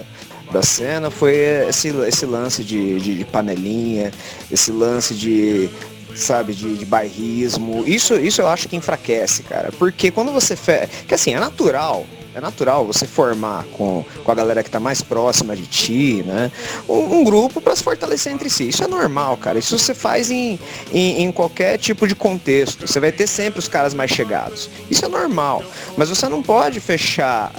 da 0.51 0.61
cena 0.61 1.09
foi 1.09 1.35
esse, 1.67 1.89
esse 2.07 2.25
lance 2.25 2.63
de, 2.63 2.99
de, 2.99 3.17
de, 3.17 3.25
panelinha, 3.25 4.11
esse 4.51 4.71
lance 4.71 5.13
de 5.13 5.69
sabe, 6.15 6.53
de, 6.53 6.75
de 6.75 6.85
bairrismo. 6.85 7.83
Isso, 7.85 8.15
isso 8.15 8.41
eu 8.41 8.47
acho 8.47 8.67
que 8.67 8.75
enfraquece, 8.75 9.43
cara. 9.43 9.71
Porque 9.77 10.11
quando 10.11 10.31
você. 10.31 10.55
Fe... 10.55 10.87
Que 11.07 11.13
assim, 11.13 11.33
é 11.33 11.39
natural. 11.39 12.05
É 12.33 12.39
natural 12.39 12.85
você 12.85 13.05
formar 13.05 13.65
com, 13.73 14.05
com 14.23 14.31
a 14.31 14.35
galera 14.35 14.63
que 14.63 14.69
está 14.69 14.79
mais 14.79 15.01
próxima 15.01 15.53
de 15.53 15.65
ti, 15.65 16.23
né? 16.25 16.49
Um, 16.87 17.17
um 17.17 17.23
grupo 17.25 17.59
para 17.59 17.75
se 17.75 17.83
fortalecer 17.83 18.31
entre 18.31 18.49
si. 18.49 18.69
Isso 18.69 18.83
é 18.83 18.87
normal, 18.87 19.35
cara. 19.35 19.59
Isso 19.59 19.77
você 19.77 19.93
faz 19.93 20.31
em, 20.31 20.57
em, 20.93 21.23
em, 21.23 21.31
qualquer 21.31 21.77
tipo 21.77 22.07
de 22.07 22.15
contexto. 22.15 22.87
Você 22.87 23.01
vai 23.01 23.11
ter 23.11 23.27
sempre 23.27 23.59
os 23.59 23.67
caras 23.67 23.93
mais 23.93 24.11
chegados. 24.11 24.69
Isso 24.89 25.03
é 25.03 25.09
normal. 25.09 25.61
Mas 25.97 26.07
você 26.07 26.29
não 26.29 26.41
pode 26.41 26.79
fechar 26.79 27.51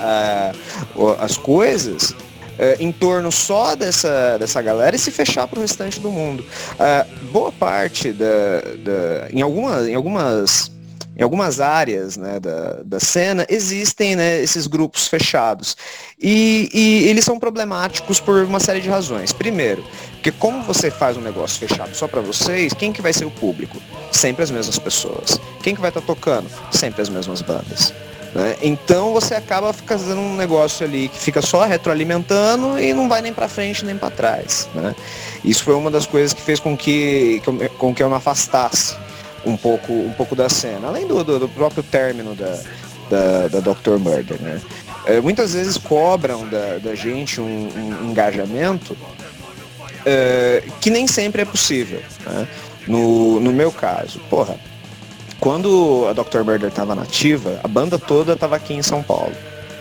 uh, 0.97 1.17
as 1.21 1.37
coisas 1.37 2.15
uh, 2.59 2.83
em 2.83 2.93
torno 2.93 3.31
só 3.31 3.75
dessa, 3.75 4.39
dessa 4.39 4.61
galera 4.63 4.97
e 4.97 4.99
se 4.99 5.11
fechar 5.11 5.47
para 5.47 5.59
o 5.59 5.63
restante 5.63 6.01
do 6.01 6.11
mundo. 6.11 6.45
Uh, 6.75 7.27
boa 7.27 7.53
parte 7.53 8.13
da, 8.13 8.61
da 8.79 9.29
em, 9.31 9.43
algumas, 9.43 9.89
em 9.89 9.95
algumas 9.95 10.71
em 11.15 11.23
algumas 11.23 11.61
áreas 11.61 12.17
né, 12.17 12.41
da, 12.41 12.81
da 12.85 12.99
cena 12.99 13.47
existem 13.49 14.17
né, 14.17 14.41
esses 14.41 14.67
grupos 14.67 15.07
fechados. 15.07 15.77
E, 16.21 16.71
e, 16.73 17.09
eles 17.09 17.25
são 17.25 17.39
problemáticos 17.39 18.19
por 18.19 18.43
uma 18.45 18.59
série 18.59 18.81
de 18.81 18.89
razões. 18.89 19.33
Primeiro, 19.33 19.85
porque 20.13 20.33
como 20.33 20.63
você 20.63 20.91
faz 20.91 21.17
um 21.17 21.21
negócio 21.21 21.67
fechado 21.67 21.95
só 21.95 22.09
para 22.09 22.21
vocês, 22.21 22.73
quem 22.73 22.93
que 22.93 23.03
vai 23.03 23.13
ser 23.13 23.27
o 23.27 23.31
público? 23.31 23.77
Sempre 24.11 24.43
as 24.43 24.51
mesmas 24.51 24.79
pessoas. 24.79 25.39
Quem 25.63 25.75
que 25.75 25.81
vai 25.81 25.91
estar 25.91 26.01
tá 26.01 26.07
tocando? 26.07 26.49
Sempre 26.71 27.03
as 27.03 27.09
mesmas 27.09 27.43
bandas. 27.43 27.93
Né? 28.35 28.57
Então 28.63 29.13
você 29.13 29.35
acaba 29.35 29.73
fazendo 29.73 30.21
um 30.21 30.37
negócio 30.37 30.87
ali 30.87 31.09
que 31.09 31.19
fica 31.19 31.43
só 31.43 31.65
retroalimentando 31.65 32.79
e 32.79 32.95
não 32.95 33.09
vai 33.09 33.21
nem 33.21 33.33
para 33.33 33.49
frente 33.49 33.85
nem 33.85 33.97
para 33.97 34.11
trás. 34.11 34.69
Né? 34.75 34.95
Isso 35.45 35.63
foi 35.65 35.75
uma 35.75 35.91
das 35.91 36.07
coisas 36.07 36.33
que 36.33 36.41
fez 36.41 36.59
com 36.59 36.77
que, 36.77 37.43
com 37.79 37.95
que 37.95 38.03
eu 38.03 38.09
me 38.09 38.17
afastasse 38.17 38.97
um 39.45 39.57
pouco, 39.57 39.93
um 39.93 40.13
pouco 40.13 40.35
da 40.35 40.49
cena, 40.49 40.89
além 40.89 41.07
do, 41.07 41.23
do, 41.23 41.41
do 41.41 41.49
próprio 41.49 41.83
término 41.83 42.35
da, 42.35 42.59
da, 43.11 43.49
da 43.49 43.61
Dr. 43.61 43.99
Murder. 43.99 44.41
Né? 44.41 44.61
É, 45.05 45.21
muitas 45.21 45.53
vezes 45.53 45.77
cobram 45.77 46.49
da, 46.49 46.79
da 46.79 46.95
gente 46.95 47.41
um, 47.41 47.45
um 47.45 48.11
engajamento 48.11 48.97
é, 50.07 50.63
que 50.81 50.91
nem 50.91 51.07
sempre 51.07 51.43
é 51.43 51.45
possível. 51.45 52.01
Né? 52.25 52.49
No, 52.87 53.39
no 53.41 53.53
meu 53.53 53.71
caso, 53.71 54.21
porra, 54.31 54.57
quando 55.43 56.07
a 56.09 56.13
Dr. 56.13 56.45
Murder 56.45 56.69
estava 56.69 56.95
nativa, 56.95 57.59
a 57.65 57.67
banda 57.67 57.99
toda 57.99 58.35
estava 58.35 58.55
aqui 58.55 58.75
em 58.75 58.83
São 58.83 59.03
Paulo. 59.03 59.33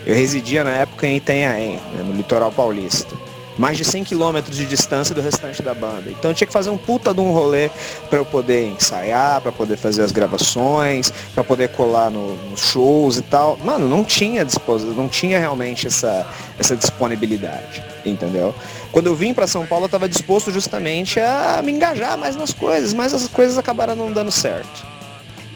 Eu 0.04 0.12
residia 0.12 0.64
na 0.64 0.72
época 0.72 1.06
em 1.06 1.18
Itanhaém, 1.18 1.76
né, 1.94 2.02
no 2.04 2.12
litoral 2.14 2.50
paulista. 2.50 3.14
Mais 3.56 3.78
de 3.78 3.84
100 3.84 4.02
quilômetros 4.02 4.56
de 4.56 4.66
distância 4.66 5.14
do 5.14 5.20
restante 5.20 5.62
da 5.62 5.72
banda. 5.72 6.10
Então 6.10 6.32
eu 6.32 6.34
tinha 6.34 6.48
que 6.48 6.52
fazer 6.52 6.68
um 6.70 6.76
puta 6.76 7.14
de 7.14 7.20
um 7.20 7.30
rolê 7.30 7.70
para 8.10 8.18
eu 8.18 8.24
poder 8.24 8.72
ensaiar, 8.72 9.40
para 9.40 9.52
poder 9.52 9.76
fazer 9.76 10.02
as 10.02 10.10
gravações, 10.10 11.12
para 11.32 11.44
poder 11.44 11.68
colar 11.68 12.10
no, 12.10 12.34
nos 12.50 12.58
shows 12.58 13.18
e 13.18 13.22
tal. 13.22 13.56
Mano, 13.64 13.88
não 13.88 14.02
tinha 14.02 14.44
disposição, 14.44 14.92
não 14.94 15.08
tinha 15.08 15.38
realmente 15.38 15.86
essa, 15.86 16.26
essa 16.58 16.74
disponibilidade, 16.74 17.84
entendeu? 18.04 18.52
Quando 18.90 19.06
eu 19.06 19.14
vim 19.14 19.32
para 19.32 19.46
São 19.46 19.64
Paulo, 19.64 19.84
eu 19.84 19.86
estava 19.86 20.08
disposto 20.08 20.50
justamente 20.50 21.20
a 21.20 21.60
me 21.62 21.70
engajar 21.70 22.18
mais 22.18 22.34
nas 22.34 22.52
coisas, 22.52 22.92
mas 22.92 23.14
as 23.14 23.28
coisas 23.28 23.56
acabaram 23.56 23.94
não 23.94 24.10
dando 24.10 24.32
certo. 24.32 24.91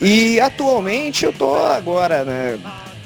E 0.01 0.39
atualmente 0.41 1.25
eu 1.25 1.33
tô 1.33 1.55
agora, 1.57 2.25
né? 2.25 2.59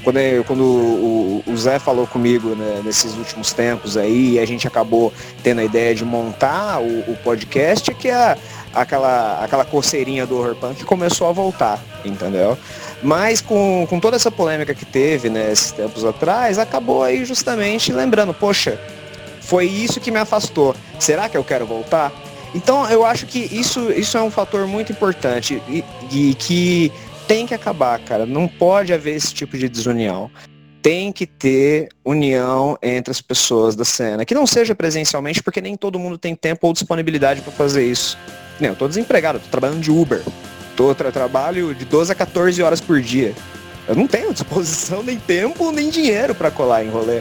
Quando, 0.02 0.18
eu, 0.18 0.42
quando 0.44 0.64
o, 0.64 1.44
o, 1.46 1.56
Zé 1.58 1.78
falou 1.78 2.06
comigo 2.06 2.54
né, 2.54 2.80
nesses 2.82 3.14
últimos 3.16 3.52
tempos 3.52 3.98
aí, 3.98 4.38
a 4.38 4.46
gente 4.46 4.66
acabou 4.66 5.12
tendo 5.42 5.60
a 5.60 5.64
ideia 5.64 5.94
de 5.94 6.06
montar 6.06 6.80
o, 6.80 7.00
o 7.00 7.16
podcast, 7.22 7.92
que 7.92 8.08
é 8.08 8.36
aquela, 8.72 9.44
aquela 9.44 9.64
coceirinha 9.64 10.26
do 10.26 10.38
horror 10.38 10.54
punk 10.54 10.84
começou 10.84 11.28
a 11.28 11.32
voltar, 11.32 11.78
entendeu? 12.02 12.56
Mas 13.02 13.42
com, 13.42 13.86
com 13.90 14.00
toda 14.00 14.16
essa 14.16 14.30
polêmica 14.30 14.74
que 14.74 14.86
teve 14.86 15.28
né, 15.28 15.52
esses 15.52 15.70
tempos 15.70 16.02
atrás, 16.02 16.58
acabou 16.58 17.02
aí 17.02 17.24
justamente 17.26 17.92
lembrando, 17.92 18.32
poxa, 18.32 18.80
foi 19.40 19.66
isso 19.66 20.00
que 20.00 20.10
me 20.10 20.18
afastou. 20.18 20.74
Será 20.98 21.28
que 21.28 21.36
eu 21.36 21.44
quero 21.44 21.66
voltar? 21.66 22.12
Então 22.54 22.88
eu 22.90 23.04
acho 23.04 23.26
que 23.26 23.38
isso, 23.38 23.90
isso 23.92 24.18
é 24.18 24.22
um 24.22 24.30
fator 24.30 24.66
muito 24.66 24.92
importante 24.92 25.62
e, 25.68 25.84
e 26.10 26.34
que 26.34 26.92
tem 27.28 27.46
que 27.46 27.54
acabar, 27.54 27.98
cara. 28.00 28.26
Não 28.26 28.48
pode 28.48 28.92
haver 28.92 29.14
esse 29.14 29.32
tipo 29.32 29.56
de 29.56 29.68
desunião 29.68 30.30
tem 30.82 31.12
que 31.12 31.26
ter 31.26 31.88
união 32.04 32.78
entre 32.82 33.10
as 33.10 33.20
pessoas 33.20 33.76
da 33.76 33.84
cena. 33.84 34.24
Que 34.24 34.34
não 34.34 34.46
seja 34.46 34.74
presencialmente, 34.74 35.42
porque 35.42 35.60
nem 35.60 35.76
todo 35.76 35.98
mundo 35.98 36.18
tem 36.18 36.34
tempo 36.34 36.66
ou 36.66 36.72
disponibilidade 36.72 37.40
para 37.42 37.52
fazer 37.52 37.84
isso. 37.86 38.18
eu 38.60 38.74
tô 38.74 38.88
desempregado, 38.88 39.38
tô 39.38 39.48
trabalhando 39.48 39.80
de 39.80 39.90
Uber. 39.90 40.22
Tô, 40.76 40.94
tra 40.94 41.12
trabalho 41.12 41.74
de 41.74 41.84
12 41.84 42.12
a 42.12 42.14
14 42.14 42.62
horas 42.62 42.80
por 42.80 43.00
dia. 43.00 43.34
Eu 43.86 43.94
não 43.94 44.06
tenho 44.06 44.32
disposição, 44.32 45.02
nem 45.04 45.18
tempo, 45.18 45.70
nem 45.72 45.90
dinheiro 45.90 46.34
para 46.34 46.50
colar 46.50 46.84
em 46.84 46.88
rolê. 46.88 47.20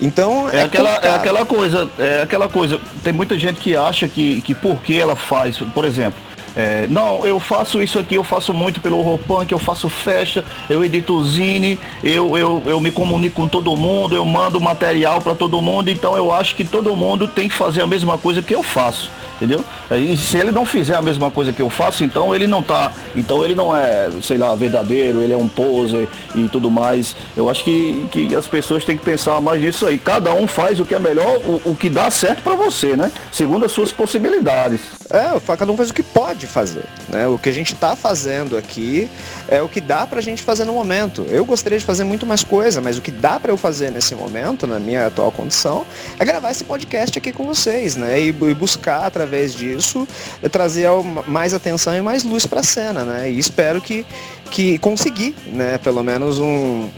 Então 0.00 0.48
é, 0.48 0.56
é 0.56 0.62
aquela, 0.62 0.96
é 0.96 1.14
aquela 1.14 1.44
coisa, 1.44 1.90
é 1.98 2.22
aquela 2.22 2.48
coisa. 2.48 2.80
Tem 3.02 3.12
muita 3.12 3.38
gente 3.38 3.60
que 3.60 3.76
acha 3.76 4.08
que, 4.08 4.40
que 4.40 4.54
porque 4.54 4.94
ela 4.94 5.14
faz, 5.14 5.58
por 5.58 5.84
exemplo, 5.84 6.18
é, 6.56 6.86
não, 6.88 7.24
eu 7.24 7.38
faço 7.38 7.82
isso 7.82 7.98
aqui, 7.98 8.14
eu 8.14 8.24
faço 8.24 8.52
muito 8.52 8.80
pelo 8.80 8.98
horror 8.98 9.18
punk, 9.18 9.52
eu 9.52 9.58
faço 9.58 9.88
festa, 9.88 10.44
eu 10.68 10.84
edito 10.84 11.22
zine, 11.24 11.78
eu, 12.02 12.36
eu, 12.36 12.62
eu 12.66 12.80
me 12.80 12.90
comunico 12.90 13.36
com 13.36 13.48
todo 13.48 13.76
mundo, 13.76 14.14
eu 14.16 14.24
mando 14.24 14.60
material 14.60 15.20
para 15.20 15.34
todo 15.34 15.60
mundo, 15.62 15.90
então 15.90 16.16
eu 16.16 16.32
acho 16.32 16.54
que 16.56 16.64
todo 16.64 16.94
mundo 16.96 17.28
tem 17.28 17.48
que 17.48 17.54
fazer 17.54 17.82
a 17.82 17.86
mesma 17.86 18.18
coisa 18.18 18.42
que 18.42 18.54
eu 18.54 18.62
faço 18.62 19.10
entendeu? 19.40 19.64
E 19.90 20.16
se 20.18 20.36
ele 20.36 20.52
não 20.52 20.66
fizer 20.66 20.94
a 20.94 21.00
mesma 21.00 21.30
coisa 21.30 21.50
que 21.50 21.62
eu 21.62 21.70
faço, 21.70 22.04
então 22.04 22.34
ele 22.34 22.46
não 22.46 22.62
tá, 22.62 22.92
então 23.16 23.42
ele 23.42 23.54
não 23.54 23.74
é, 23.74 24.10
sei 24.22 24.36
lá, 24.36 24.54
verdadeiro, 24.54 25.22
ele 25.22 25.32
é 25.32 25.36
um 25.36 25.48
poser 25.48 26.06
e 26.34 26.46
tudo 26.48 26.70
mais. 26.70 27.16
Eu 27.34 27.48
acho 27.48 27.64
que, 27.64 28.06
que 28.12 28.34
as 28.36 28.46
pessoas 28.46 28.84
têm 28.84 28.98
que 28.98 29.04
pensar 29.04 29.40
mais 29.40 29.60
nisso 29.60 29.86
aí. 29.86 29.98
Cada 29.98 30.34
um 30.34 30.46
faz 30.46 30.78
o 30.78 30.84
que 30.84 30.94
é 30.94 30.98
melhor, 30.98 31.38
o, 31.38 31.70
o 31.70 31.74
que 31.74 31.88
dá 31.88 32.10
certo 32.10 32.42
para 32.42 32.54
você, 32.54 32.94
né? 32.94 33.10
Segundo 33.32 33.64
as 33.64 33.72
suas 33.72 33.90
possibilidades. 33.90 34.80
É, 35.08 35.56
cada 35.56 35.72
um 35.72 35.76
faz 35.76 35.90
o 35.90 35.94
que 35.94 36.02
pode 36.02 36.39
fazer, 36.46 36.84
né? 37.08 37.26
O 37.26 37.38
que 37.38 37.48
a 37.48 37.52
gente 37.52 37.74
tá 37.74 37.96
fazendo 37.96 38.56
aqui 38.56 39.08
é 39.48 39.60
o 39.62 39.68
que 39.68 39.80
dá 39.80 40.06
pra 40.06 40.20
gente 40.20 40.42
fazer 40.42 40.64
no 40.64 40.72
momento. 40.72 41.26
Eu 41.28 41.44
gostaria 41.44 41.78
de 41.78 41.84
fazer 41.84 42.04
muito 42.04 42.26
mais 42.26 42.44
coisa, 42.44 42.80
mas 42.80 42.98
o 42.98 43.02
que 43.02 43.10
dá 43.10 43.38
para 43.38 43.52
eu 43.52 43.56
fazer 43.56 43.90
nesse 43.90 44.14
momento, 44.14 44.66
na 44.66 44.78
minha 44.78 45.06
atual 45.06 45.32
condição, 45.32 45.86
é 46.18 46.24
gravar 46.24 46.50
esse 46.50 46.64
podcast 46.64 47.18
aqui 47.18 47.32
com 47.32 47.44
vocês, 47.44 47.96
né? 47.96 48.20
E, 48.20 48.28
e 48.28 48.54
buscar 48.54 49.06
através 49.06 49.54
disso, 49.54 50.06
trazer 50.50 50.88
mais 51.26 51.54
atenção 51.54 51.94
e 51.94 52.00
mais 52.00 52.24
luz 52.24 52.46
para 52.46 52.60
a 52.60 52.64
cena, 52.64 53.04
né? 53.04 53.30
E 53.30 53.38
espero 53.38 53.80
que, 53.80 54.06
que 54.50 54.78
conseguir, 54.78 55.34
né? 55.46 55.78
Pelo 55.78 56.02
menos 56.02 56.38
um, 56.38 56.88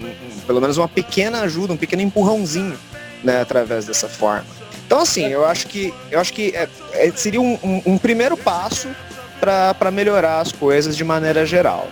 pelo 0.47 0.61
menos 0.61 0.77
uma 0.77 0.89
pequena 0.89 1.41
ajuda, 1.41 1.73
um 1.73 1.77
pequeno 1.77 2.03
empurrãozinho, 2.03 2.79
né? 3.23 3.41
Através 3.41 3.87
dessa 3.87 4.09
forma. 4.09 4.63
Então, 4.93 5.01
assim, 5.01 5.27
eu 5.27 5.47
acho 5.47 5.69
que 5.69 5.95
eu 6.11 6.21
acho 6.21 6.35
que 6.35 6.55
é, 6.55 6.69
é, 6.93 7.11
seria 7.13 7.41
um, 7.41 7.59
um, 7.65 7.83
um 7.87 7.99
primeiro 7.99 8.37
passo 8.37 8.89
para 9.43 9.91
melhorar 9.91 10.41
as 10.41 10.53
coisas 10.53 10.97
de 10.97 11.03
maneira 11.03 11.45
geral. 11.45 11.89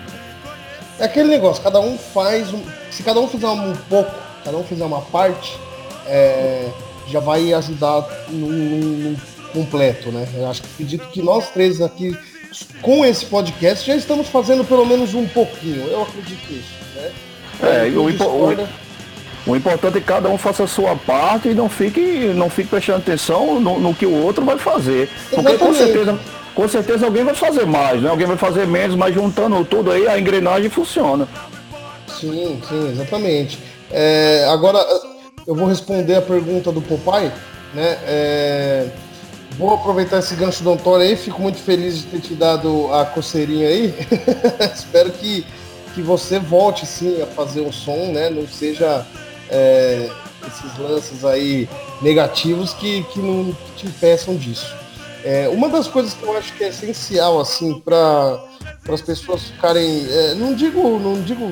É 1.00 1.04
aquele 1.04 1.28
negócio, 1.28 1.60
cada 1.62 1.80
um 1.80 1.98
faz, 1.98 2.52
um, 2.54 2.62
se 2.90 3.02
cada 3.02 3.18
um 3.18 3.26
fizer 3.26 3.48
um 3.48 3.74
pouco, 3.88 4.14
cada 4.44 4.56
um 4.56 4.62
fizer 4.62 4.84
uma 4.84 5.00
parte, 5.00 5.58
é, 6.06 6.68
já 7.08 7.18
vai 7.18 7.52
ajudar 7.52 8.06
num, 8.28 8.48
num, 8.48 9.16
completo, 9.52 10.12
né? 10.12 10.28
Eu 10.36 10.48
acho 10.48 10.62
que 10.62 10.68
acredito 10.74 11.08
que 11.08 11.20
nós 11.20 11.50
três 11.50 11.80
aqui, 11.80 12.16
com 12.80 13.04
esse 13.04 13.26
podcast, 13.26 13.84
já 13.84 13.96
estamos 13.96 14.28
fazendo 14.28 14.64
pelo 14.64 14.86
menos 14.86 15.12
um 15.14 15.26
pouquinho. 15.26 15.88
Eu 15.88 16.02
acredito 16.02 16.52
nisso, 16.52 16.68
né? 16.94 17.10
É, 17.62 17.88
o, 17.88 18.08
o, 18.08 18.68
O 19.46 19.56
importante 19.56 19.96
é 19.96 20.00
que 20.00 20.06
cada 20.06 20.28
um 20.28 20.38
faça 20.38 20.64
a 20.64 20.66
sua 20.68 20.94
parte 20.94 21.48
e 21.48 21.54
não 21.54 21.68
fique, 21.68 22.32
não 22.34 22.48
fique 22.48 22.68
prestando 22.68 22.98
atenção 22.98 23.58
no, 23.58 23.80
no 23.80 23.94
que 23.94 24.06
o 24.06 24.22
outro 24.22 24.44
vai 24.44 24.58
fazer. 24.58 25.08
Porque 25.30 25.58
com 25.58 25.74
certeza, 25.74 26.18
com 26.60 26.68
certeza 26.68 27.06
alguém 27.06 27.24
vai 27.24 27.34
fazer 27.34 27.64
mais, 27.64 28.02
né? 28.02 28.10
Alguém 28.10 28.26
vai 28.26 28.36
fazer 28.36 28.66
menos, 28.66 28.94
mas 28.94 29.14
juntando 29.14 29.64
tudo 29.64 29.90
aí, 29.90 30.06
a 30.06 30.18
engrenagem 30.18 30.68
funciona. 30.68 31.26
Sim, 32.06 32.60
sim, 32.68 32.90
exatamente. 32.90 33.58
É, 33.90 34.46
agora, 34.46 34.78
eu 35.46 35.54
vou 35.54 35.66
responder 35.66 36.16
a 36.16 36.20
pergunta 36.20 36.70
do 36.70 36.82
Popeye, 36.82 37.32
né? 37.72 37.98
É, 38.06 38.88
vou 39.56 39.72
aproveitar 39.72 40.18
esse 40.18 40.34
gancho 40.34 40.62
do 40.62 40.72
Antônio 40.72 41.06
aí, 41.06 41.16
fico 41.16 41.40
muito 41.40 41.56
feliz 41.56 41.96
de 41.96 42.02
ter 42.08 42.20
te 42.20 42.34
dado 42.34 42.92
a 42.92 43.06
coceirinha 43.06 43.66
aí. 43.66 43.94
Espero 44.74 45.10
que, 45.12 45.46
que 45.94 46.02
você 46.02 46.38
volte 46.38 46.84
sim 46.84 47.22
a 47.22 47.26
fazer 47.26 47.62
um 47.62 47.72
som, 47.72 48.12
né? 48.12 48.28
Não 48.28 48.46
seja 48.46 49.06
é, 49.48 50.10
esses 50.46 50.78
lances 50.78 51.24
aí 51.24 51.66
negativos 52.02 52.74
que, 52.74 53.02
que 53.04 53.18
não 53.18 53.56
te 53.78 53.86
impeçam 53.86 54.36
disso. 54.36 54.78
É, 55.24 55.48
uma 55.48 55.68
das 55.68 55.86
coisas 55.86 56.14
que 56.14 56.22
eu 56.22 56.36
acho 56.36 56.54
que 56.54 56.64
é 56.64 56.68
essencial 56.68 57.40
assim 57.40 57.78
para 57.80 58.42
as 58.88 59.02
pessoas 59.02 59.42
ficarem, 59.42 60.06
é, 60.10 60.34
não 60.34 60.54
digo, 60.54 60.98
não 60.98 61.20
digo 61.20 61.50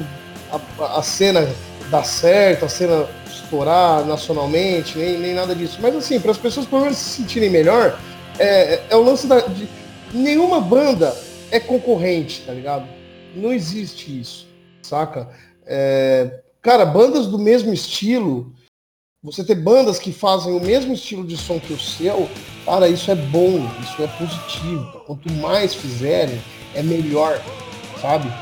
a, 0.50 0.98
a, 0.98 1.02
cena 1.02 1.46
dar 1.90 2.04
certo, 2.04 2.64
a 2.64 2.68
cena 2.68 3.06
estourar 3.26 4.04
nacionalmente, 4.06 4.96
nem, 4.96 5.18
nem 5.18 5.34
nada 5.34 5.54
disso, 5.54 5.78
mas 5.82 5.94
assim 5.94 6.18
para 6.18 6.30
as 6.30 6.38
pessoas 6.38 6.66
pelo 6.66 6.82
menos 6.82 6.96
se 6.96 7.20
sentirem 7.20 7.50
melhor, 7.50 7.98
é, 8.38 8.80
é 8.88 8.96
o 8.96 9.02
lance 9.02 9.26
da, 9.26 9.40
de 9.40 9.68
nenhuma 10.14 10.60
banda 10.60 11.14
é 11.50 11.60
concorrente, 11.60 12.42
tá 12.46 12.52
ligado? 12.52 12.88
Não 13.34 13.52
existe 13.52 14.20
isso, 14.20 14.48
saca? 14.82 15.28
É, 15.66 16.40
cara, 16.62 16.86
bandas 16.86 17.26
do 17.26 17.38
mesmo 17.38 17.72
estilo 17.72 18.52
você 19.20 19.42
ter 19.42 19.56
bandas 19.56 19.98
que 19.98 20.12
fazem 20.12 20.52
o 20.52 20.60
mesmo 20.60 20.94
estilo 20.94 21.26
de 21.26 21.36
som 21.36 21.58
que 21.58 21.72
o 21.72 21.80
seu, 21.80 22.28
cara, 22.64 22.88
isso 22.88 23.10
é 23.10 23.16
bom, 23.16 23.68
isso 23.82 24.00
é 24.00 24.06
positivo. 24.06 25.02
Quanto 25.06 25.32
mais 25.32 25.74
fizerem, 25.74 26.40
é 26.72 26.84
melhor, 26.84 27.42
sabe? 28.00 28.32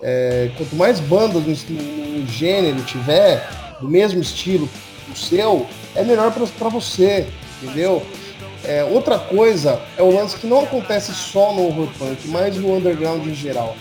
É, 0.00 0.52
quanto 0.56 0.76
mais 0.76 1.00
bandas 1.00 1.42
no, 1.68 1.82
no, 1.82 2.26
gênero 2.28 2.80
tiver, 2.84 3.44
do 3.80 3.88
mesmo 3.88 4.20
estilo 4.20 4.68
que 5.04 5.12
o 5.12 5.16
seu, 5.16 5.66
é 5.96 6.04
melhor 6.04 6.32
para 6.32 6.68
você, 6.68 7.26
entendeu? 7.60 8.00
É, 8.62 8.84
outra 8.84 9.18
coisa 9.18 9.80
é 9.96 10.02
o 10.02 10.14
lance 10.14 10.36
que 10.36 10.46
não 10.46 10.60
acontece 10.60 11.12
só 11.12 11.52
no 11.52 11.66
horror 11.66 11.88
punk, 11.98 12.28
mas 12.28 12.56
no 12.56 12.76
underground 12.76 13.26
em 13.26 13.34
geral. 13.34 13.76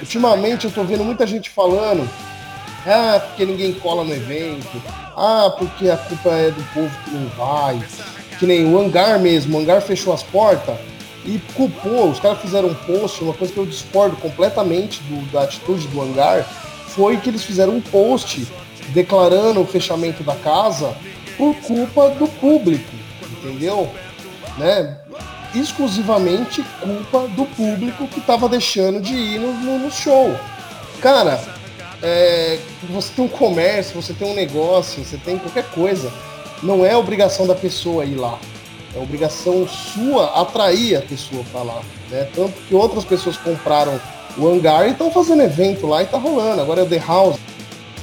Ultimamente 0.00 0.64
eu 0.64 0.70
tô 0.70 0.82
vendo 0.82 1.04
muita 1.04 1.26
gente 1.26 1.50
falando 1.50 2.08
ah, 2.86 3.20
porque 3.20 3.44
ninguém 3.44 3.74
cola 3.74 4.04
no 4.04 4.14
evento. 4.14 4.82
Ah, 5.22 5.50
porque 5.50 5.90
a 5.90 5.98
culpa 5.98 6.30
é 6.30 6.50
do 6.50 6.64
povo 6.72 6.90
que 7.04 7.10
não 7.10 7.28
vai. 7.36 7.78
Que 8.38 8.46
nem 8.46 8.64
o 8.64 8.80
hangar 8.80 9.20
mesmo, 9.20 9.54
o 9.54 9.60
hangar 9.60 9.82
fechou 9.82 10.14
as 10.14 10.22
portas 10.22 10.74
e 11.26 11.38
culpou. 11.54 12.10
Os 12.10 12.18
caras 12.18 12.40
fizeram 12.40 12.68
um 12.68 12.74
post, 12.74 13.22
uma 13.22 13.34
coisa 13.34 13.52
que 13.52 13.60
eu 13.60 13.66
discordo 13.66 14.16
completamente 14.16 15.02
do, 15.02 15.30
da 15.30 15.42
atitude 15.42 15.86
do 15.88 16.00
hangar, 16.00 16.42
foi 16.86 17.18
que 17.18 17.28
eles 17.28 17.44
fizeram 17.44 17.74
um 17.74 17.82
post 17.82 18.48
declarando 18.94 19.60
o 19.60 19.66
fechamento 19.66 20.22
da 20.22 20.34
casa 20.36 20.96
por 21.36 21.54
culpa 21.56 22.08
do 22.08 22.26
público, 22.26 22.90
entendeu? 23.30 23.92
Né? 24.56 24.96
Exclusivamente 25.54 26.64
culpa 26.80 27.28
do 27.28 27.44
público 27.44 28.06
que 28.06 28.20
estava 28.20 28.48
deixando 28.48 29.02
de 29.02 29.12
ir 29.12 29.38
no, 29.38 29.52
no, 29.52 29.78
no 29.80 29.90
show. 29.90 30.34
Cara, 31.02 31.59
é, 32.02 32.58
você 32.88 33.12
tem 33.14 33.24
um 33.24 33.28
comércio, 33.28 34.00
você 34.00 34.12
tem 34.12 34.30
um 34.30 34.34
negócio, 34.34 35.04
você 35.04 35.16
tem 35.18 35.38
qualquer 35.38 35.64
coisa. 35.70 36.12
Não 36.62 36.84
é 36.84 36.96
obrigação 36.96 37.46
da 37.46 37.54
pessoa 37.54 38.04
ir 38.04 38.14
lá. 38.14 38.38
É 38.94 38.98
obrigação 38.98 39.66
sua 39.68 40.40
atrair 40.40 40.96
a 40.96 41.02
pessoa 41.02 41.44
para 41.52 41.62
lá. 41.62 41.82
Né? 42.10 42.28
Tanto 42.34 42.52
que 42.62 42.74
outras 42.74 43.04
pessoas 43.04 43.36
compraram 43.36 44.00
o 44.36 44.48
hangar 44.48 44.88
e 44.88 44.92
estão 44.92 45.10
fazendo 45.10 45.42
evento 45.42 45.86
lá 45.86 46.02
e 46.02 46.06
tá 46.06 46.18
rolando. 46.18 46.60
Agora 46.60 46.80
é 46.80 46.84
o 46.84 46.88
The 46.88 46.98
House, 46.98 47.36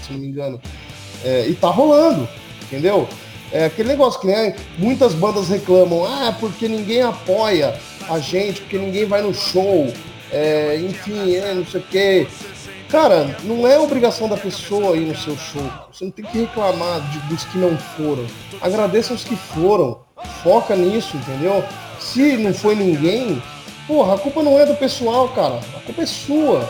se 0.06 0.14
não 0.14 0.20
me 0.20 0.28
engano. 0.28 0.62
É, 1.24 1.48
e 1.48 1.56
tá 1.56 1.70
rolando, 1.70 2.28
entendeu? 2.64 3.08
É 3.52 3.66
aquele 3.66 3.90
negócio 3.90 4.20
que 4.20 4.28
né, 4.28 4.56
muitas 4.78 5.14
bandas 5.14 5.50
reclamam, 5.50 6.06
ah, 6.06 6.36
porque 6.40 6.68
ninguém 6.68 7.02
apoia 7.02 7.74
a 8.10 8.20
gente, 8.20 8.62
porque 8.62 8.78
ninguém 8.78 9.06
vai 9.06 9.22
no 9.22 9.34
show, 9.34 9.92
é, 10.32 10.80
enfim, 10.82 11.36
é, 11.36 11.54
não 11.54 11.66
sei 11.66 11.80
o 11.80 11.84
quê. 11.84 12.28
Cara, 12.90 13.36
não 13.44 13.68
é 13.68 13.78
obrigação 13.78 14.30
da 14.30 14.38
pessoa 14.38 14.96
ir 14.96 15.06
no 15.06 15.16
seu 15.16 15.38
show. 15.38 15.70
Você 15.92 16.06
não 16.06 16.12
tem 16.12 16.24
que 16.24 16.40
reclamar 16.40 17.02
de, 17.12 17.20
dos 17.28 17.44
que 17.44 17.58
não 17.58 17.78
foram. 17.78 18.26
Agradeça 18.62 19.14
os 19.14 19.24
que 19.24 19.36
foram. 19.36 20.00
Foca 20.42 20.76
nisso, 20.76 21.18
entendeu? 21.18 21.64
Se 22.00 22.38
não 22.38 22.54
foi 22.54 22.76
ninguém, 22.76 23.42
porra, 23.86 24.16
a 24.16 24.18
culpa 24.18 24.42
não 24.42 24.58
é 24.58 24.66
do 24.66 24.76
pessoal, 24.76 25.28
cara. 25.30 25.60
A 25.76 25.80
culpa 25.82 26.02
é 26.02 26.06
sua. 26.06 26.68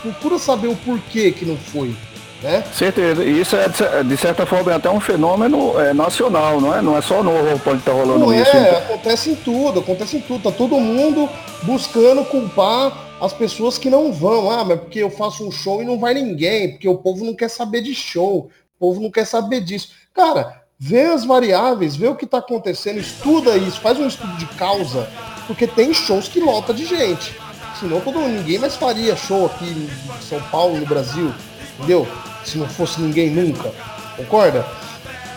Procura 0.00 0.38
saber 0.38 0.68
o 0.68 0.76
porquê 0.76 1.32
que 1.32 1.44
não 1.44 1.56
foi. 1.56 1.94
Né? 2.42 2.64
Certeza, 2.72 3.22
e 3.22 3.42
isso 3.42 3.54
é 3.54 4.02
de 4.02 4.16
certa 4.16 4.46
forma 4.46 4.72
é 4.72 4.74
até 4.74 4.88
um 4.88 4.98
fenômeno 4.98 5.78
é, 5.78 5.92
nacional, 5.92 6.58
não 6.58 6.74
é? 6.74 6.80
Não 6.80 6.96
é 6.96 7.02
só 7.02 7.22
no 7.22 7.30
horror 7.32 7.58
pode 7.58 7.80
estar 7.80 7.92
rolando 7.92 8.20
não 8.20 8.32
isso. 8.32 8.56
É, 8.56 8.78
acontece 8.78 9.30
em 9.30 9.34
tudo, 9.34 9.80
acontece 9.80 10.16
em 10.16 10.20
tudo. 10.20 10.44
Tá 10.44 10.50
todo 10.50 10.80
mundo 10.80 11.28
buscando 11.64 12.24
culpar 12.24 13.09
as 13.20 13.32
pessoas 13.32 13.76
que 13.76 13.90
não 13.90 14.12
vão. 14.12 14.50
Ah, 14.50 14.64
mas 14.64 14.80
porque 14.80 15.00
eu 15.00 15.10
faço 15.10 15.46
um 15.46 15.50
show 15.50 15.82
e 15.82 15.84
não 15.84 15.98
vai 15.98 16.14
ninguém, 16.14 16.70
porque 16.70 16.88
o 16.88 16.96
povo 16.96 17.24
não 17.24 17.34
quer 17.34 17.50
saber 17.50 17.82
de 17.82 17.94
show, 17.94 18.50
o 18.76 18.78
povo 18.78 19.00
não 19.00 19.10
quer 19.10 19.26
saber 19.26 19.60
disso. 19.60 19.90
Cara, 20.14 20.62
vê 20.78 21.02
as 21.02 21.24
variáveis, 21.24 21.94
vê 21.94 22.08
o 22.08 22.16
que 22.16 22.24
está 22.24 22.38
acontecendo, 22.38 22.98
estuda 22.98 23.56
isso, 23.56 23.80
faz 23.80 23.98
um 23.98 24.06
estudo 24.06 24.34
de 24.36 24.46
causa, 24.56 25.08
porque 25.46 25.66
tem 25.66 25.92
shows 25.92 26.28
que 26.28 26.40
lota 26.40 26.72
de 26.72 26.86
gente. 26.86 27.38
Senão 27.78 28.00
todo, 28.00 28.18
ninguém 28.20 28.58
mais 28.58 28.76
faria 28.76 29.16
show 29.16 29.46
aqui 29.46 29.66
em 29.66 30.22
São 30.22 30.40
Paulo, 30.50 30.78
no 30.78 30.86
Brasil, 30.86 31.32
entendeu? 31.78 32.06
Se 32.44 32.58
não 32.58 32.68
fosse 32.68 33.00
ninguém 33.00 33.30
nunca. 33.30 33.72
Concorda? 34.16 34.66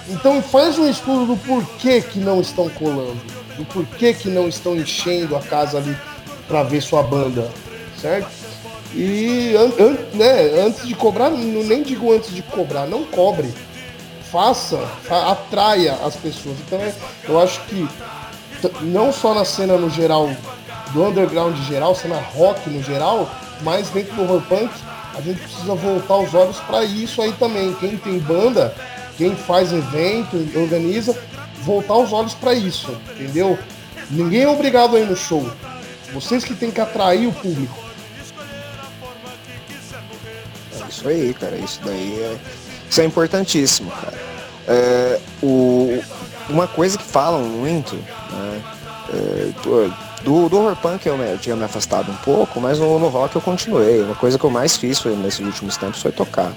Então 0.10 0.42
faz 0.42 0.78
um 0.78 0.90
estudo 0.90 1.26
do 1.26 1.38
porquê 1.38 2.02
que 2.02 2.20
não 2.20 2.42
estão 2.42 2.68
colando, 2.70 3.22
do 3.58 3.64
porquê 3.66 4.14
que 4.14 4.28
não 4.28 4.50
estão 4.50 4.76
enchendo 4.76 5.36
a 5.38 5.42
casa 5.42 5.78
ali 5.78 5.96
para 6.48 6.64
ver 6.64 6.82
sua 6.82 7.02
banda 7.02 7.50
certo? 8.04 8.30
E 8.94 9.56
an, 9.56 9.72
an, 9.84 9.98
né, 10.14 10.66
antes 10.66 10.86
de 10.86 10.94
cobrar, 10.94 11.32
nem 11.32 11.82
digo 11.82 12.14
antes 12.14 12.36
de 12.36 12.44
cobrar, 12.44 12.86
não 12.86 13.06
cobre. 13.06 13.52
Faça, 14.30 14.80
atraia 15.10 15.94
as 16.06 16.16
pessoas. 16.16 16.58
Então 16.68 16.80
é, 16.80 16.94
eu 17.28 17.40
acho 17.40 17.62
que 17.66 17.88
não 18.82 19.12
só 19.12 19.34
na 19.34 19.46
cena 19.46 19.78
no 19.78 19.90
geral, 19.90 20.30
do 20.92 21.04
underground 21.04 21.56
geral, 21.64 21.96
cena 21.96 22.20
rock 22.36 22.70
no 22.70 22.84
geral, 22.84 23.30
mas 23.62 23.90
dentro 23.90 24.16
do 24.16 24.24
horror 24.24 24.42
punk, 24.42 24.70
a 25.16 25.22
gente 25.22 25.40
precisa 25.40 25.74
voltar 25.76 26.18
os 26.18 26.34
olhos 26.34 26.60
para 26.60 26.84
isso 26.84 27.22
aí 27.22 27.32
também. 27.34 27.74
Quem 27.76 27.98
tem 27.98 28.20
banda, 28.20 28.76
quem 29.18 29.36
faz 29.36 29.72
evento, 29.72 30.38
organiza, 30.56 31.18
voltar 31.62 31.96
os 31.96 32.12
olhos 32.12 32.34
para 32.34 32.54
isso, 32.54 32.92
entendeu? 33.12 33.58
Ninguém 34.10 34.44
é 34.44 34.50
obrigado 34.50 34.96
a 34.96 35.00
ir 35.00 35.06
no 35.06 35.16
show. 35.16 35.48
Vocês 36.14 36.44
que 36.44 36.54
têm 36.54 36.70
que 36.70 36.82
atrair 36.82 37.28
o 37.28 37.32
público. 37.32 37.83
Isso 40.94 41.08
aí, 41.08 41.34
cara. 41.34 41.56
Isso 41.56 41.80
daí 41.84 42.20
é. 42.20 42.38
Isso 42.90 43.02
é 43.02 43.06
importantíssimo, 43.06 43.90
cara. 43.92 44.18
É, 44.68 45.20
o, 45.42 46.02
uma 46.50 46.68
coisa 46.68 46.98
que 46.98 47.04
falam 47.04 47.42
muito, 47.42 47.96
né? 47.96 48.62
É, 49.14 49.52
do, 50.24 50.48
do 50.48 50.58
horror 50.58 50.76
punk 50.78 51.06
eu, 51.06 51.16
eu, 51.18 51.38
tinha 51.38 51.56
me 51.56 51.64
afastado 51.64 52.12
um 52.12 52.16
pouco, 52.18 52.60
mas 52.62 52.80
no, 52.80 52.98
no 53.00 53.10
rock 53.10 53.36
eu 53.36 53.42
continuei. 53.42 54.02
Uma 54.02 54.16
coisa 54.16 54.38
que 54.38 54.46
eu 54.46 54.50
mais 54.50 54.78
fiz 54.78 55.00
foi, 55.00 55.16
nesses 55.16 55.40
últimos 55.46 55.76
tempos 55.76 56.02
foi 56.02 56.12
tocar. 56.12 56.54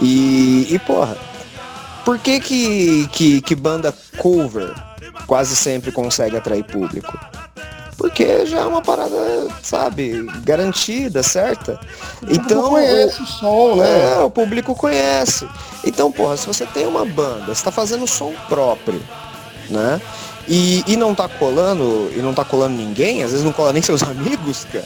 E, 0.00 0.66
e 0.70 0.78
porra, 0.78 1.16
por 2.04 2.18
que 2.18 2.38
que, 2.40 3.08
que, 3.08 3.40
que 3.40 3.54
banda 3.54 3.94
cover 4.18 4.72
quase 5.26 5.56
sempre 5.56 5.90
consegue 5.90 6.36
atrair 6.36 6.64
público? 6.64 7.18
Porque 7.96 8.46
já 8.46 8.60
é 8.60 8.64
uma 8.64 8.82
parada, 8.82 9.48
sabe, 9.62 10.26
garantida, 10.44 11.22
certa. 11.22 11.78
O 12.22 12.32
então 12.32 12.70
conhece 12.70 13.22
o 13.22 13.26
som, 13.26 13.76
né? 13.76 14.14
É, 14.14 14.18
o 14.20 14.30
público 14.30 14.74
conhece. 14.74 15.48
Então, 15.84 16.10
porra, 16.10 16.36
se 16.36 16.46
você 16.46 16.66
tem 16.66 16.86
uma 16.86 17.04
banda, 17.04 17.54
você 17.54 17.62
tá 17.62 17.70
fazendo 17.70 18.06
som 18.06 18.32
próprio, 18.48 19.02
né? 19.68 20.00
E, 20.48 20.82
e 20.86 20.96
não 20.96 21.14
tá 21.14 21.28
colando, 21.28 22.10
e 22.16 22.20
não 22.20 22.34
tá 22.34 22.44
colando 22.44 22.76
ninguém, 22.76 23.22
às 23.22 23.30
vezes 23.30 23.44
não 23.44 23.52
cola 23.52 23.72
nem 23.72 23.82
seus 23.82 24.02
amigos, 24.02 24.66
cara. 24.72 24.84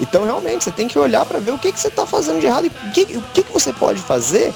Então, 0.00 0.24
realmente, 0.24 0.64
você 0.64 0.70
tem 0.70 0.88
que 0.88 0.98
olhar 0.98 1.24
para 1.24 1.38
ver 1.38 1.52
o 1.52 1.58
que, 1.58 1.70
que 1.70 1.78
você 1.78 1.90
tá 1.90 2.06
fazendo 2.06 2.40
de 2.40 2.46
errado 2.46 2.66
e 2.66 2.68
o 2.68 2.92
que, 2.92 3.16
o 3.16 3.22
que, 3.32 3.42
que 3.42 3.52
você 3.52 3.72
pode 3.72 4.00
fazer 4.00 4.52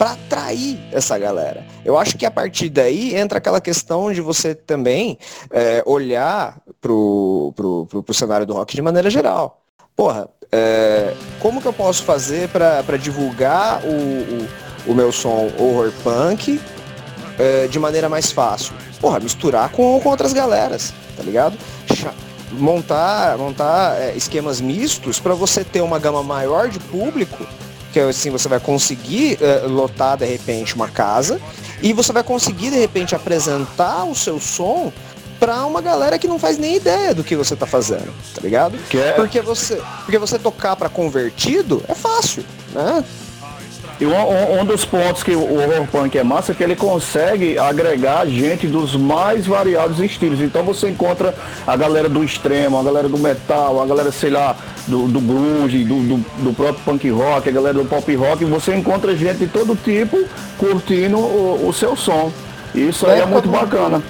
para 0.00 0.12
atrair 0.12 0.80
essa 0.92 1.18
galera. 1.18 1.62
Eu 1.84 1.98
acho 1.98 2.16
que 2.16 2.24
a 2.24 2.30
partir 2.30 2.70
daí 2.70 3.14
entra 3.14 3.36
aquela 3.36 3.60
questão 3.60 4.10
de 4.10 4.22
você 4.22 4.54
também 4.54 5.18
é, 5.50 5.82
olhar 5.84 6.58
pro, 6.80 7.52
pro, 7.54 7.84
pro, 7.84 8.02
pro, 8.02 8.14
cenário 8.14 8.46
do 8.46 8.54
rock 8.54 8.74
de 8.74 8.80
maneira 8.80 9.10
geral. 9.10 9.60
Porra, 9.94 10.26
é, 10.50 11.12
como 11.38 11.60
que 11.60 11.68
eu 11.68 11.72
posso 11.74 12.02
fazer 12.02 12.48
para 12.48 12.96
divulgar 12.96 13.84
o, 13.84 13.90
o 13.90 14.70
o 14.86 14.94
meu 14.94 15.12
som 15.12 15.50
horror 15.58 15.92
punk 16.02 16.58
é, 17.38 17.66
de 17.66 17.78
maneira 17.78 18.08
mais 18.08 18.32
fácil? 18.32 18.72
Porra, 19.02 19.20
misturar 19.20 19.70
com, 19.70 20.00
com 20.00 20.08
outras 20.08 20.32
galeras, 20.32 20.94
tá 21.14 21.22
ligado? 21.22 21.58
Montar, 22.52 23.36
montar 23.36 24.00
é, 24.00 24.16
esquemas 24.16 24.62
mistos 24.62 25.20
para 25.20 25.34
você 25.34 25.62
ter 25.62 25.82
uma 25.82 25.98
gama 25.98 26.22
maior 26.22 26.70
de 26.70 26.80
público, 26.80 27.46
que 27.92 28.00
assim 28.00 28.30
você 28.30 28.48
vai 28.48 28.60
conseguir 28.60 29.38
é, 29.40 29.66
lotar 29.66 30.16
de 30.16 30.24
repente 30.24 30.74
uma 30.74 30.88
casa 30.88 31.40
e 31.82 31.92
você 31.92 32.12
vai 32.12 32.22
conseguir 32.22 32.70
de 32.70 32.78
repente 32.78 33.14
apresentar 33.14 34.04
o 34.04 34.14
seu 34.14 34.38
som 34.38 34.92
para 35.38 35.64
uma 35.64 35.80
galera 35.80 36.18
que 36.18 36.28
não 36.28 36.38
faz 36.38 36.58
nem 36.58 36.76
ideia 36.76 37.14
do 37.14 37.24
que 37.24 37.34
você 37.34 37.56
tá 37.56 37.66
fazendo, 37.66 38.12
tá 38.34 38.42
ligado? 38.42 38.78
É... 38.92 39.12
Porque 39.12 39.40
você, 39.40 39.80
porque 40.04 40.18
você 40.18 40.38
tocar 40.38 40.76
para 40.76 40.90
convertido 40.90 41.82
é 41.88 41.94
fácil, 41.94 42.44
né? 42.74 43.02
E 44.00 44.06
um, 44.06 44.60
um, 44.60 44.64
dos 44.64 44.82
pontos 44.82 45.22
que 45.22 45.32
o 45.32 45.42
horror 45.42 45.86
punk 45.86 46.16
é 46.16 46.24
massa 46.24 46.52
é 46.52 46.54
que 46.54 46.62
ele 46.62 46.74
consegue 46.74 47.58
agregar 47.58 48.26
gente 48.26 48.66
dos 48.66 48.96
mais 48.96 49.46
variados 49.46 50.00
estilos. 50.00 50.40
Então 50.40 50.62
você 50.64 50.88
encontra 50.88 51.34
a 51.66 51.76
galera 51.76 52.08
do 52.08 52.24
extremo, 52.24 52.78
a 52.78 52.82
galera 52.82 53.10
do 53.10 53.18
metal, 53.18 53.82
a 53.82 53.84
galera, 53.84 54.10
sei 54.10 54.30
lá, 54.30 54.56
do, 54.88 55.06
do 55.06 55.20
grunge, 55.20 55.84
do, 55.84 55.96
do, 55.96 56.16
do, 56.42 56.54
próprio 56.54 56.82
punk 56.82 57.10
rock, 57.10 57.46
a 57.46 57.52
galera 57.52 57.74
do 57.74 57.84
pop 57.84 58.14
rock. 58.14 58.42
Você 58.46 58.74
encontra 58.74 59.14
gente 59.14 59.40
de 59.40 59.48
todo 59.48 59.76
tipo 59.76 60.24
curtindo 60.56 61.18
o, 61.18 61.68
o 61.68 61.72
seu 61.74 61.94
som. 61.94 62.32
Isso 62.74 63.06
aí 63.06 63.20
é 63.20 63.26
muito 63.26 63.50
bacana. 63.50 64.02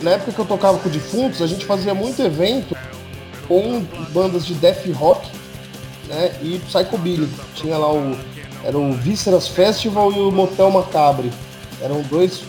Na 0.00 0.12
época 0.12 0.32
que 0.32 0.38
eu 0.38 0.46
tocava 0.46 0.78
com 0.78 0.88
defuntos, 0.88 1.42
a 1.42 1.46
gente 1.46 1.66
fazia 1.66 1.92
muito 1.92 2.22
evento 2.22 2.74
com 3.46 3.84
bandas 4.14 4.46
de 4.46 4.54
death 4.54 4.86
rock 4.94 5.28
né, 6.08 6.32
e 6.40 6.58
psychobilly. 6.60 7.28
Tinha 7.54 7.76
lá 7.76 7.92
o 7.92 8.16
era 8.66 8.76
o 8.76 8.92
Vísceras 8.92 9.46
Festival 9.46 10.12
e 10.12 10.18
o 10.18 10.32
Motel 10.32 10.70
Macabre. 10.72 11.30
Eram 11.80 12.02
dois 12.02 12.42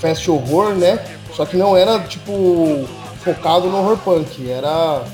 fest 0.00 0.26
horror, 0.26 0.74
né? 0.74 0.98
Só 1.34 1.44
que 1.44 1.54
não 1.54 1.76
era 1.76 1.98
tipo 2.00 2.88
focado 3.22 3.68
no 3.68 3.76
horror 3.76 3.98
punk, 3.98 4.50
era 4.50 5.04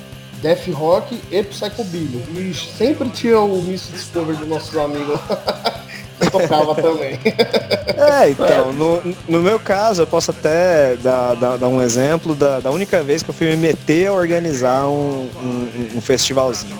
death 0.40 0.68
rock 0.72 1.20
e 1.32 1.42
psychobilly. 1.42 2.24
E 2.36 2.54
sempre 2.54 3.08
tinha 3.10 3.40
o 3.40 3.60
Miss 3.60 3.90
Discover 3.92 4.36
dos 4.36 4.48
nossos 4.48 4.76
amigos. 4.76 5.18
que 6.20 6.30
tocava 6.30 6.74
também. 6.74 7.18
É, 7.96 8.28
então, 8.28 8.74
no, 8.74 9.02
no 9.26 9.40
meu 9.40 9.58
caso, 9.58 10.02
eu 10.02 10.06
posso 10.06 10.30
até 10.30 10.96
dar, 10.96 11.34
dar, 11.34 11.56
dar 11.56 11.68
um 11.68 11.80
exemplo 11.80 12.34
da, 12.34 12.60
da 12.60 12.70
única 12.70 13.02
vez 13.02 13.22
que 13.22 13.30
eu 13.30 13.34
fui 13.34 13.48
me 13.48 13.56
meter 13.56 14.08
a 14.08 14.12
organizar 14.12 14.86
um, 14.86 15.30
um, 15.42 15.88
um 15.96 16.00
festivalzinho? 16.02 16.76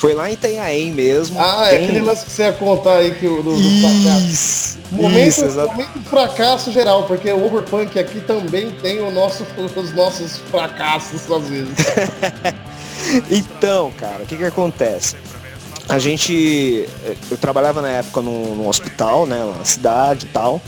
Foi 0.00 0.14
lá 0.14 0.30
em 0.30 0.32
Itanhaém 0.32 0.92
mesmo. 0.92 1.38
Ah, 1.38 1.70
é 1.70 1.76
aquele 1.76 2.00
lance 2.00 2.24
que 2.24 2.32
você 2.32 2.44
ia 2.44 2.54
contar 2.54 2.96
aí 2.96 3.14
que, 3.14 3.28
do, 3.28 3.42
do 3.42 3.52
isso, 3.60 4.78
Momento, 4.90 5.28
isso, 5.28 5.44
momento 5.44 6.00
fracasso 6.08 6.72
geral, 6.72 7.02
porque 7.04 7.30
o 7.30 7.44
Overpunk 7.44 7.98
aqui 7.98 8.18
também 8.20 8.70
tem 8.70 9.00
o 9.00 9.10
nosso, 9.10 9.46
os 9.76 9.94
nossos 9.94 10.38
fracassos 10.50 11.30
às 11.30 11.48
vezes. 11.48 11.74
então, 13.30 13.92
cara, 13.92 14.22
o 14.22 14.26
que 14.26 14.38
que 14.38 14.44
acontece? 14.44 15.16
A 15.86 15.98
gente. 15.98 16.88
Eu 17.30 17.36
trabalhava 17.36 17.82
na 17.82 17.90
época 17.90 18.22
num, 18.22 18.54
num 18.54 18.68
hospital, 18.68 19.26
né? 19.26 19.52
Na 19.58 19.66
cidade 19.66 20.24
e 20.24 20.28
tal. 20.30 20.62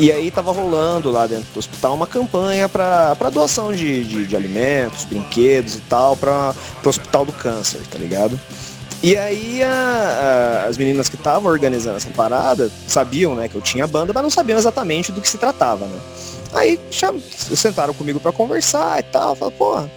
E 0.00 0.10
aí 0.10 0.30
tava 0.30 0.50
rolando 0.50 1.10
lá 1.10 1.26
dentro 1.26 1.46
do 1.52 1.58
hospital 1.58 1.94
uma 1.94 2.06
campanha 2.06 2.68
para 2.70 3.30
doação 3.30 3.70
de, 3.70 4.04
de, 4.04 4.26
de, 4.26 4.36
alimentos, 4.36 5.04
brinquedos 5.04 5.74
e 5.74 5.80
tal 5.80 6.16
para 6.16 6.54
o 6.82 6.88
hospital 6.88 7.26
do 7.26 7.32
câncer, 7.32 7.80
tá 7.90 7.98
ligado? 7.98 8.40
E 9.02 9.16
aí 9.16 9.62
a, 9.62 9.70
a, 9.70 10.64
as 10.66 10.76
meninas 10.76 11.08
que 11.08 11.14
estavam 11.14 11.50
organizando 11.50 11.96
essa 11.96 12.10
parada 12.10 12.70
sabiam, 12.86 13.34
né, 13.34 13.48
que 13.48 13.54
eu 13.54 13.60
tinha 13.60 13.86
banda, 13.86 14.12
mas 14.12 14.22
não 14.22 14.30
sabiam 14.30 14.58
exatamente 14.58 15.12
do 15.12 15.20
que 15.20 15.28
se 15.28 15.38
tratava, 15.38 15.86
né? 15.86 16.00
Aí 16.52 16.80
sentaram 17.54 17.94
comigo 17.94 18.18
para 18.18 18.32
conversar 18.32 18.98
e 18.98 19.02
tal, 19.04 19.36
falaram, 19.36 19.56
porra, 19.56 19.90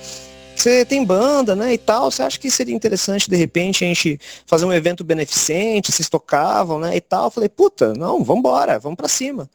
você 0.56 0.86
tem 0.86 1.04
banda, 1.04 1.56
né, 1.56 1.74
e 1.74 1.78
tal, 1.78 2.12
você 2.12 2.22
acha 2.22 2.40
que 2.40 2.52
seria 2.52 2.76
interessante, 2.76 3.28
de 3.28 3.36
repente, 3.36 3.84
a 3.84 3.88
gente 3.88 4.20
fazer 4.46 4.66
um 4.66 4.74
evento 4.74 5.04
beneficente, 5.04 5.92
vocês 5.92 6.08
tocavam, 6.08 6.80
né, 6.80 6.96
e 6.96 7.02
tal. 7.02 7.26
Eu 7.26 7.32
falei, 7.32 7.50
puta, 7.50 7.94
não, 7.94 8.24
vambora, 8.24 8.78
vamos 8.78 8.98
para 8.98 9.08
cima. 9.08 9.50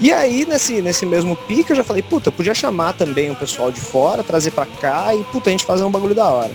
E 0.00 0.12
aí, 0.12 0.44
nesse, 0.44 0.82
nesse 0.82 1.06
mesmo 1.06 1.36
pique, 1.36 1.70
eu 1.70 1.76
já 1.76 1.84
falei, 1.84 2.02
puta, 2.02 2.32
podia 2.32 2.54
chamar 2.54 2.94
também 2.94 3.30
o 3.30 3.36
pessoal 3.36 3.70
de 3.70 3.80
fora, 3.80 4.22
trazer 4.22 4.50
pra 4.50 4.66
cá 4.66 5.14
e, 5.14 5.22
puta, 5.24 5.48
a 5.48 5.52
gente 5.52 5.64
fazer 5.64 5.84
um 5.84 5.90
bagulho 5.90 6.14
da 6.14 6.26
hora. 6.26 6.50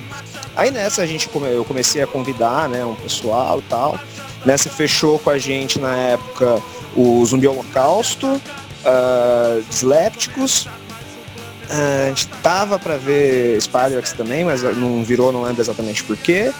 Aí 0.57 0.71
nessa 0.71 1.03
a 1.03 1.05
gente 1.05 1.29
eu 1.33 1.63
comecei 1.63 2.01
a 2.01 2.07
convidar, 2.07 2.67
né, 2.67 2.83
um 2.83 2.95
pessoal 2.95 3.59
e 3.59 3.61
tal. 3.69 3.99
Nessa 4.43 4.69
fechou 4.69 5.19
com 5.19 5.29
a 5.29 5.37
gente 5.37 5.79
na 5.79 5.95
época 5.95 6.61
o 6.95 7.23
Zumbi 7.23 7.47
Holocausto, 7.47 8.27
uh, 8.27 9.63
Dislépticos. 9.69 10.65
Uh, 10.65 12.05
a 12.05 12.09
gente 12.09 12.27
tava 12.41 12.79
para 12.79 12.97
ver 12.97 13.61
Spider-X 13.61 14.13
também, 14.13 14.43
mas 14.43 14.63
não 14.63 15.03
virou, 15.03 15.31
não 15.31 15.43
lembro 15.43 15.61
exatamente 15.61 16.03
porquê. 16.03 16.51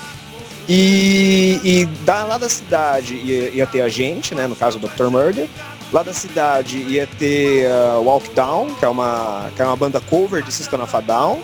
E, 0.69 1.59
e 1.63 1.86
da, 2.05 2.23
lá 2.23 2.38
da 2.38 2.49
cidade 2.49 3.15
ia, 3.15 3.49
ia, 3.49 3.65
ter 3.65 3.82
a 3.82 3.89
gente, 3.89 4.36
né, 4.36 4.45
no 4.45 4.55
caso 4.55 4.78
o 4.78 4.82
Dr. 4.82 5.05
Murder. 5.09 5.47
Lá 5.91 6.03
da 6.03 6.13
cidade 6.13 6.77
ia 6.79 7.07
ter 7.07 7.67
uh, 7.67 8.01
Walk 8.01 8.29
Down, 8.35 8.73
que 8.75 8.83
é, 8.83 8.89
uma, 8.89 9.49
que 9.55 9.61
é 9.61 9.65
uma 9.65 9.75
banda 9.75 10.01
cover 10.01 10.43
de 10.43 10.51
System 10.51 10.81
of 10.81 10.95
a 10.95 10.99
Down. 10.99 11.41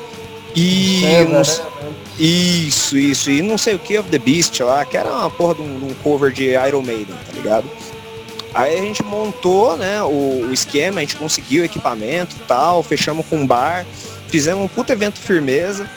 E 0.56 1.06
é, 1.06 1.26
né? 1.26 1.42
isso, 2.20 2.98
isso, 2.98 3.32
e 3.32 3.42
não 3.42 3.58
sei 3.58 3.74
o 3.74 3.80
que 3.80 3.98
of 3.98 4.10
the 4.10 4.20
Beast 4.20 4.60
lá, 4.60 4.86
que 4.86 4.96
era 4.96 5.10
uma 5.10 5.30
porra 5.30 5.56
de 5.56 5.62
um, 5.62 5.80
de 5.80 5.86
um, 5.86 5.94
cover 5.96 6.32
de 6.32 6.50
Iron 6.50 6.84
Maiden, 6.84 7.16
tá 7.26 7.34
ligado? 7.34 7.66
Aí 8.54 8.78
a 8.78 8.82
gente 8.82 9.02
montou, 9.04 9.76
né, 9.76 10.04
o, 10.04 10.46
o 10.48 10.54
esquema, 10.54 11.00
a 11.00 11.02
gente 11.02 11.16
conseguiu 11.16 11.64
o 11.64 11.66
equipamento 11.66 12.36
e 12.36 12.40
tal, 12.48 12.84
fechamos 12.84 13.26
com 13.26 13.38
um 13.38 13.48
bar, 13.48 13.84
fizemos 14.28 14.64
um 14.64 14.68
puto 14.68 14.92
evento 14.92 15.18
firmeza. 15.20 15.90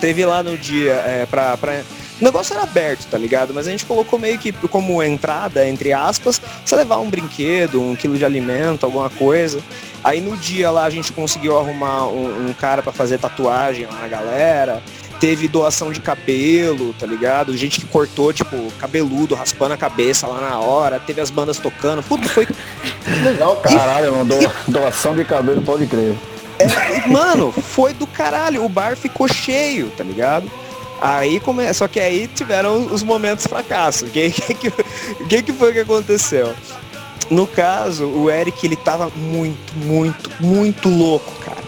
Teve 0.00 0.24
lá 0.24 0.42
no 0.42 0.56
dia 0.56 0.92
é, 0.92 1.26
pra, 1.28 1.56
pra 1.56 1.82
o 2.20 2.24
negócio 2.24 2.54
era 2.54 2.64
aberto, 2.64 3.06
tá 3.06 3.16
ligado? 3.16 3.54
Mas 3.54 3.66
a 3.68 3.70
gente 3.70 3.86
colocou 3.86 4.18
meio 4.18 4.38
que 4.38 4.52
como 4.52 5.02
entrada, 5.02 5.66
entre 5.68 5.92
aspas, 5.92 6.40
você 6.64 6.74
levar 6.74 6.98
um 6.98 7.08
brinquedo, 7.08 7.80
um 7.80 7.94
quilo 7.94 8.18
de 8.18 8.24
alimento, 8.24 8.84
alguma 8.84 9.08
coisa. 9.08 9.60
Aí 10.02 10.20
no 10.20 10.36
dia 10.36 10.70
lá 10.70 10.84
a 10.84 10.90
gente 10.90 11.12
conseguiu 11.12 11.58
arrumar 11.58 12.06
um, 12.06 12.48
um 12.48 12.52
cara 12.52 12.82
para 12.82 12.92
fazer 12.92 13.18
tatuagem 13.18 13.86
lá 13.86 14.00
na 14.00 14.08
galera. 14.08 14.82
Teve 15.20 15.48
doação 15.48 15.90
de 15.90 16.00
cabelo, 16.00 16.94
tá 16.96 17.04
ligado? 17.04 17.56
Gente 17.56 17.80
que 17.80 17.86
cortou, 17.86 18.32
tipo, 18.32 18.70
cabeludo, 18.78 19.34
raspando 19.34 19.74
a 19.74 19.76
cabeça 19.76 20.28
lá 20.28 20.40
na 20.40 20.58
hora. 20.60 21.00
Teve 21.00 21.20
as 21.20 21.28
bandas 21.28 21.58
tocando. 21.58 22.04
Puta, 22.04 22.28
foi. 22.28 22.46
Legal, 23.24 23.56
caralho, 23.56 24.12
mano. 24.12 24.34
Doação 24.68 25.16
de 25.16 25.24
cabelo, 25.24 25.60
pode 25.62 25.86
crer. 25.88 26.14
É, 26.60 27.08
mano, 27.08 27.50
foi 27.50 27.92
do 27.92 28.06
caralho. 28.06 28.64
O 28.64 28.68
bar 28.68 28.96
ficou 28.96 29.26
cheio, 29.26 29.90
tá 29.96 30.04
ligado? 30.04 30.48
Aí 31.00 31.40
come... 31.40 31.72
Só 31.74 31.86
que 31.88 32.00
aí 32.00 32.28
tiveram 32.28 32.86
os 32.92 33.02
momentos 33.02 33.46
fracassos. 33.46 34.08
O 34.08 34.12
que, 34.12 34.30
que, 34.54 34.70
que, 35.28 35.42
que 35.42 35.52
foi 35.52 35.72
que 35.72 35.80
aconteceu? 35.80 36.54
No 37.30 37.46
caso, 37.46 38.06
o 38.06 38.30
Eric, 38.30 38.64
ele 38.66 38.76
tava 38.76 39.10
muito, 39.14 39.74
muito, 39.76 40.30
muito 40.40 40.88
louco, 40.88 41.30
cara. 41.44 41.58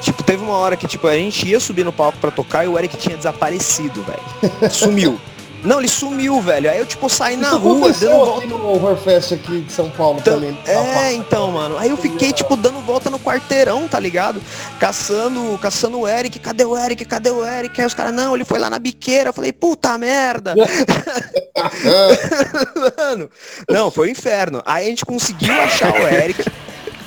Tipo, 0.00 0.22
teve 0.22 0.42
uma 0.44 0.56
hora 0.56 0.76
que, 0.76 0.86
tipo, 0.86 1.06
a 1.08 1.14
gente 1.14 1.48
ia 1.48 1.58
subir 1.58 1.84
no 1.84 1.92
palco 1.92 2.18
para 2.18 2.30
tocar 2.30 2.64
e 2.64 2.68
o 2.68 2.78
Eric 2.78 2.96
tinha 2.96 3.16
desaparecido, 3.16 4.04
velho. 4.04 4.70
Sumiu. 4.70 5.20
Não, 5.62 5.78
ele 5.78 5.88
sumiu, 5.88 6.40
velho. 6.40 6.70
Aí 6.70 6.78
eu, 6.78 6.86
tipo, 6.86 7.08
saí 7.08 7.36
na 7.36 7.48
Isso 7.48 7.58
rua, 7.58 7.92
dando 7.92 8.16
volta. 8.16 8.46
no 8.46 8.68
Horrorfest 8.68 9.32
aqui 9.32 9.60
de 9.62 9.72
São 9.72 9.90
Paulo 9.90 10.18
então, 10.20 10.34
também. 10.34 10.56
É, 10.66 11.12
então, 11.14 11.50
mano. 11.50 11.76
Aí 11.78 11.90
eu 11.90 11.96
fiquei, 11.96 12.32
tipo, 12.32 12.56
dando 12.56 12.80
volta 12.80 13.10
no 13.10 13.18
quarteirão, 13.18 13.88
tá 13.88 13.98
ligado? 13.98 14.40
Caçando, 14.78 15.58
caçando 15.58 15.98
o 15.98 16.06
Eric. 16.08 16.38
Cadê 16.38 16.64
o 16.64 16.76
Eric? 16.76 17.04
Cadê 17.04 17.30
o 17.30 17.44
Eric? 17.44 17.80
Aí 17.80 17.86
os 17.86 17.94
caras, 17.94 18.14
não, 18.14 18.34
ele 18.34 18.44
foi 18.44 18.58
lá 18.58 18.70
na 18.70 18.78
biqueira. 18.78 19.30
Eu 19.30 19.34
falei, 19.34 19.52
puta 19.52 19.98
merda. 19.98 20.54
mano, 22.96 23.28
não, 23.68 23.90
foi 23.90 24.08
um 24.08 24.12
inferno. 24.12 24.62
Aí 24.64 24.86
a 24.86 24.90
gente 24.90 25.04
conseguiu 25.04 25.52
achar 25.60 25.92
o 25.92 26.06
Eric. 26.06 26.44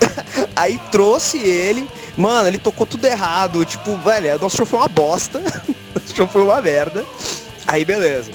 Aí 0.55 0.79
trouxe 0.91 1.37
ele. 1.37 1.89
Mano, 2.17 2.47
ele 2.47 2.57
tocou 2.57 2.85
tudo 2.85 3.05
errado. 3.05 3.63
Tipo, 3.65 3.95
velho, 3.97 4.39
nosso 4.39 4.57
show 4.57 4.65
foi 4.65 4.79
uma 4.79 4.87
bosta. 4.87 5.39
nosso 5.95 6.15
show 6.15 6.27
foi 6.27 6.43
uma 6.43 6.61
merda. 6.61 7.05
Aí 7.71 7.85
beleza. 7.85 8.33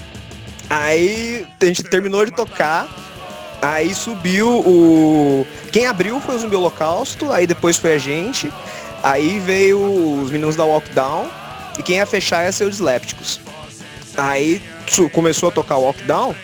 Aí 0.70 1.46
a 1.60 1.64
gente 1.66 1.82
terminou 1.82 2.24
de 2.24 2.30
tocar. 2.30 2.88
Aí 3.60 3.94
subiu 3.94 4.48
o. 4.48 5.46
Quem 5.70 5.86
abriu 5.86 6.18
foi 6.20 6.36
o 6.36 6.38
Zumbi 6.38 6.56
Holocausto, 6.56 7.30
aí 7.30 7.46
depois 7.46 7.76
foi 7.76 7.92
a 7.92 7.98
gente. 7.98 8.50
Aí 9.02 9.38
veio 9.38 9.78
os 10.22 10.30
meninos 10.30 10.56
da 10.56 10.64
Walkdown. 10.64 11.28
E 11.78 11.82
quem 11.82 11.96
ia 11.96 12.06
fechar 12.06 12.44
ia 12.44 12.52
ser 12.52 12.64
os 12.64 12.70
Dislépticos. 12.70 13.38
Aí 14.16 14.62
começou 15.12 15.50
a 15.50 15.52
tocar 15.52 15.76
o 15.76 15.82
Walkdown. 15.82 16.34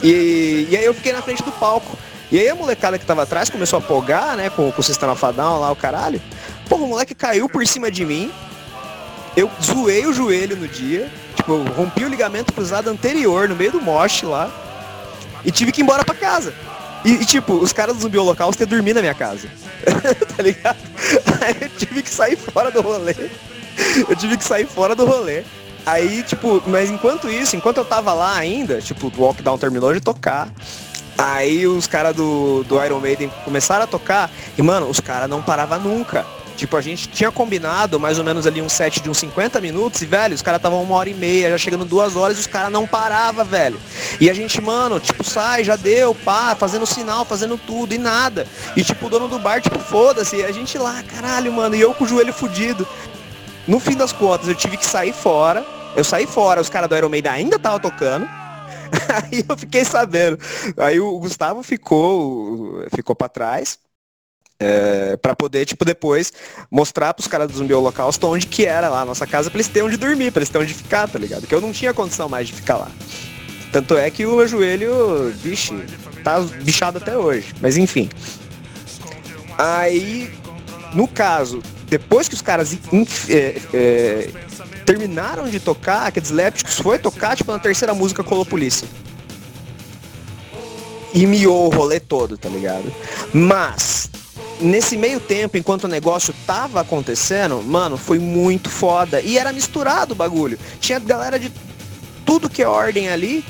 E, 0.00 0.68
e 0.70 0.76
aí 0.76 0.84
eu 0.84 0.94
fiquei 0.94 1.12
na 1.12 1.22
frente 1.22 1.42
do 1.42 1.50
palco. 1.50 1.98
E 2.30 2.38
aí 2.38 2.48
a 2.48 2.54
molecada 2.54 3.00
que 3.00 3.04
tava 3.04 3.24
atrás 3.24 3.50
começou 3.50 3.80
a 3.80 3.82
pogar, 3.82 4.36
né, 4.36 4.48
com, 4.48 4.70
com 4.70 4.80
o 4.80 4.84
Sistema 4.84 5.16
Fadão 5.16 5.58
lá, 5.58 5.72
o 5.72 5.76
caralho. 5.76 6.22
Porra, 6.68 6.84
o 6.84 6.86
moleque 6.86 7.16
caiu 7.16 7.48
por 7.48 7.66
cima 7.66 7.90
de 7.90 8.04
mim. 8.04 8.30
Eu 9.36 9.50
zoei 9.60 10.06
o 10.06 10.12
joelho 10.12 10.56
no 10.56 10.68
dia. 10.68 11.10
Tipo, 11.42 11.56
rompi 11.72 12.04
o 12.04 12.08
ligamento 12.08 12.52
cruzado 12.52 12.88
anterior 12.88 13.48
no 13.48 13.56
meio 13.56 13.72
do 13.72 13.80
moche 13.80 14.24
lá. 14.24 14.48
E 15.44 15.50
tive 15.50 15.72
que 15.72 15.80
ir 15.80 15.82
embora 15.82 16.04
pra 16.04 16.14
casa. 16.14 16.54
E, 17.04 17.14
e, 17.14 17.26
tipo, 17.26 17.54
os 17.54 17.72
caras 17.72 17.96
do 17.96 18.02
zumbi 18.02 18.16
holocausto 18.16 18.62
iam 18.62 18.68
dormir 18.68 18.94
na 18.94 19.00
minha 19.00 19.14
casa. 19.14 19.48
tá 20.36 20.40
ligado? 20.40 20.78
Aí 21.40 21.56
eu 21.62 21.68
tive 21.70 22.00
que 22.00 22.10
sair 22.10 22.36
fora 22.36 22.70
do 22.70 22.80
rolê. 22.80 23.16
Eu 24.08 24.14
tive 24.14 24.36
que 24.36 24.44
sair 24.44 24.66
fora 24.66 24.94
do 24.94 25.04
rolê. 25.04 25.42
Aí, 25.84 26.22
tipo, 26.22 26.62
mas 26.64 26.88
enquanto 26.90 27.28
isso, 27.28 27.56
enquanto 27.56 27.78
eu 27.78 27.84
tava 27.84 28.12
lá 28.12 28.36
ainda, 28.36 28.80
tipo, 28.80 29.12
o 29.16 29.22
Walkdown 29.22 29.58
terminou 29.58 29.92
de 29.92 30.00
tocar. 30.00 30.48
Aí 31.18 31.66
os 31.66 31.88
caras 31.88 32.14
do, 32.14 32.62
do 32.62 32.82
Iron 32.84 33.00
Maiden 33.00 33.32
começaram 33.44 33.82
a 33.82 33.86
tocar 33.88 34.30
e, 34.56 34.62
mano, 34.62 34.88
os 34.88 35.00
caras 35.00 35.28
não 35.28 35.42
paravam 35.42 35.80
nunca. 35.80 36.24
Tipo, 36.62 36.76
a 36.76 36.80
gente 36.80 37.08
tinha 37.08 37.28
combinado 37.32 37.98
mais 37.98 38.20
ou 38.20 38.24
menos 38.24 38.46
ali 38.46 38.62
um 38.62 38.68
set 38.68 39.02
de 39.02 39.10
uns 39.10 39.18
50 39.18 39.60
minutos 39.60 40.00
e, 40.00 40.06
velho, 40.06 40.32
os 40.32 40.42
caras 40.42 40.60
estavam 40.60 40.80
uma 40.80 40.94
hora 40.94 41.10
e 41.10 41.14
meia, 41.14 41.50
já 41.50 41.58
chegando 41.58 41.84
duas 41.84 42.14
horas 42.14 42.36
e 42.36 42.40
os 42.40 42.46
caras 42.46 42.70
não 42.70 42.86
paravam, 42.86 43.44
velho. 43.44 43.80
E 44.20 44.30
a 44.30 44.32
gente, 44.32 44.60
mano, 44.60 45.00
tipo, 45.00 45.24
sai, 45.24 45.64
já 45.64 45.74
deu, 45.74 46.14
pá, 46.14 46.54
fazendo 46.54 46.86
sinal, 46.86 47.24
fazendo 47.24 47.58
tudo 47.58 47.94
e 47.94 47.98
nada. 47.98 48.46
E, 48.76 48.84
tipo, 48.84 49.06
o 49.06 49.10
dono 49.10 49.26
do 49.26 49.40
bar, 49.40 49.60
tipo, 49.60 49.76
foda-se. 49.80 50.44
A 50.44 50.52
gente 50.52 50.78
lá, 50.78 51.02
caralho, 51.02 51.52
mano, 51.52 51.74
e 51.74 51.80
eu 51.80 51.92
com 51.94 52.04
o 52.04 52.06
joelho 52.06 52.32
fudido. 52.32 52.86
No 53.66 53.80
fim 53.80 53.96
das 53.96 54.12
contas, 54.12 54.46
eu 54.46 54.54
tive 54.54 54.76
que 54.76 54.86
sair 54.86 55.12
fora. 55.12 55.66
Eu 55.96 56.04
saí 56.04 56.28
fora, 56.28 56.60
os 56.60 56.68
caras 56.68 56.88
do 56.88 56.96
Iron 56.96 57.08
Maiden 57.08 57.32
ainda 57.32 57.56
estavam 57.56 57.80
tocando. 57.80 58.24
Aí 59.10 59.44
eu 59.48 59.56
fiquei 59.56 59.84
sabendo. 59.84 60.38
Aí 60.76 61.00
o 61.00 61.18
Gustavo 61.18 61.60
ficou, 61.64 62.84
ficou 62.94 63.16
para 63.16 63.28
trás. 63.28 63.80
É, 64.64 65.16
para 65.16 65.34
poder, 65.34 65.66
tipo, 65.66 65.84
depois 65.84 66.32
mostrar 66.70 67.12
pros 67.14 67.26
caras 67.26 67.50
do 67.50 67.58
Zumbi 67.58 67.74
Holocausto 67.74 68.28
onde 68.28 68.46
que 68.46 68.64
era 68.64 68.88
lá 68.88 69.00
a 69.00 69.04
nossa 69.04 69.26
casa 69.26 69.50
pra 69.50 69.58
eles 69.58 69.68
terem 69.68 69.88
onde 69.88 69.96
dormir, 69.96 70.30
pra 70.30 70.40
eles 70.40 70.48
terem 70.48 70.64
onde 70.64 70.74
ficar, 70.74 71.08
tá 71.08 71.18
ligado? 71.18 71.46
Que 71.46 71.54
eu 71.54 71.60
não 71.60 71.72
tinha 71.72 71.92
condição 71.92 72.28
mais 72.28 72.46
de 72.46 72.52
ficar 72.52 72.76
lá. 72.76 72.88
Tanto 73.72 73.96
é 73.96 74.10
que 74.10 74.24
o 74.24 74.36
meu 74.36 74.46
joelho, 74.46 75.32
vixe, 75.34 75.74
tá 76.22 76.38
bichado 76.40 76.98
até 76.98 77.16
hoje. 77.16 77.54
Mas 77.60 77.76
enfim. 77.76 78.08
Aí, 79.58 80.30
no 80.92 81.08
caso, 81.08 81.62
depois 81.86 82.28
que 82.28 82.34
os 82.34 82.42
caras 82.42 82.76
é, 83.28 83.60
é, 83.72 84.30
terminaram 84.84 85.48
de 85.48 85.58
tocar, 85.58 86.06
aqueles 86.06 86.30
Lepticos 86.30 86.78
foi 86.78 86.98
tocar, 86.98 87.36
tipo, 87.36 87.50
na 87.50 87.58
terceira 87.58 87.94
música 87.94 88.22
colou 88.22 88.44
polícia. 88.44 88.86
E 91.14 91.26
miou 91.26 91.66
o 91.66 91.74
rolê 91.74 92.00
todo, 92.00 92.38
tá 92.38 92.48
ligado? 92.48 92.92
Mas, 93.32 94.10
nesse 94.62 94.96
meio 94.96 95.20
tempo, 95.20 95.56
enquanto 95.56 95.84
o 95.84 95.88
negócio 95.88 96.34
tava 96.46 96.80
acontecendo, 96.80 97.62
mano, 97.62 97.96
foi 97.96 98.18
muito 98.18 98.70
foda. 98.70 99.20
E 99.20 99.38
era 99.38 99.52
misturado 99.52 100.12
o 100.12 100.16
bagulho. 100.16 100.58
Tinha 100.80 100.98
galera 100.98 101.38
de 101.38 101.52
tudo 102.24 102.48
que 102.48 102.62
é 102.62 102.68
ordem 102.68 103.08
ali. 103.08 103.44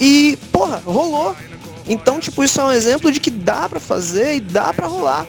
E, 0.00 0.38
porra, 0.52 0.82
rolou. 0.84 1.34
Então, 1.86 2.20
tipo, 2.20 2.44
isso 2.44 2.60
é 2.60 2.64
um 2.64 2.72
exemplo 2.72 3.10
de 3.10 3.18
que 3.18 3.30
dá 3.30 3.68
para 3.68 3.80
fazer 3.80 4.36
e 4.36 4.40
dá 4.40 4.72
para 4.72 4.86
rolar. 4.86 5.26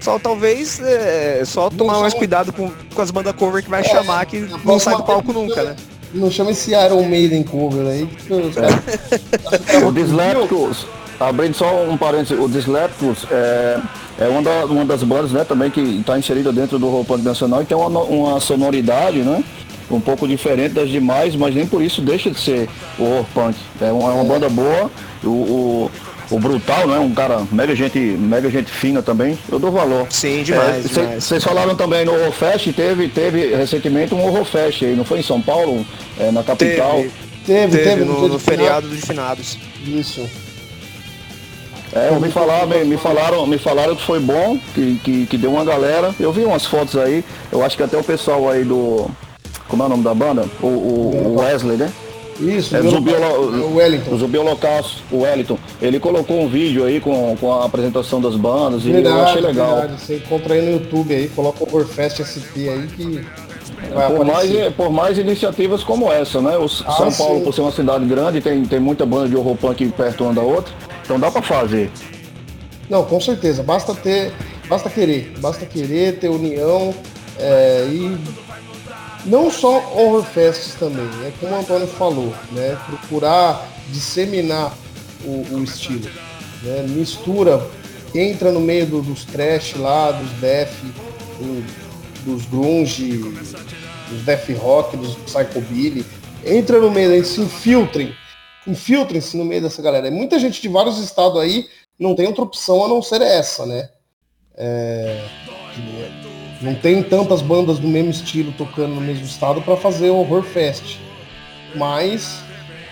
Só 0.00 0.18
talvez 0.18 0.80
é, 0.80 1.42
só 1.44 1.68
tomar 1.68 2.00
mais 2.00 2.14
cuidado 2.14 2.52
com, 2.52 2.72
com 2.94 3.02
as 3.02 3.10
bandas 3.10 3.34
cover 3.36 3.62
que 3.62 3.68
vai 3.68 3.82
é, 3.82 3.84
chamar, 3.84 4.24
que 4.24 4.40
não 4.64 4.78
sai 4.78 4.96
do 4.96 5.02
palco 5.02 5.32
nunca, 5.32 5.62
né? 5.62 5.76
Não 6.12 6.30
chama 6.30 6.50
esse 6.52 6.72
Iron 6.72 7.04
Maiden 7.04 7.42
cover 7.42 7.86
aí. 7.86 8.08
É. 9.72 9.84
o 9.84 9.92
Dislepticus, 9.92 10.86
abrindo 11.20 11.54
só 11.54 11.84
um 11.84 11.96
parênteses, 11.96 12.42
o 12.42 12.48
Dislepticus 12.48 13.26
é, 13.30 13.78
é 14.18 14.28
uma, 14.28 14.42
da, 14.42 14.64
uma 14.64 14.84
das 14.84 15.02
bandas 15.02 15.32
né, 15.32 15.44
também 15.44 15.70
que 15.70 15.80
está 15.80 16.18
inserida 16.18 16.50
dentro 16.50 16.78
do 16.78 16.88
rock 16.88 17.22
nacional 17.22 17.62
e 17.62 17.66
tem 17.66 17.76
uma, 17.76 18.00
uma 18.00 18.40
sonoridade, 18.40 19.18
né? 19.18 19.44
um 19.90 20.00
pouco 20.00 20.26
diferente 20.26 20.74
das 20.74 20.88
demais, 20.88 21.34
mas 21.34 21.54
nem 21.54 21.66
por 21.66 21.82
isso 21.82 22.00
deixa 22.00 22.30
de 22.30 22.38
ser 22.38 22.68
o 22.98 23.02
horror 23.02 23.26
punk. 23.34 23.58
É 23.80 23.90
uma, 23.90 24.10
é 24.10 24.14
uma 24.14 24.24
banda 24.24 24.48
boa, 24.48 24.90
o, 25.24 25.28
o, 25.28 25.90
o 26.30 26.38
Brutal, 26.38 26.86
né? 26.86 26.98
Um 26.98 27.12
cara 27.12 27.42
mega 27.50 27.74
gente, 27.74 27.98
mega 27.98 28.48
gente 28.48 28.70
fina 28.70 29.02
também. 29.02 29.36
Eu 29.50 29.58
dou 29.58 29.72
valor. 29.72 30.06
Sim, 30.10 30.42
demais. 30.44 30.86
Vocês 30.86 31.32
é, 31.32 31.40
falaram 31.40 31.74
também 31.74 32.04
no 32.04 32.12
Horrorfest, 32.12 32.72
teve, 32.72 33.08
teve 33.08 33.54
recentemente 33.54 34.14
um 34.14 34.24
Horrorfest 34.24 34.84
aí, 34.84 34.94
não 34.94 35.04
foi 35.04 35.18
em 35.18 35.24
São 35.24 35.40
Paulo, 35.40 35.84
é, 36.18 36.30
na 36.30 36.42
capital. 36.44 36.96
Teve, 36.96 37.10
teve, 37.44 37.76
teve, 37.76 37.90
teve 37.90 38.04
no, 38.04 38.28
no 38.28 38.38
feriado 38.38 38.86
dos 38.86 39.00
finados. 39.00 39.58
Isso. 39.84 40.28
É, 41.92 42.10
me 42.18 42.30
falaram, 42.30 42.68
me, 42.68 42.84
me, 42.84 42.96
falaram, 42.96 43.46
me 43.46 43.58
falaram 43.58 43.96
que 43.96 44.02
foi 44.02 44.20
bom, 44.20 44.58
que, 44.74 45.00
que, 45.02 45.26
que 45.26 45.36
deu 45.36 45.50
uma 45.50 45.64
galera. 45.64 46.14
Eu 46.20 46.32
vi 46.32 46.44
umas 46.44 46.64
fotos 46.64 46.96
aí, 46.96 47.24
eu 47.50 47.64
acho 47.64 47.76
que 47.76 47.82
até 47.82 47.96
o 47.96 48.04
pessoal 48.04 48.48
aí 48.48 48.64
do. 48.64 49.10
Como 49.68 49.82
é 49.82 49.86
o 49.86 49.88
nome 49.88 50.04
da 50.04 50.14
banda? 50.14 50.44
O, 50.60 50.66
o, 50.66 51.26
o 51.26 51.40
Wesley, 51.40 51.76
né? 51.76 51.92
Isso, 52.40 52.74
é, 52.74 52.82
Zumbi, 52.82 53.12
o 53.12 53.76
Wellington. 53.76 54.16
Zumbi 54.16 54.38
Holocausto, 54.38 55.02
o 55.12 55.20
Wellington. 55.20 55.58
Ele 55.80 56.00
colocou 56.00 56.40
um 56.40 56.48
vídeo 56.48 56.84
aí 56.84 57.00
com, 57.00 57.36
com 57.38 57.52
a 57.52 57.66
apresentação 57.66 58.20
das 58.20 58.34
bandas 58.34 58.82
verdade, 58.82 59.14
e 59.14 59.18
eu 59.18 59.24
achei 59.24 59.40
legal. 59.42 59.80
Verdade. 59.80 60.00
Você 60.00 60.16
encontra 60.16 60.54
aí 60.54 60.62
no 60.62 60.72
YouTube 60.72 61.14
aí, 61.14 61.28
coloca 61.28 61.64
o 61.64 61.76
Horfest 61.76 62.22
SP 62.24 62.68
aí 62.68 62.86
que. 62.86 63.20
por 64.16 64.24
mais, 64.24 64.50
por 64.74 64.90
mais 64.90 65.18
iniciativas 65.18 65.84
como 65.84 66.10
essa, 66.10 66.40
né? 66.40 66.56
O 66.56 66.64
ah, 66.64 66.68
São 66.68 67.12
Paulo, 67.12 67.38
sim. 67.38 67.44
por 67.44 67.54
ser 67.54 67.60
uma 67.60 67.72
cidade 67.72 68.04
grande, 68.06 68.40
tem, 68.40 68.64
tem 68.64 68.80
muita 68.80 69.04
banda 69.04 69.28
de 69.28 69.36
horror 69.36 69.56
punk 69.56 69.86
perto 69.88 70.24
uma 70.24 70.32
da 70.32 70.42
outra. 70.42 70.72
Então 71.10 71.18
dá 71.18 71.28
para 71.28 71.42
fazer. 71.42 71.90
Não, 72.88 73.04
com 73.04 73.20
certeza. 73.20 73.64
Basta 73.64 73.92
ter. 73.96 74.32
Basta 74.68 74.88
querer. 74.88 75.34
Basta 75.40 75.66
querer, 75.66 76.20
ter 76.20 76.28
união 76.28 76.94
é, 77.36 77.88
e 77.90 78.16
não 79.26 79.50
só 79.50 79.78
horrorfests 79.92 80.74
também, 80.74 81.08
é 81.26 81.32
como 81.40 81.52
o 81.52 81.58
Antônio 81.58 81.88
falou, 81.88 82.32
né? 82.52 82.78
Procurar 82.86 83.68
disseminar 83.88 84.72
o, 85.24 85.56
o 85.56 85.64
estilo. 85.64 86.08
Né? 86.62 86.86
Mistura, 86.88 87.60
entra 88.14 88.52
no 88.52 88.60
meio 88.60 88.86
do, 88.86 89.02
dos 89.02 89.24
trash 89.24 89.74
lá, 89.74 90.12
dos 90.12 90.30
death, 90.34 90.70
do, 91.40 91.64
dos 92.24 92.46
grunge, 92.46 93.18
dos 94.08 94.22
death 94.24 94.48
rock, 94.60 94.96
dos 94.96 95.16
psychobilly. 95.26 96.06
Entra 96.46 96.78
no 96.78 96.88
meio, 96.88 97.24
se 97.24 97.40
infiltrem. 97.40 98.14
Infiltrem-se 98.70 99.36
no 99.36 99.44
meio 99.44 99.62
dessa 99.62 99.82
galera. 99.82 100.10
Muita 100.10 100.38
gente 100.38 100.60
de 100.60 100.68
vários 100.68 100.98
estados 100.98 101.40
aí 101.40 101.68
não 101.98 102.14
tem 102.14 102.26
outra 102.26 102.42
opção 102.42 102.84
a 102.84 102.88
não 102.88 103.02
ser 103.02 103.20
essa, 103.20 103.66
né? 103.66 103.88
É, 104.56 105.24
não 106.60 106.74
tem 106.74 107.02
tantas 107.02 107.40
bandas 107.40 107.78
do 107.78 107.88
mesmo 107.88 108.10
estilo 108.10 108.52
tocando 108.52 108.94
no 108.94 109.00
mesmo 109.00 109.24
estado 109.24 109.62
para 109.62 109.76
fazer 109.76 110.10
o 110.10 110.16
Horror 110.16 110.42
Fest. 110.42 110.98
Mas 111.74 112.42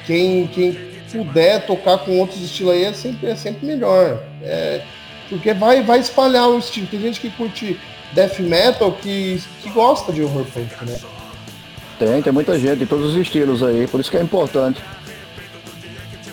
quem, 0.06 0.46
quem 0.48 0.72
puder 1.10 1.66
tocar 1.66 1.98
com 1.98 2.18
outros 2.18 2.40
estilos 2.42 2.72
aí 2.72 2.84
é 2.84 2.92
sempre, 2.92 3.30
é 3.30 3.36
sempre 3.36 3.66
melhor. 3.66 4.22
É, 4.42 4.82
porque 5.28 5.52
vai, 5.52 5.82
vai 5.82 6.00
espalhar 6.00 6.48
o 6.48 6.58
estilo. 6.58 6.86
Tem 6.86 7.00
gente 7.00 7.20
que 7.20 7.30
curte 7.30 7.78
death 8.12 8.38
metal 8.38 8.92
que, 8.92 9.42
que 9.62 9.70
gosta 9.70 10.12
de 10.12 10.22
horror 10.22 10.46
punk, 10.46 10.84
né? 10.84 10.98
Tem, 11.98 12.22
tem 12.22 12.32
muita 12.32 12.58
gente 12.58 12.78
de 12.78 12.86
todos 12.86 13.10
os 13.10 13.16
estilos 13.16 13.62
aí, 13.62 13.86
por 13.86 14.00
isso 14.00 14.10
que 14.10 14.16
é 14.16 14.22
importante. 14.22 14.80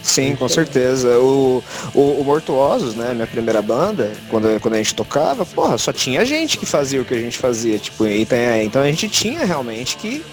Sim, 0.06 0.36
com 0.36 0.48
certeza. 0.48 1.18
O, 1.18 1.64
o, 1.94 2.22
o 2.22 2.24
Mortuosos, 2.24 2.94
né, 2.94 3.12
minha 3.14 3.26
primeira 3.26 3.60
banda, 3.60 4.12
quando, 4.30 4.60
quando 4.62 4.76
a 4.76 4.78
gente 4.78 4.94
tocava, 4.94 5.44
porra, 5.48 5.80
só 5.80 5.92
tinha 5.92 6.24
gente 6.24 6.60
que 6.60 6.66
fazia 6.66 7.02
o 7.02 7.06
que 7.06 7.16
a 7.16 7.20
gente 7.20 7.40
fazia, 7.40 7.80
tipo, 7.80 8.06
então, 8.06 8.38
então 8.62 8.82
a 8.84 8.86
gente 8.86 9.10
tinha 9.10 9.44
realmente 9.44 9.98
que, 9.98 10.24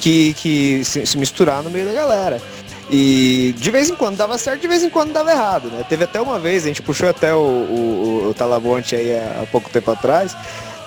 que, 0.00 0.34
que 0.34 0.84
se, 0.84 1.06
se 1.06 1.16
misturar 1.16 1.62
no 1.62 1.70
meio 1.70 1.86
da 1.86 1.92
galera. 1.92 2.42
E 2.90 3.54
de 3.56 3.70
vez 3.70 3.88
em 3.88 3.94
quando 3.94 4.16
dava 4.16 4.36
certo, 4.36 4.62
de 4.62 4.66
vez 4.66 4.82
em 4.82 4.90
quando 4.90 5.12
dava 5.12 5.30
errado, 5.30 5.68
né? 5.68 5.84
Teve 5.88 6.02
até 6.02 6.20
uma 6.20 6.40
vez, 6.40 6.64
a 6.64 6.66
gente 6.66 6.82
puxou 6.82 7.08
até 7.08 7.32
o, 7.32 7.38
o, 7.38 8.28
o 8.30 8.34
Talabonte 8.34 8.96
aí 8.96 9.16
há, 9.16 9.42
há 9.42 9.46
pouco 9.46 9.70
tempo 9.70 9.92
atrás, 9.92 10.36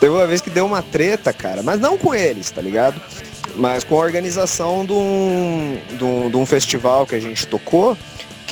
teve 0.01 0.13
uma 0.13 0.27
vez 0.27 0.41
que 0.41 0.49
deu 0.49 0.65
uma 0.65 0.81
treta, 0.81 1.31
cara, 1.31 1.63
mas 1.63 1.79
não 1.79 1.97
com 1.97 2.13
eles, 2.13 2.51
tá 2.51 2.61
ligado? 2.61 3.01
Mas 3.55 3.85
com 3.85 3.95
a 3.95 3.99
organização 3.99 4.85
de 4.85 4.91
um, 4.91 5.77
de 5.97 6.03
um, 6.03 6.29
de 6.29 6.35
um 6.35 6.45
festival 6.45 7.05
que 7.05 7.15
a 7.15 7.21
gente 7.21 7.47
tocou, 7.47 7.97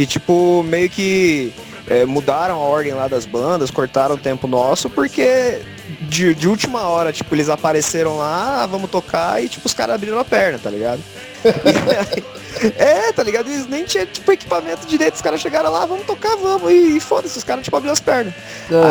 que 0.02 0.08
tipo 0.08 0.64
meio 0.64 0.90
que 0.90 1.54
é, 1.88 2.06
mudaram 2.06 2.56
a 2.56 2.58
ordem 2.58 2.92
lá 2.92 3.08
das 3.08 3.28
bandas, 3.28 3.70
cortaram 3.70 4.16
o 4.16 4.18
tempo 4.18 4.48
nosso, 4.48 4.90
porque 4.90 5.60
de, 6.02 6.34
de, 6.34 6.48
última 6.48 6.82
hora, 6.88 7.14
tipo, 7.14 7.36
eles 7.36 7.50
apareceram 7.50 8.18
lá, 8.18 8.64
ah, 8.64 8.66
vamos 8.66 8.90
tocar, 8.90 9.44
e 9.44 9.48
tipo, 9.48 9.68
os 9.68 9.76
caras 9.76 9.94
abriram 9.94 10.18
a 10.18 10.26
perna, 10.26 10.58
tá 10.58 10.72
ligado? 10.72 11.02
é, 12.80 13.12
tá 13.12 13.22
ligado? 13.22 13.48
Eles 13.48 13.68
nem 13.68 13.84
tinham, 13.84 14.08
tipo, 14.08 14.32
equipamento 14.32 14.88
direito, 14.88 15.16
os 15.16 15.22
caras 15.22 15.40
chegaram 15.40 15.72
lá, 15.72 15.86
vamos 15.86 16.08
tocar, 16.08 16.36
vamos, 16.36 16.72
e, 16.72 16.98
e 16.98 17.00
foda-se, 17.00 17.38
os 17.38 17.44
caras, 17.44 17.64
tipo, 17.64 17.78
abriram 17.78 17.94
as 17.94 18.00
pernas. 18.00 18.34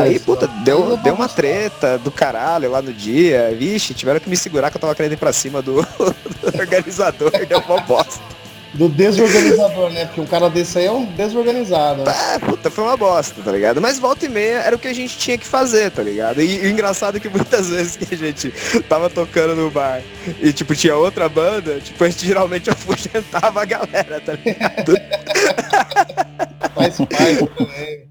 Aí, 0.00 0.20
puta, 0.20 0.46
deu, 0.62 0.96
deu 0.98 1.14
uma 1.14 1.28
treta 1.28 1.98
do 1.98 2.12
caralho 2.12 2.70
lá 2.70 2.80
no 2.80 2.92
dia, 2.92 3.52
vixe, 3.58 3.94
tiveram 3.94 4.20
que 4.20 4.30
me 4.30 4.36
segurar 4.36 4.70
que 4.70 4.76
eu 4.76 4.80
tava 4.80 4.94
querendo 4.94 5.14
ir 5.14 5.16
pra 5.16 5.32
cima 5.32 5.60
do, 5.60 5.82
do 6.52 6.58
organizador, 6.60 7.32
deu 7.48 7.58
uma 7.58 7.80
bosta. 7.80 8.39
Do 8.72 8.88
desorganizador, 8.88 9.90
né? 9.90 10.06
Porque 10.06 10.20
um 10.20 10.26
cara 10.26 10.48
desse 10.48 10.78
aí 10.78 10.86
é 10.86 10.92
um 10.92 11.04
desorganizado. 11.04 12.04
Né? 12.04 12.12
É, 12.34 12.38
puta, 12.38 12.70
foi 12.70 12.84
uma 12.84 12.96
bosta, 12.96 13.42
tá 13.42 13.50
ligado? 13.50 13.80
Mas 13.80 13.98
volta 13.98 14.26
e 14.26 14.28
meia 14.28 14.58
era 14.58 14.76
o 14.76 14.78
que 14.78 14.86
a 14.86 14.92
gente 14.92 15.18
tinha 15.18 15.36
que 15.36 15.46
fazer, 15.46 15.90
tá 15.90 16.02
ligado? 16.02 16.40
E, 16.40 16.60
o 16.60 16.68
engraçado 16.68 17.16
é 17.16 17.20
que 17.20 17.28
muitas 17.28 17.68
vezes 17.68 17.96
que 17.96 18.14
a 18.14 18.16
gente 18.16 18.50
tava 18.88 19.10
tocando 19.10 19.56
no 19.56 19.70
bar 19.70 20.02
e, 20.40 20.52
tipo, 20.52 20.74
tinha 20.76 20.94
outra 20.96 21.28
banda, 21.28 21.80
tipo, 21.80 22.02
a 22.04 22.08
gente 22.08 22.24
geralmente 22.24 22.70
afugentava 22.70 23.62
a 23.62 23.64
galera, 23.64 24.20
tá 24.20 24.34
ligado? 24.34 24.94
Faz 26.74 26.96
parte 26.96 27.48
também. 27.56 28.10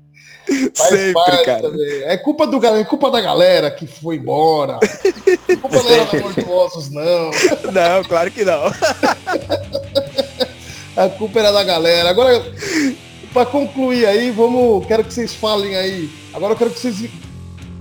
Sempre, 0.73 1.45
cara. 1.45 1.61
Também. 1.61 2.03
É 2.03 2.17
culpa, 2.17 2.47
do, 2.47 2.65
é 2.65 2.83
culpa 2.83 3.11
da 3.11 3.21
galera 3.21 3.71
que 3.71 3.85
foi 3.87 4.15
embora. 4.15 4.79
culpa 5.61 5.83
não 5.83 5.89
era 5.89 6.05
da 6.05 6.19
Mortuosos, 6.19 6.89
não. 6.89 7.31
Não, 7.71 8.03
claro 8.03 8.31
que 8.31 8.43
não. 8.43 8.63
A 10.99 11.07
culpa 11.07 11.39
era 11.39 11.49
da 11.53 11.63
galera. 11.63 12.09
Agora, 12.09 12.43
para 13.31 13.45
concluir 13.45 14.05
aí, 14.05 14.31
vamos. 14.31 14.85
Quero 14.85 15.01
que 15.05 15.13
vocês 15.13 15.33
falem 15.33 15.73
aí. 15.73 16.09
Agora 16.33 16.51
eu 16.51 16.57
quero 16.57 16.71
que 16.71 16.77
vocês. 16.77 17.09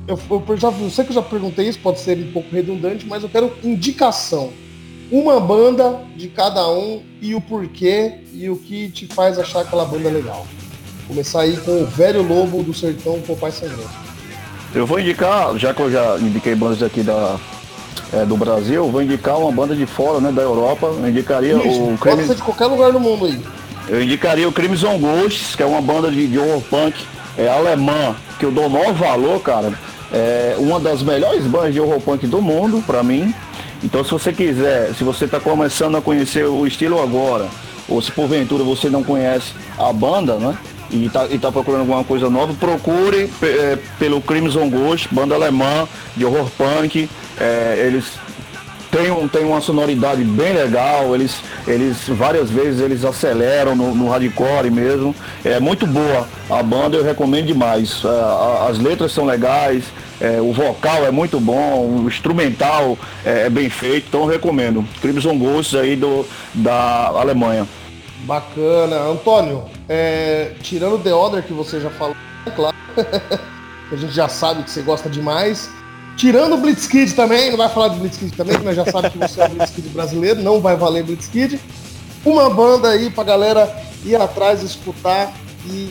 Eu, 0.06 0.16
eu, 0.30 0.56
já, 0.56 0.68
eu 0.68 0.88
sei 0.88 1.04
que 1.04 1.10
eu 1.10 1.14
já 1.14 1.22
perguntei 1.22 1.68
isso, 1.68 1.80
pode 1.80 1.98
ser 1.98 2.16
um 2.16 2.30
pouco 2.30 2.48
redundante, 2.54 3.04
mas 3.04 3.24
eu 3.24 3.28
quero 3.28 3.52
indicação. 3.64 4.52
Uma 5.10 5.40
banda 5.40 6.00
de 6.14 6.28
cada 6.28 6.70
um 6.70 7.02
e 7.20 7.34
o 7.34 7.40
porquê 7.40 8.20
e 8.32 8.48
o 8.48 8.56
que 8.56 8.88
te 8.88 9.08
faz 9.08 9.36
achar 9.36 9.62
aquela 9.62 9.84
banda 9.84 10.08
legal. 10.08 10.46
Começar 11.08 11.40
aí 11.40 11.56
com 11.56 11.82
o 11.82 11.86
velho 11.86 12.22
lobo 12.22 12.62
do 12.62 12.72
sertão 12.72 13.20
Popai 13.22 13.50
Sangrento. 13.50 13.90
Eu 14.72 14.86
vou 14.86 15.00
indicar, 15.00 15.58
já 15.58 15.74
que 15.74 15.82
eu 15.82 15.90
já 15.90 16.18
indiquei 16.18 16.54
bandas 16.54 16.84
aqui 16.84 17.02
da, 17.02 17.36
é, 18.12 18.24
do 18.24 18.36
Brasil, 18.36 18.90
vou 18.90 19.03
indicar 19.03 19.38
uma 19.38 19.53
banda 19.53 19.74
de 19.74 19.86
fora, 19.86 20.20
né, 20.20 20.32
da 20.32 20.42
Europa. 20.42 20.86
Eu 20.86 21.09
indicaria 21.09 21.57
Isso, 21.57 21.82
o 21.82 21.99
Pode 21.99 22.34
de 22.34 22.42
qualquer 22.42 22.66
lugar 22.66 22.92
do 22.92 23.01
mundo 23.01 23.26
aí. 23.26 23.40
Eu 23.88 24.03
indicaria 24.03 24.49
o 24.49 24.53
Crimson 24.53 24.99
Ghosts, 24.99 25.57
que 25.57 25.62
é 25.62 25.66
uma 25.66 25.80
banda 25.80 26.11
de, 26.11 26.26
de 26.26 26.38
horror 26.38 26.61
punk 26.62 26.94
é, 27.36 27.49
alemã, 27.49 28.14
que 28.38 28.44
eu 28.44 28.51
dou 28.51 28.68
maior 28.68 28.92
valor, 28.92 29.40
cara. 29.40 29.72
É 30.12 30.57
uma 30.59 30.80
das 30.80 31.03
melhores 31.03 31.44
bandas 31.44 31.72
de 31.72 31.80
horror 31.80 32.01
punk 32.01 32.26
do 32.26 32.40
mundo, 32.40 32.82
pra 32.86 33.03
mim. 33.03 33.34
Então 33.82 34.03
se 34.03 34.11
você 34.11 34.32
quiser, 34.32 34.92
se 34.94 35.05
você 35.05 35.24
está 35.24 35.38
começando 35.38 35.96
a 35.96 36.03
conhecer 36.03 36.44
o 36.44 36.66
estilo 36.66 37.01
agora, 37.01 37.46
ou 37.88 38.03
se 38.03 38.11
porventura 38.12 38.64
você 38.64 38.88
não 38.88 39.03
conhece 39.03 39.53
a 39.78 39.92
banda, 39.92 40.34
né? 40.34 40.57
E 40.90 41.07
está 41.07 41.26
tá 41.26 41.53
procurando 41.53 41.80
alguma 41.80 42.03
coisa 42.03 42.30
nova, 42.30 42.53
procure 42.55 43.30
é, 43.42 43.78
pelo 43.99 44.20
Crimson 44.20 44.68
Ghost, 44.70 45.09
banda 45.12 45.34
alemã 45.34 45.86
de 46.16 46.24
horror 46.24 46.51
punk. 46.57 47.09
É, 47.41 47.84
eles 47.86 48.18
têm, 48.91 49.11
um, 49.11 49.28
têm 49.28 49.45
uma 49.45 49.61
sonoridade 49.61 50.22
bem 50.24 50.53
legal, 50.53 51.14
eles, 51.14 51.36
eles 51.66 52.09
várias 52.09 52.51
vezes 52.51 52.80
eles 52.80 53.05
aceleram 53.05 53.74
no, 53.74 53.95
no 53.95 54.09
hardcore 54.09 54.70
mesmo. 54.70 55.14
É 55.45 55.61
muito 55.61 55.86
boa 55.86 56.28
a 56.51 56.62
banda, 56.62 56.97
eu 56.97 57.05
recomendo 57.05 57.47
demais. 57.47 58.03
É, 58.05 58.70
as 58.70 58.78
letras 58.78 59.12
são 59.12 59.24
legais, 59.24 59.84
é, 60.20 60.41
o 60.41 60.53
vocal 60.53 61.05
é 61.05 61.11
muito 61.11 61.39
bom, 61.39 62.03
o 62.03 62.09
instrumental 62.09 62.99
é, 63.24 63.47
é 63.47 63.51
bem 63.51 63.70
feito, 63.70 64.07
então 64.09 64.22
eu 64.22 64.26
recomendo. 64.26 64.84
Crimson 65.01 65.39
Ghosts 65.39 65.78
aí 65.78 65.97
do, 65.97 66.26
da 66.55 67.09
Alemanha. 67.09 67.66
Bacana. 68.24 68.97
Antônio, 68.97 69.64
é, 69.89 70.53
tirando 70.61 71.03
The 71.03 71.14
Other 71.14 71.43
que 71.43 71.53
você 71.53 71.80
já 71.80 71.91
falou, 71.91 72.16
é 72.47 72.51
claro, 72.51 72.76
a 73.93 73.97
gente 73.97 74.12
já 74.12 74.28
sabe 74.28 74.64
que 74.64 74.70
você 74.70 74.82
gosta 74.82 75.09
demais. 75.09 75.70
Tirando 76.18 76.54
o 76.54 76.58
Blitzkid 76.58 77.14
também, 77.14 77.48
não 77.48 77.56
vai 77.56 77.68
falar 77.68 77.88
de 77.88 78.00
Blitzkid 78.00 78.36
também, 78.36 78.58
que 78.58 78.64
nós 78.64 78.74
já 78.74 78.84
sabemos 78.84 79.12
que 79.12 79.18
você 79.18 79.40
é 79.40 79.46
o 79.46 79.50
Blitzkid 79.50 79.88
brasileiro, 79.90 80.42
não 80.42 80.60
vai 80.60 80.76
valer 80.76 81.04
Blitzkid. 81.04 81.60
Uma 82.24 82.50
banda 82.50 82.88
aí 82.88 83.08
pra 83.08 83.22
galera 83.22 83.72
ir 84.04 84.16
atrás, 84.16 84.60
escutar 84.60 85.32
e 85.64 85.90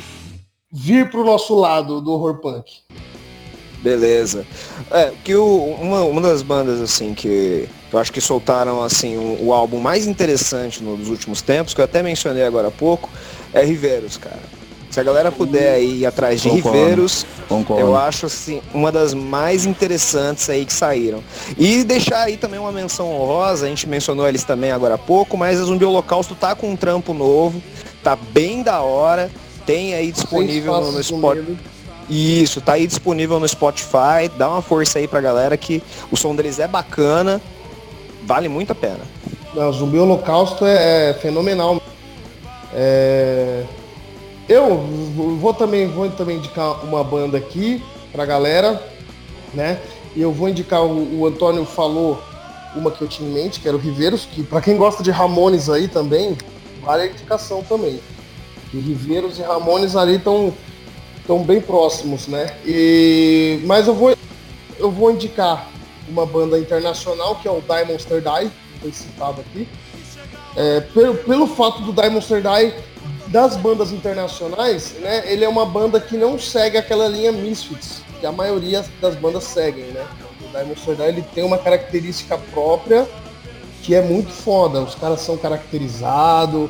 vir 0.70 1.10
pro 1.10 1.24
nosso 1.24 1.56
lado 1.56 2.02
do 2.02 2.12
horror 2.12 2.42
punk. 2.42 2.70
Beleza. 3.82 4.46
É, 4.92 5.14
que 5.24 5.34
o, 5.34 5.78
uma, 5.80 6.02
uma 6.02 6.20
das 6.20 6.42
bandas, 6.42 6.82
assim, 6.82 7.14
que 7.14 7.70
eu 7.92 7.98
acho 7.98 8.12
que 8.12 8.20
soltaram, 8.20 8.84
assim, 8.84 9.18
um, 9.18 9.48
o 9.48 9.54
álbum 9.54 9.80
mais 9.80 10.08
interessante 10.08 10.84
nos 10.84 11.08
últimos 11.08 11.42
tempos, 11.42 11.74
que 11.74 11.80
eu 11.80 11.86
até 11.86 12.04
mencionei 12.04 12.44
agora 12.44 12.68
há 12.68 12.72
pouco, 12.72 13.10
é 13.54 13.64
Riveiros, 13.64 14.18
cara. 14.18 14.57
Se 14.98 15.02
a 15.02 15.04
galera 15.04 15.32
puder 15.32 15.76
aí 15.76 16.00
ir 16.00 16.06
atrás 16.08 16.42
de 16.42 16.50
Concordo. 16.50 16.76
Riveiros, 16.76 17.24
Concordo. 17.48 17.84
eu 17.84 17.96
acho, 17.96 18.26
assim, 18.26 18.64
uma 18.74 18.92
das 18.92 19.14
mais 19.14 19.64
interessantes 19.64 20.50
aí 20.50 20.66
que 20.66 20.74
saíram. 20.74 21.24
E 21.56 21.84
deixar 21.84 22.24
aí 22.24 22.36
também 22.36 22.60
uma 22.60 22.72
menção 22.72 23.14
honrosa, 23.14 23.68
a 23.68 23.70
gente 23.70 23.88
mencionou 23.88 24.28
eles 24.28 24.44
também 24.44 24.72
agora 24.72 24.96
há 24.96 24.98
pouco, 24.98 25.38
mas 25.38 25.62
a 25.62 25.66
Zumbi 25.66 25.86
Holocausto 25.86 26.34
tá 26.34 26.56
com 26.56 26.72
um 26.72 26.76
trampo 26.76 27.14
novo, 27.14 27.62
tá 28.04 28.16
bem 28.16 28.64
da 28.64 28.82
hora, 28.82 29.30
tem 29.68 29.94
aí 29.94 30.12
disponível 30.12 30.74
no, 30.82 30.92
no 30.92 31.04
Spotify. 31.04 31.58
Isso, 32.10 32.60
tá 32.60 32.74
aí 32.74 32.88
disponível 32.88 33.40
no 33.40 33.48
Spotify. 33.48 34.28
Dá 34.36 34.50
uma 34.50 34.64
força 34.64 34.98
aí 34.98 35.08
pra 35.08 35.22
galera 35.22 35.56
que 35.58 35.84
o 36.12 36.18
som 36.18 36.36
deles 36.36 36.58
é 36.58 36.68
bacana. 36.68 37.40
Vale 38.24 38.50
muito 38.50 38.72
a 38.72 38.76
pena. 38.76 39.02
Não, 39.54 39.72
Zumbi 39.72 40.00
Holocausto 40.00 40.66
é, 40.66 41.12
é 41.12 41.14
fenomenal. 41.14 41.80
É... 42.74 43.64
Eu 44.48 44.78
vou 45.40 45.54
também, 45.54 45.88
vou 45.88 46.10
também 46.10 46.38
indicar 46.38 46.84
uma 46.86 47.04
banda 47.04 47.38
aqui 47.38 47.84
pra 48.12 48.26
galera, 48.26 48.82
né? 49.54 49.80
E 50.16 50.22
eu 50.22 50.32
vou 50.32 50.48
indicar, 50.48 50.84
o, 50.84 51.20
o 51.20 51.28
Antônio 51.28 51.66
falou 51.66 52.22
uma 52.74 52.92
que 52.92 53.02
eu 53.02 53.08
tinha 53.08 53.30
em 53.30 53.34
mente, 53.34 53.60
que 53.60 53.68
era 53.68 53.76
o 53.76 53.80
Riveiros, 53.80 54.26
que 54.26 54.44
para 54.44 54.62
quem 54.62 54.78
gosta 54.78 55.04
de 55.04 55.12
Ramones 55.12 55.70
aí 55.70 55.88
também, 55.88 56.38
vale 56.82 57.04
a 57.04 57.06
indicação 57.08 57.62
também. 57.64 58.00
Que 58.72 58.80
Riveiros 58.80 59.38
e 59.38 59.42
Ramones 59.42 59.96
ali 59.96 60.16
estão 60.16 60.54
estão 61.20 61.44
bem 61.44 61.60
próximos, 61.60 62.28
né? 62.28 62.56
E 62.66 63.60
mas 63.66 63.88
eu 63.88 63.94
vou 63.94 64.16
eu 64.80 64.90
vou 64.90 65.12
indicar 65.12 65.68
uma 66.08 66.26
banda 66.26 66.58
internacional 66.58 67.36
que 67.36 67.48
é 67.48 67.52
o 67.52 67.62
Die 67.62 67.92
Monster 67.92 68.22
Die, 68.22 68.52
foi 68.82 68.92
citado 68.94 69.42
aqui. 69.42 69.68
É, 70.56 70.80
pelo, 70.80 71.16
pelo 71.16 71.48
fato 71.48 71.82
do 71.82 71.92
Die 71.92 72.10
Monster 72.10 72.42
Die 72.42 72.74
das 73.28 73.58
bandas 73.58 73.92
internacionais, 73.92 74.94
né? 75.00 75.24
Ele 75.32 75.44
é 75.44 75.50
uma 75.50 75.66
banda 75.66 76.00
que 76.00 76.16
não 76.16 76.40
segue 76.40 76.78
aquela 76.78 77.08
linha 77.08 77.32
Misfits, 77.32 78.02
que 78.20 78.26
a 78.26 78.32
maioria 78.32 78.84
das 79.02 79.16
bandas 79.16 79.44
seguem, 79.44 79.86
né? 79.86 80.06
O 80.42 80.68
Monster 80.68 80.96
Die 80.96 81.04
ele 81.04 81.22
tem 81.36 81.44
uma 81.44 81.58
característica 81.58 82.38
própria 82.38 83.08
que 83.84 83.94
é 83.96 84.02
muito 84.02 84.32
foda. 84.32 84.82
Os 84.82 84.96
caras 84.96 85.22
são 85.22 85.38
caracterizados, 85.38 86.70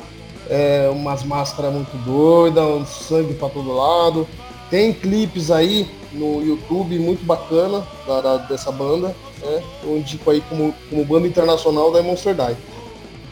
é, 0.50 0.90
umas 0.92 1.24
máscaras 1.24 1.74
muito 1.74 1.96
doidas, 1.98 2.64
um 2.64 2.86
sangue 2.86 3.34
para 3.34 3.50
todo 3.50 3.72
lado. 3.74 4.28
Tem 4.70 4.94
clipes 4.94 5.50
aí 5.50 5.90
no 6.12 6.44
YouTube 6.44 7.00
muito 7.00 7.24
bacana 7.26 7.86
da, 8.06 8.22
da, 8.22 8.38
dessa 8.38 8.72
banda, 8.72 9.16
né? 9.42 9.64
Eu 9.84 9.98
indico 9.98 10.30
aí 10.30 10.42
como, 10.50 10.74
como 10.90 11.06
banda 11.06 11.28
internacional 11.28 11.92
da 11.92 12.02
Monster 12.02 12.36
Die. 12.36 12.58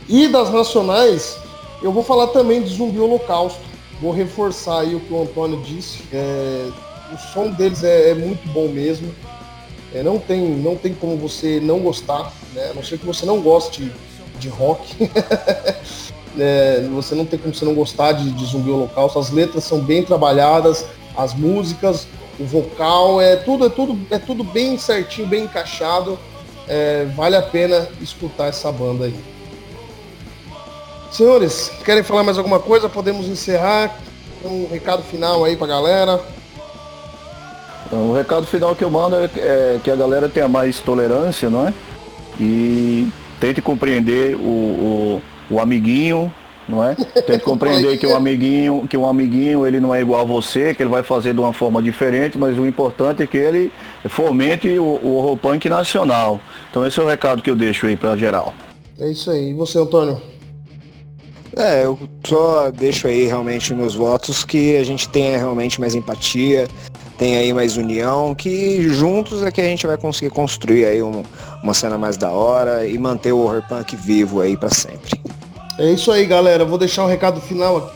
E 0.08 0.28
das 0.28 0.52
nacionais, 0.52 1.38
eu 1.82 1.92
vou 1.92 2.04
falar 2.04 2.28
também 2.28 2.62
de 2.62 2.74
Zumbi 2.74 3.00
Holocausto. 3.00 3.62
Vou 4.02 4.12
reforçar 4.12 4.82
aí 4.82 4.96
o 4.96 5.00
que 5.00 5.14
o 5.14 5.22
Antônio 5.22 5.62
disse. 5.62 6.04
É, 6.12 6.70
o 7.14 7.18
som 7.34 7.50
deles 7.52 7.84
é, 7.84 8.12
é 8.12 8.14
muito 8.14 8.48
bom 8.50 8.68
mesmo. 8.68 9.14
É, 9.94 10.04
não, 10.04 10.20
tem, 10.20 10.42
não 10.42 10.76
tem 10.76 10.94
como 10.94 11.16
você 11.16 11.60
não 11.62 11.80
gostar, 11.80 12.34
né? 12.54 12.72
A 12.72 12.74
não 12.74 12.84
ser 12.84 12.98
que 12.98 13.06
você 13.06 13.26
não 13.26 13.42
goste 13.42 13.92
de 14.40 14.50
rock. 14.50 15.10
é, 16.38 16.86
você 16.94 17.16
não 17.16 17.26
tem 17.26 17.40
como 17.40 17.54
você 17.54 17.64
não 17.64 17.74
gostar 17.74 18.12
de, 18.12 18.32
de 18.32 18.46
Zumbi 18.46 18.70
Holocausto. 18.70 19.20
As 19.20 19.32
letras 19.32 19.64
são 19.64 19.80
bem 19.80 20.04
trabalhadas, 20.04 20.86
as 21.16 21.34
músicas, 21.34 22.08
o 22.40 22.44
vocal, 22.44 23.22
é 23.22 23.38
tudo, 23.38 23.66
é 23.66 23.70
tudo, 23.70 24.00
é 24.12 24.20
tudo 24.20 24.44
bem 24.44 24.78
certinho, 24.78 25.28
bem 25.28 25.46
encaixado. 25.46 26.20
É, 26.68 27.06
vale 27.16 27.36
a 27.36 27.42
pena 27.42 27.88
escutar 28.02 28.48
essa 28.48 28.72
banda 28.72 29.06
aí. 29.06 29.35
Senhores, 31.16 31.72
querem 31.86 32.04
falar 32.04 32.24
mais 32.24 32.38
alguma 32.38 32.60
coisa? 32.60 32.90
Podemos 32.90 33.30
encerrar. 33.30 33.98
Um 34.44 34.68
recado 34.70 35.02
final 35.02 35.46
aí 35.46 35.56
pra 35.56 35.66
galera. 35.66 36.20
O 37.90 38.14
recado 38.14 38.46
final 38.46 38.76
que 38.76 38.84
eu 38.84 38.90
mando 38.90 39.16
é, 39.16 39.30
é 39.38 39.80
que 39.82 39.90
a 39.90 39.96
galera 39.96 40.28
tenha 40.28 40.50
mais 40.50 40.82
tolerância, 40.82 41.50
não 41.50 41.70
é? 41.70 41.74
E 42.38 43.08
tente 43.40 43.62
compreender 43.62 44.36
o, 44.36 44.42
o, 44.42 45.22
o 45.52 45.60
amiguinho, 45.62 46.30
não 46.68 46.84
é? 46.84 46.96
Tem 46.96 47.40
que 47.40 47.46
compreender 47.46 47.98
que 47.98 48.06
um 48.06 48.14
amiguinho, 48.14 48.86
que 48.86 48.98
um 48.98 49.08
amiguinho 49.08 49.66
ele 49.66 49.80
não 49.80 49.96
é 49.96 50.02
igual 50.02 50.20
a 50.20 50.26
você, 50.26 50.74
que 50.74 50.84
ele 50.84 50.90
vai 50.90 51.02
fazer 51.02 51.34
de 51.34 51.40
uma 51.40 51.54
forma 51.54 51.82
diferente, 51.82 52.38
mas 52.38 52.60
o 52.60 52.66
importante 52.66 53.24
é 53.24 53.28
que 53.28 53.38
ele 53.38 53.72
fomente 54.10 54.68
o, 54.78 55.00
o 55.02 55.16
horror 55.16 55.38
punk 55.38 55.70
nacional. 55.70 56.42
Então 56.70 56.86
esse 56.86 57.00
é 57.00 57.04
o 57.04 57.08
recado 57.08 57.42
que 57.42 57.50
eu 57.50 57.56
deixo 57.56 57.88
aí 57.88 57.96
para 57.96 58.18
geral. 58.18 58.54
É 59.00 59.10
isso 59.10 59.32
aí. 59.32 59.52
E 59.52 59.54
você, 59.54 59.80
Antônio? 59.80 60.35
É, 61.58 61.86
eu 61.86 61.98
só 62.26 62.70
deixo 62.70 63.08
aí 63.08 63.26
realmente 63.26 63.74
meus 63.74 63.96
votos 63.96 64.44
que 64.44 64.76
a 64.76 64.84
gente 64.84 65.08
tenha 65.08 65.38
realmente 65.38 65.80
mais 65.80 65.96
empatia, 65.96 66.68
tenha 67.18 67.40
aí 67.40 67.54
mais 67.54 67.78
união, 67.78 68.36
que 68.36 68.90
juntos 68.90 69.42
é 69.42 69.50
que 69.50 69.62
a 69.62 69.66
gente 69.66 69.88
vai 69.88 69.98
conseguir 69.98 70.32
construir 70.32 70.84
aí 70.86 71.02
um, 71.02 71.24
uma 71.64 71.74
cena 71.74 71.98
mais 71.98 72.18
da 72.18 72.30
hora 72.30 72.86
e 72.86 72.98
manter 72.98 73.32
o 73.32 73.38
horror 73.38 73.64
punk 73.70 73.96
vivo 73.96 74.42
aí 74.42 74.58
para 74.58 74.70
sempre. 74.70 75.18
É 75.80 75.90
isso 75.92 76.12
aí, 76.12 76.26
galera. 76.26 76.66
Vou 76.66 76.78
deixar 76.78 77.06
um 77.06 77.08
recado 77.08 77.40
final 77.40 77.78
aqui. 77.78 77.96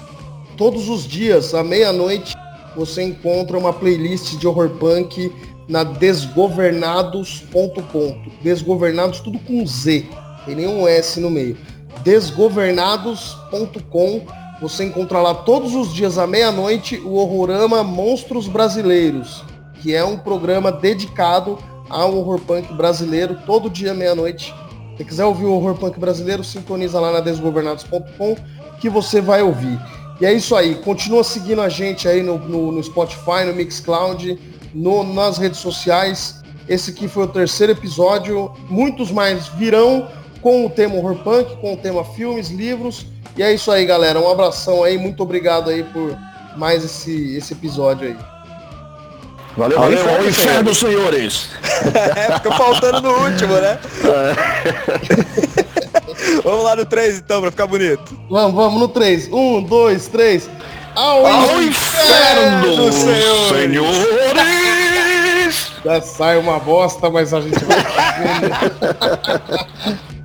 Todos 0.57 0.87
os 0.87 1.05
dias, 1.05 1.53
à 1.53 1.61
meia-noite, 1.63 2.33
você 2.75 3.03
encontra 3.03 3.57
uma 3.57 3.73
playlist 3.73 4.37
de 4.37 4.47
horror 4.47 4.69
punk 4.71 5.31
na 5.67 5.83
desgovernados.com. 5.83 8.21
Desgovernados 8.41 9.19
tudo 9.19 9.37
com 9.39 9.65
Z, 9.65 10.05
tem 10.45 10.55
nenhum 10.55 10.87
S 10.87 11.19
no 11.19 11.29
meio. 11.29 11.57
Desgovernados.com 12.03 14.25
Você 14.61 14.85
encontra 14.85 15.21
lá 15.21 15.33
todos 15.33 15.75
os 15.75 15.93
dias 15.93 16.17
à 16.17 16.25
meia-noite 16.25 16.95
o 16.97 17.15
Horrorama 17.15 17.83
Monstros 17.83 18.47
Brasileiros, 18.47 19.43
que 19.81 19.93
é 19.93 20.03
um 20.03 20.17
programa 20.17 20.71
dedicado 20.71 21.59
ao 21.89 22.15
horror 22.15 22.39
punk 22.41 22.71
brasileiro, 22.73 23.37
todo 23.45 23.69
dia 23.69 23.93
meia-noite. 23.93 24.53
Se 24.95 25.03
quiser 25.03 25.25
ouvir 25.25 25.45
o 25.45 25.53
horror 25.53 25.75
punk 25.75 25.99
brasileiro, 25.99 26.43
sintoniza 26.43 26.99
lá 26.99 27.11
na 27.11 27.19
desgovernados.com 27.19 28.35
que 28.79 28.89
você 28.89 29.21
vai 29.21 29.41
ouvir. 29.41 29.79
E 30.21 30.25
é 30.25 30.33
isso 30.33 30.55
aí, 30.55 30.75
continua 30.75 31.23
seguindo 31.23 31.61
a 31.61 31.69
gente 31.69 32.07
aí 32.07 32.21
no, 32.21 32.37
no, 32.37 32.73
no 32.73 32.83
Spotify, 32.83 33.45
no 33.45 33.53
Mixcloud, 33.53 34.37
no, 34.73 35.03
nas 35.03 35.37
redes 35.37 35.59
sociais. 35.59 36.43
Esse 36.67 36.91
aqui 36.91 37.07
foi 37.07 37.23
o 37.23 37.27
terceiro 37.27 37.71
episódio, 37.71 38.51
muitos 38.69 39.11
mais 39.11 39.47
virão 39.47 40.07
com 40.41 40.65
o 40.65 40.69
tema 40.69 40.95
horror 40.95 41.15
punk, 41.17 41.55
com 41.57 41.73
o 41.73 41.77
tema 41.77 42.03
filmes, 42.03 42.49
livros. 42.49 43.05
E 43.37 43.43
é 43.43 43.53
isso 43.53 43.71
aí, 43.71 43.85
galera. 43.85 44.19
Um 44.19 44.29
abração 44.29 44.83
aí, 44.83 44.97
muito 44.97 45.23
obrigado 45.23 45.69
aí 45.69 45.83
por 45.83 46.17
mais 46.57 46.83
esse, 46.83 47.37
esse 47.37 47.53
episódio 47.53 48.07
aí. 48.07 48.17
Valeu, 49.57 49.79
valeu. 49.79 49.99
Inferno, 49.99 50.17
ao 50.17 50.27
inferno, 50.27 50.75
senhores. 50.75 51.49
é, 52.15 52.33
fica 52.35 52.51
faltando 52.53 53.01
no 53.01 53.11
último, 53.25 53.55
né? 53.55 53.79
É. 54.05 54.33
vamos 56.43 56.63
lá 56.63 56.75
no 56.75 56.85
3 56.85 57.17
então, 57.17 57.41
pra 57.41 57.51
ficar 57.51 57.67
bonito. 57.67 58.17
Vamos, 58.29 58.55
vamos 58.55 58.79
no 58.79 58.87
3. 58.87 59.27
1, 59.31 59.63
2, 59.63 60.07
3. 60.07 60.49
Ao, 60.95 61.25
ao 61.25 61.61
inferno, 61.61 62.91
senhores. 62.91 63.71
senhores. 63.73 63.99
Já 65.83 66.01
sai 66.01 66.37
uma 66.37 66.59
bosta, 66.59 67.09
mas 67.09 67.33
a 67.33 67.41
gente 67.41 67.63
vai. 67.63 67.77